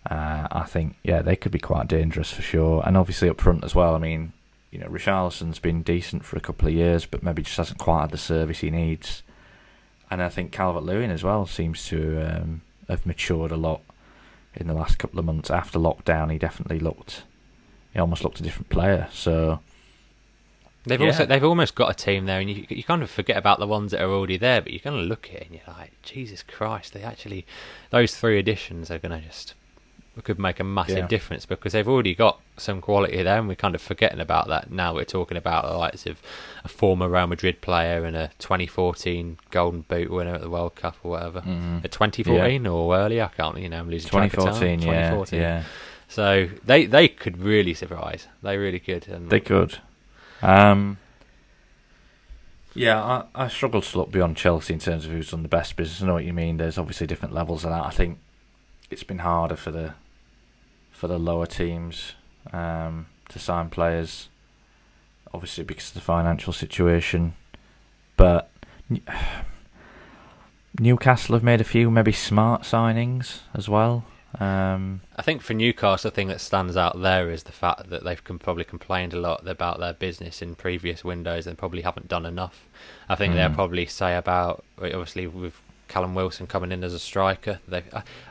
Uh, 0.09 0.47
I 0.51 0.63
think 0.63 0.95
yeah 1.03 1.21
they 1.21 1.35
could 1.35 1.51
be 1.51 1.59
quite 1.59 1.87
dangerous 1.87 2.31
for 2.31 2.41
sure, 2.41 2.83
and 2.85 2.97
obviously 2.97 3.29
up 3.29 3.39
front 3.39 3.63
as 3.63 3.73
well. 3.73 3.95
I 3.95 3.99
mean, 3.99 4.33
you 4.71 4.79
know, 4.79 4.87
Richarlison's 4.87 5.59
been 5.59 5.81
decent 5.83 6.25
for 6.25 6.35
a 6.37 6.41
couple 6.41 6.67
of 6.67 6.73
years, 6.73 7.05
but 7.05 7.23
maybe 7.23 7.41
just 7.43 7.57
hasn't 7.57 7.79
quite 7.79 8.01
had 8.01 8.11
the 8.11 8.17
service 8.17 8.59
he 8.59 8.69
needs. 8.69 9.23
And 10.11 10.21
I 10.21 10.29
think 10.29 10.51
Calvert 10.51 10.83
Lewin 10.83 11.09
as 11.09 11.23
well 11.23 11.45
seems 11.45 11.85
to 11.87 12.19
um, 12.21 12.61
have 12.89 13.05
matured 13.05 13.51
a 13.51 13.55
lot 13.57 13.81
in 14.53 14.67
the 14.67 14.73
last 14.73 14.99
couple 14.99 15.17
of 15.19 15.25
months. 15.25 15.49
After 15.49 15.79
lockdown, 15.79 16.31
he 16.31 16.37
definitely 16.37 16.79
looked, 16.79 17.23
he 17.93 17.99
almost 17.99 18.23
looked 18.23 18.39
a 18.39 18.43
different 18.43 18.69
player. 18.69 19.07
So 19.11 19.59
They've 20.85 20.99
Yeah. 20.99 21.07
also 21.07 21.25
they've 21.25 21.43
almost 21.43 21.75
got 21.75 21.89
a 21.89 21.93
team 21.93 22.25
there, 22.25 22.41
and 22.41 22.49
you 22.49 22.65
you 22.67 22.83
kind 22.83 23.01
of 23.01 23.09
forget 23.09 23.37
about 23.37 23.59
the 23.59 23.67
ones 23.67 23.91
that 23.91 24.01
are 24.01 24.11
already 24.11 24.35
there. 24.35 24.61
But 24.61 24.73
you 24.73 24.81
kind 24.81 24.97
of 24.97 25.03
look 25.05 25.29
at 25.29 25.35
it 25.35 25.47
and 25.47 25.51
you're 25.55 25.75
like, 25.77 25.93
Jesus 26.01 26.43
Christ! 26.43 26.91
They 26.93 27.03
actually 27.03 27.45
those 27.89 28.15
three 28.17 28.37
additions 28.37 28.91
are 28.91 28.99
going 28.99 29.17
to 29.17 29.25
just 29.25 29.53
could 30.21 30.37
make 30.37 30.59
a 30.59 30.63
massive 30.63 30.97
Yeah. 30.99 31.07
difference 31.07 31.45
because 31.45 31.73
they've 31.73 31.87
already 31.87 32.13
got 32.13 32.39
some 32.57 32.81
quality 32.81 33.23
there, 33.23 33.39
and 33.39 33.47
we're 33.47 33.55
kind 33.55 33.73
of 33.73 33.81
forgetting 33.81 34.19
about 34.19 34.47
that. 34.47 34.69
Now 34.69 34.93
we're 34.93 35.05
talking 35.05 35.37
about 35.37 35.65
the 35.65 35.75
likes 35.75 36.05
of 36.05 36.21
a 36.63 36.67
former 36.67 37.09
Real 37.09 37.25
Madrid 37.27 37.61
player 37.61 38.05
and 38.05 38.15
a 38.15 38.29
2014 38.37 39.37
Golden 39.49 39.81
Boot 39.81 40.11
winner 40.11 40.35
at 40.35 40.41
the 40.41 40.49
World 40.51 40.75
Cup 40.75 40.97
or 41.03 41.11
whatever. 41.11 41.41
mhm. 41.41 41.83
A 41.83 41.87
2014 41.87 42.67
or 42.67 42.95
earlier, 42.95 43.23
I 43.23 43.35
can't. 43.35 43.57
You 43.57 43.69
know, 43.69 43.79
I'm 43.79 43.89
losing 43.89 44.11
track 44.11 44.33
of 44.33 44.43
time. 44.43 44.53
2014, 44.53 44.79
yeah, 44.81 45.09
2014. 45.09 45.39
yeah, 45.41 45.63
So 46.07 46.49
they 46.63 46.85
they 46.85 47.07
could 47.07 47.39
really 47.39 47.73
surprise. 47.73 48.27
They 48.43 48.57
really 48.57 48.79
could. 48.79 49.07
And 49.07 49.31
they 49.31 49.39
could. 49.39 49.79
Um, 50.43 50.97
yeah, 52.75 53.01
I, 53.01 53.23
I 53.35 53.47
struggle 53.47 53.81
to 53.81 53.97
look 53.97 54.11
beyond 54.11 54.35
Chelsea 54.37 54.73
in 54.73 54.79
terms 54.79 55.05
of 55.05 55.11
who's 55.11 55.31
done 55.31 55.43
the 55.43 55.49
best 55.49 55.75
business. 55.75 56.01
I 56.01 56.05
know 56.07 56.13
what 56.15 56.25
you 56.25 56.33
mean. 56.33 56.57
There's 56.57 56.77
obviously 56.77 57.07
different 57.07 57.33
levels 57.33 57.63
of 57.63 57.69
that. 57.71 57.85
I 57.85 57.91
think 57.91 58.19
it's 58.89 59.03
been 59.03 59.19
harder 59.19 59.55
for 59.55 59.71
the 59.71 59.93
for 61.03 61.09
the 61.09 61.19
lower 61.19 61.45
teams 61.45 62.13
um, 62.53 63.07
to 63.27 63.37
sign 63.37 63.69
players, 63.69 64.29
obviously 65.33 65.65
because 65.65 65.89
of 65.89 65.95
the 65.95 65.99
financial 65.99 66.53
situation. 66.53 67.33
But 68.15 68.49
Newcastle 70.79 71.35
have 71.35 71.43
made 71.43 71.59
a 71.59 71.65
few 71.65 71.91
maybe 71.91 72.13
smart 72.13 72.61
signings 72.61 73.39
as 73.53 73.67
well. 73.67 74.05
Um, 74.39 75.01
I 75.17 75.21
think 75.23 75.41
for 75.41 75.53
Newcastle, 75.53 76.09
the 76.09 76.15
thing 76.15 76.29
that 76.29 76.39
stands 76.39 76.77
out 76.77 77.01
there 77.01 77.29
is 77.29 77.43
the 77.43 77.51
fact 77.51 77.89
that 77.89 78.05
they've 78.05 78.23
com- 78.23 78.39
probably 78.39 78.63
complained 78.63 79.13
a 79.13 79.19
lot 79.19 79.45
about 79.45 79.81
their 79.81 79.91
business 79.93 80.41
in 80.41 80.55
previous 80.55 81.03
windows 81.03 81.45
and 81.47 81.57
probably 81.57 81.81
haven't 81.81 82.07
done 82.07 82.25
enough. 82.25 82.69
I 83.09 83.15
think 83.15 83.33
they'll 83.35 83.49
Mm. 83.49 83.55
probably 83.55 83.87
say 83.87 84.15
about 84.15 84.63
obviously 84.81 85.27
with 85.27 85.61
Callum 85.89 86.15
Wilson 86.15 86.47
coming 86.47 86.71
in 86.71 86.81
as 86.81 86.93
a 86.93 86.99
striker. 86.99 87.59
They, 87.67 87.83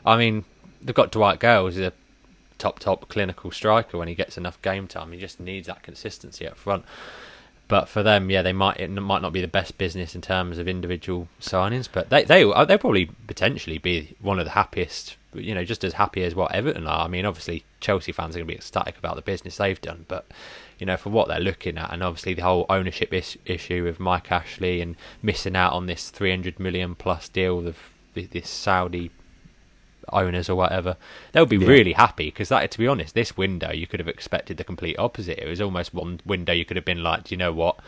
I 0.06 0.16
mean, 0.16 0.46
they've 0.80 0.94
got 0.94 1.12
Dwight 1.12 1.38
Gayle, 1.38 1.66
who's 1.66 1.78
a 1.78 1.92
top 2.62 2.78
top 2.78 3.08
clinical 3.08 3.50
striker 3.50 3.98
when 3.98 4.06
he 4.06 4.14
gets 4.14 4.38
enough 4.38 4.60
game 4.62 4.86
time. 4.86 5.10
He 5.10 5.18
just 5.18 5.40
needs 5.40 5.66
that 5.66 5.82
consistency 5.82 6.46
up 6.46 6.56
front. 6.56 6.84
But 7.66 7.88
for 7.88 8.02
them, 8.02 8.30
yeah, 8.30 8.42
they 8.42 8.52
might 8.52 8.78
it 8.78 8.88
might 8.90 9.22
not 9.22 9.32
be 9.32 9.40
the 9.40 9.48
best 9.48 9.78
business 9.78 10.14
in 10.14 10.20
terms 10.20 10.58
of 10.58 10.68
individual 10.68 11.26
signings, 11.40 11.88
but 11.90 12.08
they 12.10 12.22
they 12.24 12.44
uh, 12.44 12.64
they'll 12.64 12.78
probably 12.78 13.06
potentially 13.26 13.78
be 13.78 14.14
one 14.20 14.38
of 14.38 14.44
the 14.44 14.52
happiest, 14.52 15.16
you 15.34 15.54
know, 15.54 15.64
just 15.64 15.82
as 15.82 15.94
happy 15.94 16.22
as 16.22 16.36
what 16.36 16.52
Everton 16.54 16.86
are. 16.86 17.04
I 17.04 17.08
mean, 17.08 17.26
obviously 17.26 17.64
Chelsea 17.80 18.12
fans 18.12 18.36
are 18.36 18.38
going 18.38 18.46
to 18.46 18.52
be 18.52 18.56
ecstatic 18.56 18.96
about 18.98 19.16
the 19.16 19.22
business 19.22 19.56
they've 19.56 19.80
done, 19.80 20.04
but 20.06 20.26
you 20.78 20.86
know, 20.86 20.96
for 20.96 21.10
what 21.10 21.26
they're 21.28 21.40
looking 21.40 21.78
at, 21.78 21.92
and 21.92 22.02
obviously 22.02 22.34
the 22.34 22.42
whole 22.42 22.66
ownership 22.68 23.12
is- 23.12 23.38
issue 23.44 23.82
with 23.84 23.98
Mike 23.98 24.30
Ashley 24.30 24.80
and 24.80 24.94
missing 25.20 25.56
out 25.56 25.72
on 25.72 25.86
this 25.86 26.10
300 26.10 26.60
million 26.60 26.94
plus 26.94 27.28
deal 27.28 27.60
with 27.60 27.78
this 28.14 28.50
Saudi 28.50 29.10
owners 30.10 30.48
or 30.48 30.56
whatever, 30.56 30.96
they'll 31.32 31.46
be 31.46 31.56
yeah. 31.56 31.68
really 31.68 31.92
happy 31.92 32.26
because 32.26 32.48
that, 32.48 32.70
to 32.70 32.78
be 32.78 32.86
honest, 32.86 33.14
this 33.14 33.36
window 33.36 33.72
you 33.72 33.86
could 33.86 34.00
have 34.00 34.08
expected 34.08 34.56
the 34.56 34.64
complete 34.64 34.98
opposite. 34.98 35.38
It 35.38 35.48
was 35.48 35.60
almost 35.60 35.94
one 35.94 36.20
window 36.24 36.52
you 36.52 36.64
could 36.64 36.76
have 36.76 36.84
been 36.84 37.02
like, 37.02 37.24
do 37.24 37.34
you 37.34 37.38
know 37.38 37.52
what? 37.52 37.78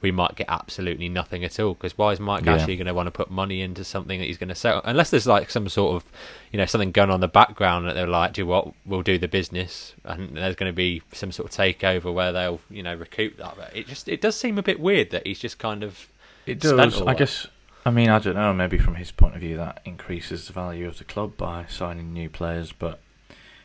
We 0.00 0.10
might 0.10 0.34
get 0.34 0.46
absolutely 0.48 1.08
nothing 1.08 1.44
at 1.44 1.60
all 1.60 1.74
because 1.74 1.96
why 1.96 2.10
is 2.10 2.18
Mike 2.18 2.44
yeah. 2.44 2.54
Ashley 2.54 2.76
going 2.76 2.88
to 2.88 2.94
want 2.94 3.06
to 3.06 3.12
put 3.12 3.30
money 3.30 3.62
into 3.62 3.84
something 3.84 4.18
that 4.18 4.26
he's 4.26 4.36
going 4.36 4.48
to 4.48 4.54
sell? 4.54 4.80
Unless 4.84 5.10
there's 5.10 5.28
like 5.28 5.48
some 5.48 5.68
sort 5.68 5.94
of, 5.94 6.10
you 6.50 6.58
know, 6.58 6.66
something 6.66 6.90
going 6.90 7.10
on 7.10 7.16
in 7.16 7.20
the 7.20 7.28
background 7.28 7.86
that 7.86 7.94
they're 7.94 8.08
like, 8.08 8.32
do 8.32 8.40
you 8.40 8.46
know 8.46 8.50
what? 8.50 8.74
We'll 8.84 9.02
do 9.02 9.16
the 9.16 9.28
business, 9.28 9.94
and 10.04 10.36
there's 10.36 10.56
going 10.56 10.68
to 10.68 10.74
be 10.74 11.02
some 11.12 11.30
sort 11.30 11.50
of 11.50 11.56
takeover 11.56 12.12
where 12.12 12.32
they'll, 12.32 12.58
you 12.68 12.82
know, 12.82 12.96
recoup 12.96 13.36
that. 13.36 13.54
But 13.56 13.76
it 13.76 13.86
just 13.86 14.08
it 14.08 14.20
does 14.20 14.34
seem 14.34 14.58
a 14.58 14.62
bit 14.62 14.80
weird 14.80 15.10
that 15.10 15.24
he's 15.24 15.38
just 15.38 15.60
kind 15.60 15.84
of. 15.84 16.08
It 16.46 16.58
does. 16.58 17.00
I 17.02 17.14
guess 17.14 17.46
I 17.84 17.90
mean, 17.90 18.08
I 18.10 18.18
don't 18.18 18.36
know. 18.36 18.52
Maybe 18.52 18.78
from 18.78 18.94
his 18.94 19.10
point 19.10 19.34
of 19.34 19.40
view, 19.40 19.56
that 19.56 19.80
increases 19.84 20.46
the 20.46 20.52
value 20.52 20.86
of 20.86 20.98
the 20.98 21.04
club 21.04 21.36
by 21.36 21.66
signing 21.68 22.12
new 22.12 22.30
players. 22.30 22.72
But 22.72 23.00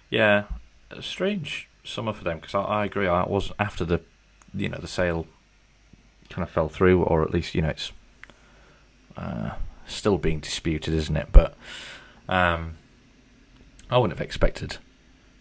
yeah, 0.09 0.45
a 0.89 1.01
strange 1.01 1.69
summer 1.83 2.13
for 2.13 2.23
them 2.23 2.39
because 2.39 2.55
I, 2.55 2.61
I, 2.61 2.85
agree. 2.85 3.07
I 3.07 3.23
was 3.23 3.51
after 3.59 3.85
the, 3.85 4.01
you 4.53 4.69
know, 4.69 4.79
the 4.79 4.87
sale 4.87 5.27
kind 6.29 6.43
of 6.43 6.49
fell 6.49 6.67
through, 6.67 7.03
or 7.03 7.23
at 7.23 7.31
least 7.31 7.53
you 7.53 7.61
know 7.61 7.69
it's 7.69 7.91
uh, 9.15 9.51
still 9.85 10.17
being 10.17 10.39
disputed, 10.39 10.93
isn't 10.95 11.15
it? 11.15 11.29
But 11.31 11.55
um, 12.27 12.77
I 13.89 13.97
wouldn't 13.97 14.17
have 14.17 14.25
expected 14.25 14.77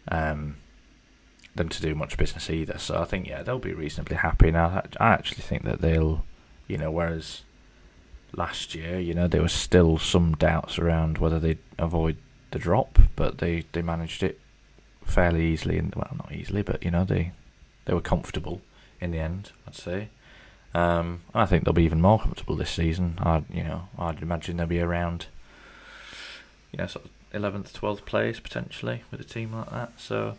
um, 0.08 0.56
them 1.54 1.70
to 1.70 1.80
do 1.80 1.94
much 1.94 2.18
business 2.18 2.50
either. 2.50 2.76
So 2.76 3.00
I 3.00 3.04
think 3.04 3.26
yeah, 3.26 3.42
they'll 3.42 3.58
be 3.58 3.72
reasonably 3.72 4.16
happy 4.16 4.50
now. 4.50 4.82
I 5.00 5.08
actually 5.12 5.42
think 5.42 5.64
that 5.64 5.80
they'll, 5.80 6.24
you 6.68 6.76
know, 6.76 6.90
whereas 6.90 7.42
last 8.36 8.74
year. 8.74 8.98
You 8.98 9.14
know, 9.14 9.26
there 9.26 9.42
was 9.42 9.52
still 9.52 9.98
some 9.98 10.34
doubts 10.34 10.78
around 10.78 11.18
whether 11.18 11.38
they'd 11.38 11.58
avoid 11.78 12.16
the 12.50 12.58
drop, 12.58 12.98
but 13.16 13.38
they, 13.38 13.64
they 13.72 13.82
managed 13.82 14.22
it 14.22 14.38
fairly 15.04 15.46
easily. 15.46 15.78
And 15.78 15.94
well, 15.94 16.14
not 16.16 16.32
easily, 16.32 16.62
but 16.62 16.84
you 16.84 16.90
know, 16.90 17.04
they 17.04 17.32
they 17.86 17.94
were 17.94 18.00
comfortable 18.00 18.60
in 19.00 19.10
the 19.10 19.18
end. 19.18 19.52
I'd 19.66 19.74
say. 19.74 20.08
Um, 20.74 21.22
I 21.34 21.46
think 21.46 21.64
they'll 21.64 21.72
be 21.72 21.84
even 21.84 22.02
more 22.02 22.18
comfortable 22.18 22.54
this 22.54 22.70
season. 22.70 23.18
I, 23.20 23.44
you 23.50 23.64
know, 23.64 23.88
I'd 23.98 24.20
imagine 24.20 24.58
they'll 24.58 24.66
be 24.66 24.80
around, 24.80 25.26
you 26.70 26.76
know, 26.78 26.86
sort 26.86 27.06
of 27.06 27.10
eleventh, 27.32 27.72
twelfth 27.72 28.04
place 28.04 28.40
potentially 28.40 29.02
with 29.10 29.20
a 29.20 29.24
team 29.24 29.54
like 29.54 29.70
that. 29.70 29.92
So, 29.96 30.36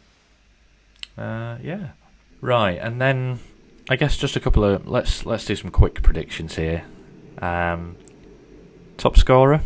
uh, 1.18 1.58
yeah, 1.64 1.90
right. 2.40 2.78
And 2.80 3.02
then 3.02 3.40
I 3.90 3.96
guess 3.96 4.16
just 4.16 4.36
a 4.36 4.40
couple 4.40 4.64
of 4.64 4.88
let's 4.88 5.26
let's 5.26 5.46
do 5.46 5.56
some 5.56 5.72
quick 5.72 6.04
predictions 6.04 6.56
here. 6.56 6.84
Um, 7.40 7.96
top 8.98 9.18
scorer? 9.18 9.62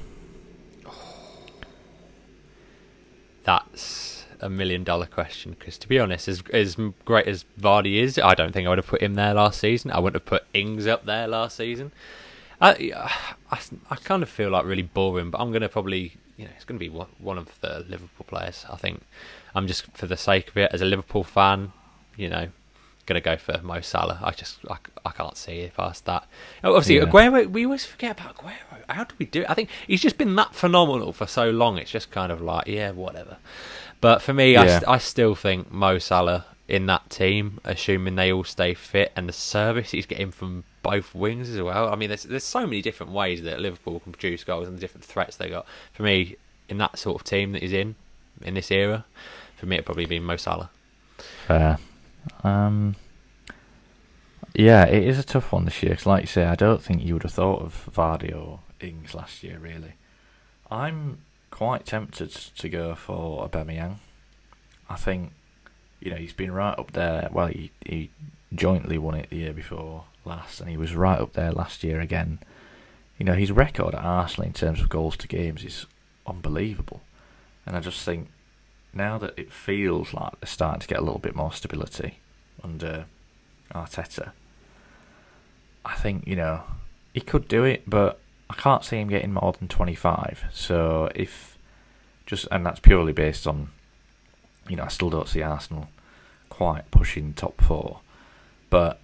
That's 3.43 4.25
a 4.39 4.49
million 4.49 4.83
dollar 4.83 5.05
question 5.05 5.55
because, 5.57 5.77
to 5.79 5.87
be 5.87 5.99
honest, 5.99 6.27
as 6.27 6.43
as 6.51 6.77
great 7.05 7.27
as 7.27 7.45
Vardy 7.59 8.01
is, 8.01 8.17
I 8.17 8.33
don't 8.33 8.51
think 8.51 8.65
I 8.65 8.69
would 8.69 8.77
have 8.77 8.87
put 8.87 9.01
him 9.01 9.15
there 9.15 9.33
last 9.33 9.59
season. 9.59 9.91
I 9.91 9.99
wouldn't 9.99 10.21
have 10.21 10.25
put 10.25 10.45
Ings 10.53 10.87
up 10.87 11.05
there 11.05 11.27
last 11.27 11.57
season. 11.57 11.91
I, 12.59 13.09
I, 13.51 13.59
I 13.89 13.95
kind 13.95 14.21
of 14.21 14.29
feel 14.29 14.51
like 14.51 14.65
really 14.65 14.83
boring, 14.83 15.31
but 15.31 15.41
I'm 15.41 15.49
going 15.49 15.63
to 15.63 15.69
probably, 15.69 16.13
you 16.37 16.45
know, 16.45 16.51
it's 16.55 16.63
going 16.63 16.79
to 16.79 16.89
be 16.89 16.89
one 16.89 17.39
of 17.39 17.59
the 17.61 17.83
Liverpool 17.89 18.25
players. 18.27 18.65
I 18.69 18.75
think 18.75 19.01
I'm 19.55 19.65
just 19.65 19.85
for 19.97 20.05
the 20.05 20.17
sake 20.17 20.49
of 20.49 20.57
it 20.57 20.71
as 20.71 20.79
a 20.81 20.85
Liverpool 20.85 21.23
fan, 21.23 21.73
you 22.15 22.29
know, 22.29 22.49
going 23.05 23.21
to 23.21 23.23
go 23.23 23.37
for 23.37 23.59
Mo 23.63 23.81
Salah. 23.81 24.19
I 24.21 24.31
just 24.31 24.59
I, 24.69 24.77
I 25.05 25.11
can't 25.11 25.37
see 25.37 25.59
it 25.59 25.75
past 25.75 26.05
that. 26.05 26.27
Obviously, 26.63 26.97
yeah. 26.97 27.05
Aguero. 27.05 27.49
We 27.49 27.65
always 27.65 27.85
forget 27.85 28.19
about 28.19 28.37
Aguero. 28.37 28.53
How 28.89 29.03
do 29.03 29.15
we 29.17 29.25
do 29.25 29.41
it? 29.41 29.49
I 29.49 29.53
think 29.53 29.69
he's 29.87 30.01
just 30.01 30.17
been 30.17 30.35
that 30.35 30.53
phenomenal 30.53 31.13
for 31.13 31.27
so 31.27 31.49
long. 31.49 31.77
It's 31.77 31.91
just 31.91 32.11
kind 32.11 32.31
of 32.31 32.41
like 32.41 32.67
yeah, 32.67 32.91
whatever. 32.91 33.37
But 34.01 34.21
for 34.21 34.33
me, 34.33 34.53
yeah. 34.53 34.81
I, 34.87 34.93
I 34.93 34.97
still 34.97 35.35
think 35.35 35.71
Mo 35.71 35.99
Salah 35.99 36.45
in 36.67 36.85
that 36.85 37.09
team, 37.09 37.59
assuming 37.63 38.15
they 38.15 38.31
all 38.31 38.43
stay 38.43 38.73
fit, 38.73 39.11
and 39.15 39.27
the 39.27 39.33
service 39.33 39.91
he's 39.91 40.05
getting 40.05 40.31
from 40.31 40.63
both 40.83 41.13
wings 41.13 41.49
as 41.49 41.61
well. 41.61 41.91
I 41.91 41.95
mean, 41.95 42.09
there's 42.09 42.23
there's 42.23 42.43
so 42.43 42.61
many 42.61 42.81
different 42.81 43.11
ways 43.11 43.43
that 43.43 43.59
Liverpool 43.59 43.99
can 43.99 44.11
produce 44.11 44.43
goals 44.43 44.67
and 44.67 44.77
the 44.77 44.81
different 44.81 45.05
threats 45.05 45.37
they 45.37 45.49
got. 45.49 45.65
For 45.93 46.03
me, 46.03 46.37
in 46.69 46.77
that 46.77 46.97
sort 46.97 47.19
of 47.19 47.25
team 47.25 47.51
that 47.51 47.61
he's 47.61 47.73
in 47.73 47.95
in 48.41 48.53
this 48.53 48.71
era, 48.71 49.05
for 49.57 49.65
me, 49.65 49.75
it'd 49.75 49.85
probably 49.85 50.05
be 50.05 50.19
Mo 50.19 50.37
Salah. 50.37 50.69
Fair. 51.47 51.77
Um, 52.43 52.95
yeah, 54.53 54.85
it 54.85 55.03
is 55.03 55.17
a 55.17 55.23
tough 55.23 55.51
one 55.51 55.65
this 55.65 55.81
year. 55.81 55.95
Cause 55.95 56.05
like 56.05 56.23
you 56.23 56.27
say, 56.27 56.45
I 56.45 56.55
don't 56.55 56.81
think 56.81 57.03
you 57.03 57.13
would 57.13 57.23
have 57.23 57.33
thought 57.33 57.61
of 57.61 57.89
Vardy 57.93 58.35
or 58.35 58.59
Ings 58.79 59.13
last 59.13 59.43
year. 59.43 59.57
Really, 59.59 59.93
I'm 60.69 61.19
quite 61.49 61.85
tempted 61.85 62.31
to 62.31 62.69
go 62.69 62.95
for 62.95 63.47
Aubameyang. 63.47 63.95
I 64.89 64.95
think 64.95 65.31
you 65.99 66.11
know 66.11 66.17
he's 66.17 66.33
been 66.33 66.51
right 66.51 66.77
up 66.77 66.91
there. 66.91 67.29
Well, 67.31 67.47
he 67.47 67.71
he 67.85 68.09
jointly 68.53 68.97
won 68.97 69.15
it 69.15 69.29
the 69.29 69.37
year 69.37 69.53
before 69.53 70.05
last, 70.25 70.59
and 70.59 70.69
he 70.69 70.77
was 70.77 70.95
right 70.95 71.19
up 71.19 71.33
there 71.33 71.51
last 71.51 71.83
year 71.83 72.01
again. 72.01 72.39
You 73.17 73.25
know 73.25 73.33
his 73.33 73.51
record 73.51 73.95
at 73.95 74.03
Arsenal 74.03 74.47
in 74.47 74.53
terms 74.53 74.81
of 74.81 74.89
goals 74.89 75.15
to 75.17 75.27
games 75.27 75.63
is 75.63 75.85
unbelievable, 76.27 77.01
and 77.65 77.77
I 77.77 77.79
just 77.79 78.03
think 78.03 78.29
now 78.93 79.17
that 79.17 79.33
it 79.37 79.51
feels 79.51 80.13
like 80.13 80.39
they're 80.39 80.47
starting 80.47 80.81
to 80.81 80.87
get 80.87 80.99
a 80.99 81.03
little 81.03 81.19
bit 81.19 81.35
more 81.35 81.53
stability 81.53 82.19
under 82.63 83.05
Arteta, 83.73 84.31
I 85.85 85.95
think 85.95 86.27
you 86.27 86.35
know 86.35 86.63
he 87.13 87.21
could 87.21 87.47
do 87.47 87.63
it, 87.63 87.89
but 87.89 88.19
I 88.49 88.55
can't 88.55 88.83
see 88.83 88.97
him 88.97 89.09
getting 89.09 89.33
more 89.33 89.53
than 89.53 89.67
25. 89.67 90.45
So 90.51 91.09
if 91.15 91.57
just 92.25 92.47
and 92.51 92.65
that's 92.65 92.79
purely 92.79 93.13
based 93.13 93.47
on 93.47 93.69
you 94.69 94.75
know 94.75 94.83
I 94.83 94.87
still 94.89 95.09
don't 95.09 95.27
see 95.27 95.41
Arsenal 95.41 95.89
quite 96.49 96.89
pushing 96.91 97.33
top 97.33 97.61
four, 97.61 97.99
but 98.69 98.99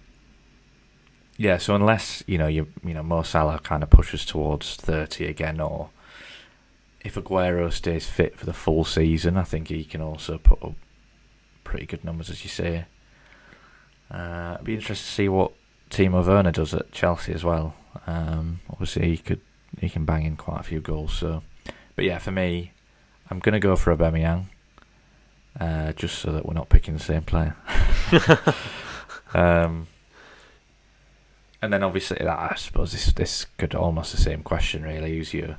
yeah. 1.36 1.56
So 1.58 1.74
unless 1.74 2.22
you 2.26 2.38
know 2.38 2.46
you 2.46 2.68
you 2.84 2.94
know 2.94 3.02
Mo 3.02 3.22
Salah 3.22 3.58
kind 3.58 3.82
of 3.82 3.90
pushes 3.90 4.24
towards 4.24 4.76
30 4.76 5.26
again, 5.26 5.60
or 5.60 5.90
if 7.04 7.14
Aguero 7.14 7.72
stays 7.72 8.06
fit 8.06 8.36
for 8.36 8.46
the 8.46 8.52
full 8.52 8.84
season, 8.84 9.36
I 9.36 9.44
think 9.44 9.68
he 9.68 9.84
can 9.84 10.00
also 10.00 10.38
put 10.38 10.62
up 10.62 10.74
pretty 11.64 11.86
good 11.86 12.04
numbers, 12.04 12.30
as 12.30 12.42
you 12.44 12.50
say. 12.50 12.86
Uh, 14.10 14.52
it'd 14.54 14.66
be 14.66 14.74
interesting 14.74 15.04
to 15.04 15.12
see 15.12 15.28
what 15.28 15.52
Timo 15.90 16.26
Werner 16.26 16.50
does 16.50 16.74
at 16.74 16.92
Chelsea 16.92 17.32
as 17.32 17.44
well. 17.44 17.74
Um, 18.06 18.60
obviously, 18.70 19.08
he 19.08 19.18
could 19.18 19.40
he 19.80 19.88
can 19.88 20.04
bang 20.04 20.24
in 20.24 20.36
quite 20.36 20.60
a 20.60 20.64
few 20.64 20.80
goals. 20.80 21.12
So, 21.12 21.42
but 21.94 22.04
yeah, 22.04 22.18
for 22.18 22.30
me, 22.30 22.72
I'm 23.30 23.38
gonna 23.38 23.60
go 23.60 23.76
for 23.76 23.94
Aubameyang, 23.94 24.46
uh, 25.60 25.92
just 25.92 26.18
so 26.18 26.32
that 26.32 26.46
we're 26.46 26.54
not 26.54 26.68
picking 26.68 26.94
the 26.94 27.00
same 27.00 27.22
player. 27.22 27.54
um, 29.34 29.88
and 31.60 31.72
then 31.72 31.82
obviously, 31.82 32.20
I 32.20 32.54
suppose 32.56 32.92
this 32.92 33.12
this 33.12 33.46
could 33.56 33.74
almost 33.74 34.12
the 34.12 34.20
same 34.20 34.42
question 34.42 34.82
really. 34.82 35.16
Who's 35.16 35.34
your 35.34 35.58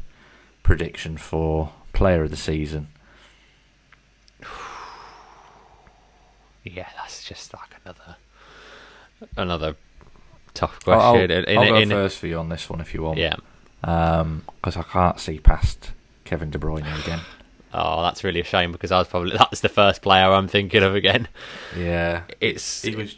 prediction 0.70 1.18
for 1.18 1.72
player 1.94 2.24
of 2.24 2.30
the 2.30 2.38
season? 2.38 2.88
Yeah, 6.62 6.90
that's 6.98 7.24
just 7.24 7.54
like 7.54 7.70
another 7.84 8.18
another 9.38 9.76
tough 10.54 10.84
question. 10.84 11.32
I'll, 11.32 11.38
I'll, 11.38 11.46
in, 11.46 11.58
I'll 11.58 11.70
go 11.70 11.76
in, 11.78 11.90
first 11.90 12.20
for 12.20 12.28
you 12.28 12.38
on 12.38 12.50
this 12.50 12.70
one 12.70 12.82
if 12.82 12.94
you 12.94 13.02
want. 13.02 13.18
Yeah. 13.18 13.38
Because 13.80 14.22
um, 14.22 14.44
I 14.66 14.84
can't 14.84 15.20
see 15.20 15.40
past 15.40 15.94
Kevin 16.26 16.52
De 16.52 16.60
Bruyne 16.60 17.02
again. 17.04 17.22
Oh, 17.72 18.02
that's 18.02 18.24
really 18.24 18.40
a 18.40 18.44
shame 18.44 18.72
because 18.72 18.92
I 18.92 18.98
was 18.98 19.08
probably 19.08 19.38
that's 19.38 19.62
the 19.62 19.70
first 19.70 20.02
player 20.02 20.26
I'm 20.26 20.48
thinking 20.48 20.82
of 20.82 20.96
again. 20.96 21.28
Yeah, 21.78 22.24
it's 22.42 22.82
he 22.82 22.96
was 22.96 23.16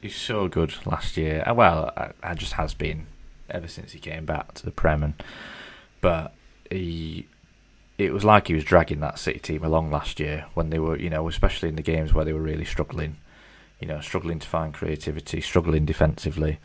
he's 0.00 0.16
so 0.16 0.48
good 0.48 0.74
last 0.86 1.18
year. 1.18 1.44
Uh, 1.46 1.52
well, 1.52 1.92
I, 1.94 2.12
I 2.22 2.34
just 2.34 2.54
has 2.54 2.72
been 2.72 3.06
ever 3.50 3.68
since 3.68 3.92
he 3.92 3.98
came 3.98 4.24
back 4.24 4.54
to 4.54 4.64
the 4.64 4.70
Prem, 4.70 5.02
and, 5.02 5.22
but 6.00 6.32
he 6.70 7.26
it 7.98 8.12
was 8.12 8.24
like 8.24 8.48
he 8.48 8.54
was 8.54 8.64
dragging 8.64 9.00
that 9.00 9.18
City 9.18 9.38
team 9.38 9.64
along 9.64 9.90
last 9.90 10.20
year 10.20 10.46
when 10.52 10.68
they 10.68 10.78
were, 10.78 10.98
you 10.98 11.08
know, 11.08 11.26
especially 11.28 11.70
in 11.70 11.76
the 11.76 11.82
games 11.82 12.12
where 12.12 12.26
they 12.26 12.32
were 12.32 12.40
really 12.40 12.64
struggling 12.64 13.16
you 13.80 13.86
know, 13.86 14.00
struggling 14.00 14.38
to 14.38 14.48
find 14.48 14.72
creativity, 14.72 15.40
struggling 15.40 15.84
defensively, 15.84 16.58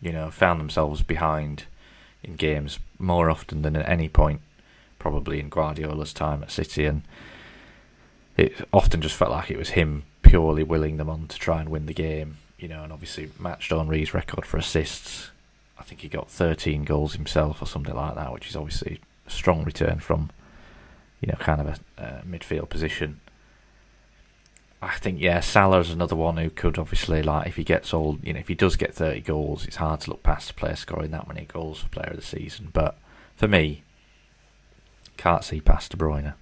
you 0.00 0.12
know, 0.12 0.30
found 0.30 0.60
themselves 0.60 1.02
behind, 1.02 1.64
in 2.22 2.36
games 2.36 2.78
more 2.98 3.30
often 3.30 3.62
than 3.62 3.76
at 3.76 3.88
any 3.88 4.08
point, 4.08 4.40
probably 4.98 5.40
in 5.40 5.48
Guardiola's 5.48 6.12
time 6.12 6.42
at 6.42 6.50
City, 6.50 6.84
and 6.84 7.02
it 8.36 8.66
often 8.72 9.00
just 9.00 9.16
felt 9.16 9.30
like 9.30 9.50
it 9.50 9.58
was 9.58 9.70
him 9.70 10.04
purely 10.22 10.62
willing 10.62 10.96
them 10.96 11.08
on 11.08 11.26
to 11.28 11.38
try 11.38 11.60
and 11.60 11.68
win 11.68 11.86
the 11.86 11.94
game. 11.94 12.38
You 12.58 12.68
know, 12.68 12.82
and 12.84 12.92
obviously 12.92 13.30
matched 13.38 13.70
Henry's 13.70 14.12
record 14.12 14.44
for 14.44 14.58
assists. 14.58 15.30
I 15.78 15.82
think 15.82 16.02
he 16.02 16.08
got 16.08 16.30
13 16.30 16.84
goals 16.84 17.14
himself 17.14 17.62
or 17.62 17.66
something 17.66 17.94
like 17.94 18.16
that, 18.16 18.34
which 18.34 18.48
is 18.48 18.56
obviously 18.56 19.00
strong 19.30 19.64
return 19.64 20.00
from, 20.00 20.30
you 21.20 21.28
know, 21.28 21.38
kind 21.38 21.60
of 21.60 21.80
a 21.98 22.22
midfield 22.26 22.68
position. 22.68 23.20
I 24.82 24.96
think 24.96 25.20
yeah, 25.20 25.40
Salah's 25.40 25.90
another 25.90 26.16
one 26.16 26.38
who 26.38 26.48
could 26.48 26.78
obviously 26.78 27.22
like 27.22 27.46
if 27.46 27.56
he 27.56 27.64
gets 27.64 27.92
all 27.92 28.18
you 28.22 28.32
know 28.32 28.40
if 28.40 28.48
he 28.48 28.54
does 28.54 28.76
get 28.76 28.94
thirty 28.94 29.20
goals, 29.20 29.66
it's 29.66 29.76
hard 29.76 30.00
to 30.02 30.10
look 30.10 30.22
past 30.22 30.50
a 30.50 30.54
player 30.54 30.76
scoring 30.76 31.10
that 31.10 31.28
many 31.28 31.44
goals 31.44 31.80
for 31.80 31.88
player 31.88 32.10
of 32.10 32.16
the 32.16 32.22
season. 32.22 32.70
But 32.72 32.96
for 33.36 33.46
me, 33.46 33.82
can't 35.18 35.44
see 35.44 35.60
past 35.60 35.90
De 35.90 35.98
Bruyne. 35.98 36.32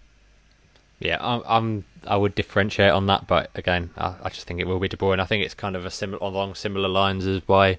Yeah, 1.00 1.18
I'm, 1.20 1.42
I'm 1.46 1.84
I 2.06 2.16
would 2.16 2.36
differentiate 2.36 2.92
on 2.92 3.06
that, 3.06 3.26
but 3.26 3.50
again, 3.56 3.90
I, 3.96 4.14
I 4.22 4.28
just 4.28 4.46
think 4.46 4.60
it 4.60 4.68
will 4.68 4.78
be 4.78 4.88
De 4.88 4.96
Bruyne. 4.96 5.20
I 5.20 5.24
think 5.24 5.44
it's 5.44 5.54
kind 5.54 5.74
of 5.74 5.84
a 5.84 5.90
similar 5.90 6.22
along 6.22 6.54
similar 6.54 6.88
lines 6.88 7.26
as 7.26 7.42
why 7.46 7.78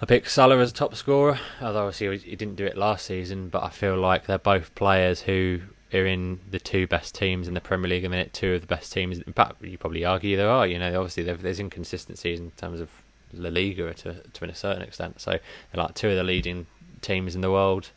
I 0.00 0.06
picked 0.06 0.30
Salah 0.30 0.58
as 0.58 0.70
a 0.70 0.74
top 0.74 0.94
scorer. 0.94 1.40
Although 1.60 1.86
obviously 1.86 2.18
he 2.18 2.36
didn't 2.36 2.56
do 2.56 2.66
it 2.66 2.76
last 2.76 3.06
season, 3.06 3.48
but 3.48 3.62
I 3.62 3.70
feel 3.70 3.96
like 3.96 4.26
they're 4.26 4.38
both 4.38 4.74
players 4.74 5.22
who 5.22 5.60
are 5.92 6.06
in 6.06 6.40
the 6.50 6.60
two 6.60 6.86
best 6.86 7.14
teams 7.14 7.48
in 7.48 7.54
the 7.54 7.60
Premier 7.60 7.90
League 7.90 8.04
a 8.04 8.08
minute, 8.08 8.32
two 8.32 8.54
of 8.54 8.60
the 8.60 8.66
best 8.66 8.92
teams. 8.92 9.18
In 9.18 9.32
fact, 9.32 9.62
you 9.62 9.78
probably 9.78 10.04
argue 10.04 10.36
there 10.36 10.50
are. 10.50 10.66
You 10.66 10.78
know, 10.78 11.00
obviously 11.00 11.24
there's 11.24 11.58
inconsistencies 11.58 12.38
in 12.38 12.50
terms 12.52 12.80
of 12.80 12.90
La 13.32 13.50
Liga 13.50 13.92
to 13.94 14.22
to 14.22 14.44
a 14.44 14.54
certain 14.54 14.82
extent. 14.82 15.20
So 15.20 15.32
they're 15.32 15.82
like 15.82 15.94
two 15.94 16.10
of 16.10 16.16
the 16.16 16.24
leading 16.24 16.66
teams 17.00 17.34
in 17.34 17.40
the 17.40 17.50
world. 17.50 17.90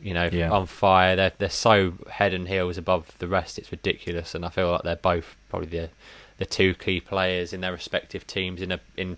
You 0.00 0.12
know, 0.12 0.28
yeah. 0.30 0.50
on 0.50 0.66
fire. 0.66 1.16
They're 1.16 1.32
they're 1.38 1.50
so 1.50 1.94
head 2.10 2.34
and 2.34 2.48
heels 2.48 2.78
above 2.78 3.16
the 3.18 3.28
rest. 3.28 3.58
It's 3.58 3.72
ridiculous, 3.72 4.34
and 4.34 4.44
I 4.44 4.50
feel 4.50 4.70
like 4.70 4.82
they're 4.82 4.96
both 4.96 5.36
probably 5.48 5.68
the 5.68 5.90
the 6.36 6.46
two 6.46 6.74
key 6.74 7.00
players 7.00 7.52
in 7.52 7.60
their 7.60 7.72
respective 7.72 8.26
teams 8.26 8.60
in 8.60 8.72
a 8.72 8.80
in 8.96 9.16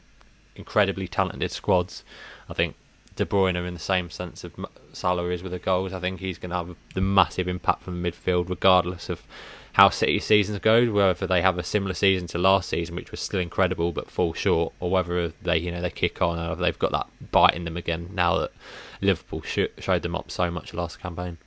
incredibly 0.59 1.09
talented 1.09 1.51
squads. 1.51 2.05
I 2.49 2.55
think 2.55 2.77
De 3.17 3.25
Bruyne 3.25 3.57
are 3.57 3.67
in 3.67 3.75
the 3.75 3.81
same 3.81 4.11
sense 4.11 4.45
of 4.45 4.55
Salah 4.93 5.29
is 5.31 5.43
with 5.43 5.53
the 5.53 5.59
goals. 5.59 5.93
I 5.93 6.01
think 6.01 6.21
he's 6.21 6.39
going 6.39 6.51
to 6.51 6.57
have 6.57 6.77
the 6.95 7.01
massive 7.01 7.49
impact 7.49 7.83
from 7.83 8.03
the 8.03 8.11
midfield, 8.11 8.49
regardless 8.49 9.09
of 9.09 9.27
how 9.73 9.89
City 9.89 10.19
seasons 10.19 10.59
go. 10.59 10.93
Whether 10.93 11.27
they 11.27 11.41
have 11.41 11.59
a 11.59 11.63
similar 11.63 11.95
season 11.95 12.29
to 12.29 12.39
last 12.39 12.69
season, 12.69 12.95
which 12.95 13.11
was 13.11 13.21
still 13.21 13.41
incredible 13.41 13.93
but 13.93 14.11
fall 14.11 14.35
short, 14.35 14.75
or 14.81 14.91
whether 14.91 15.29
they 15.43 15.57
you 15.57 15.71
know 15.71 15.81
they 15.81 15.91
kick 15.91 16.21
on 16.21 16.39
or 16.39 16.55
they've 16.57 16.79
got 16.79 16.93
that 16.93 17.07
bite 17.33 17.55
in 17.55 17.65
them 17.65 17.77
again 17.77 18.11
now 18.13 18.39
that 18.39 18.53
Liverpool 19.01 19.43
showed 19.43 20.03
them 20.03 20.15
up 20.15 20.31
so 20.31 20.51
much 20.51 20.75
last 20.75 21.01
campaign. 21.01 21.39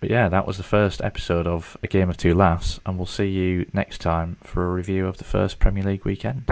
But 0.00 0.10
yeah, 0.10 0.28
that 0.28 0.46
was 0.46 0.56
the 0.58 0.62
first 0.62 1.00
episode 1.02 1.46
of 1.46 1.76
A 1.82 1.86
Game 1.86 2.10
of 2.10 2.16
Two 2.16 2.34
Laughs, 2.34 2.80
and 2.84 2.98
we'll 2.98 3.06
see 3.06 3.28
you 3.28 3.66
next 3.72 4.00
time 4.00 4.36
for 4.42 4.66
a 4.66 4.72
review 4.72 5.06
of 5.06 5.18
the 5.18 5.24
first 5.24 5.58
Premier 5.58 5.84
League 5.84 6.04
weekend. 6.04 6.44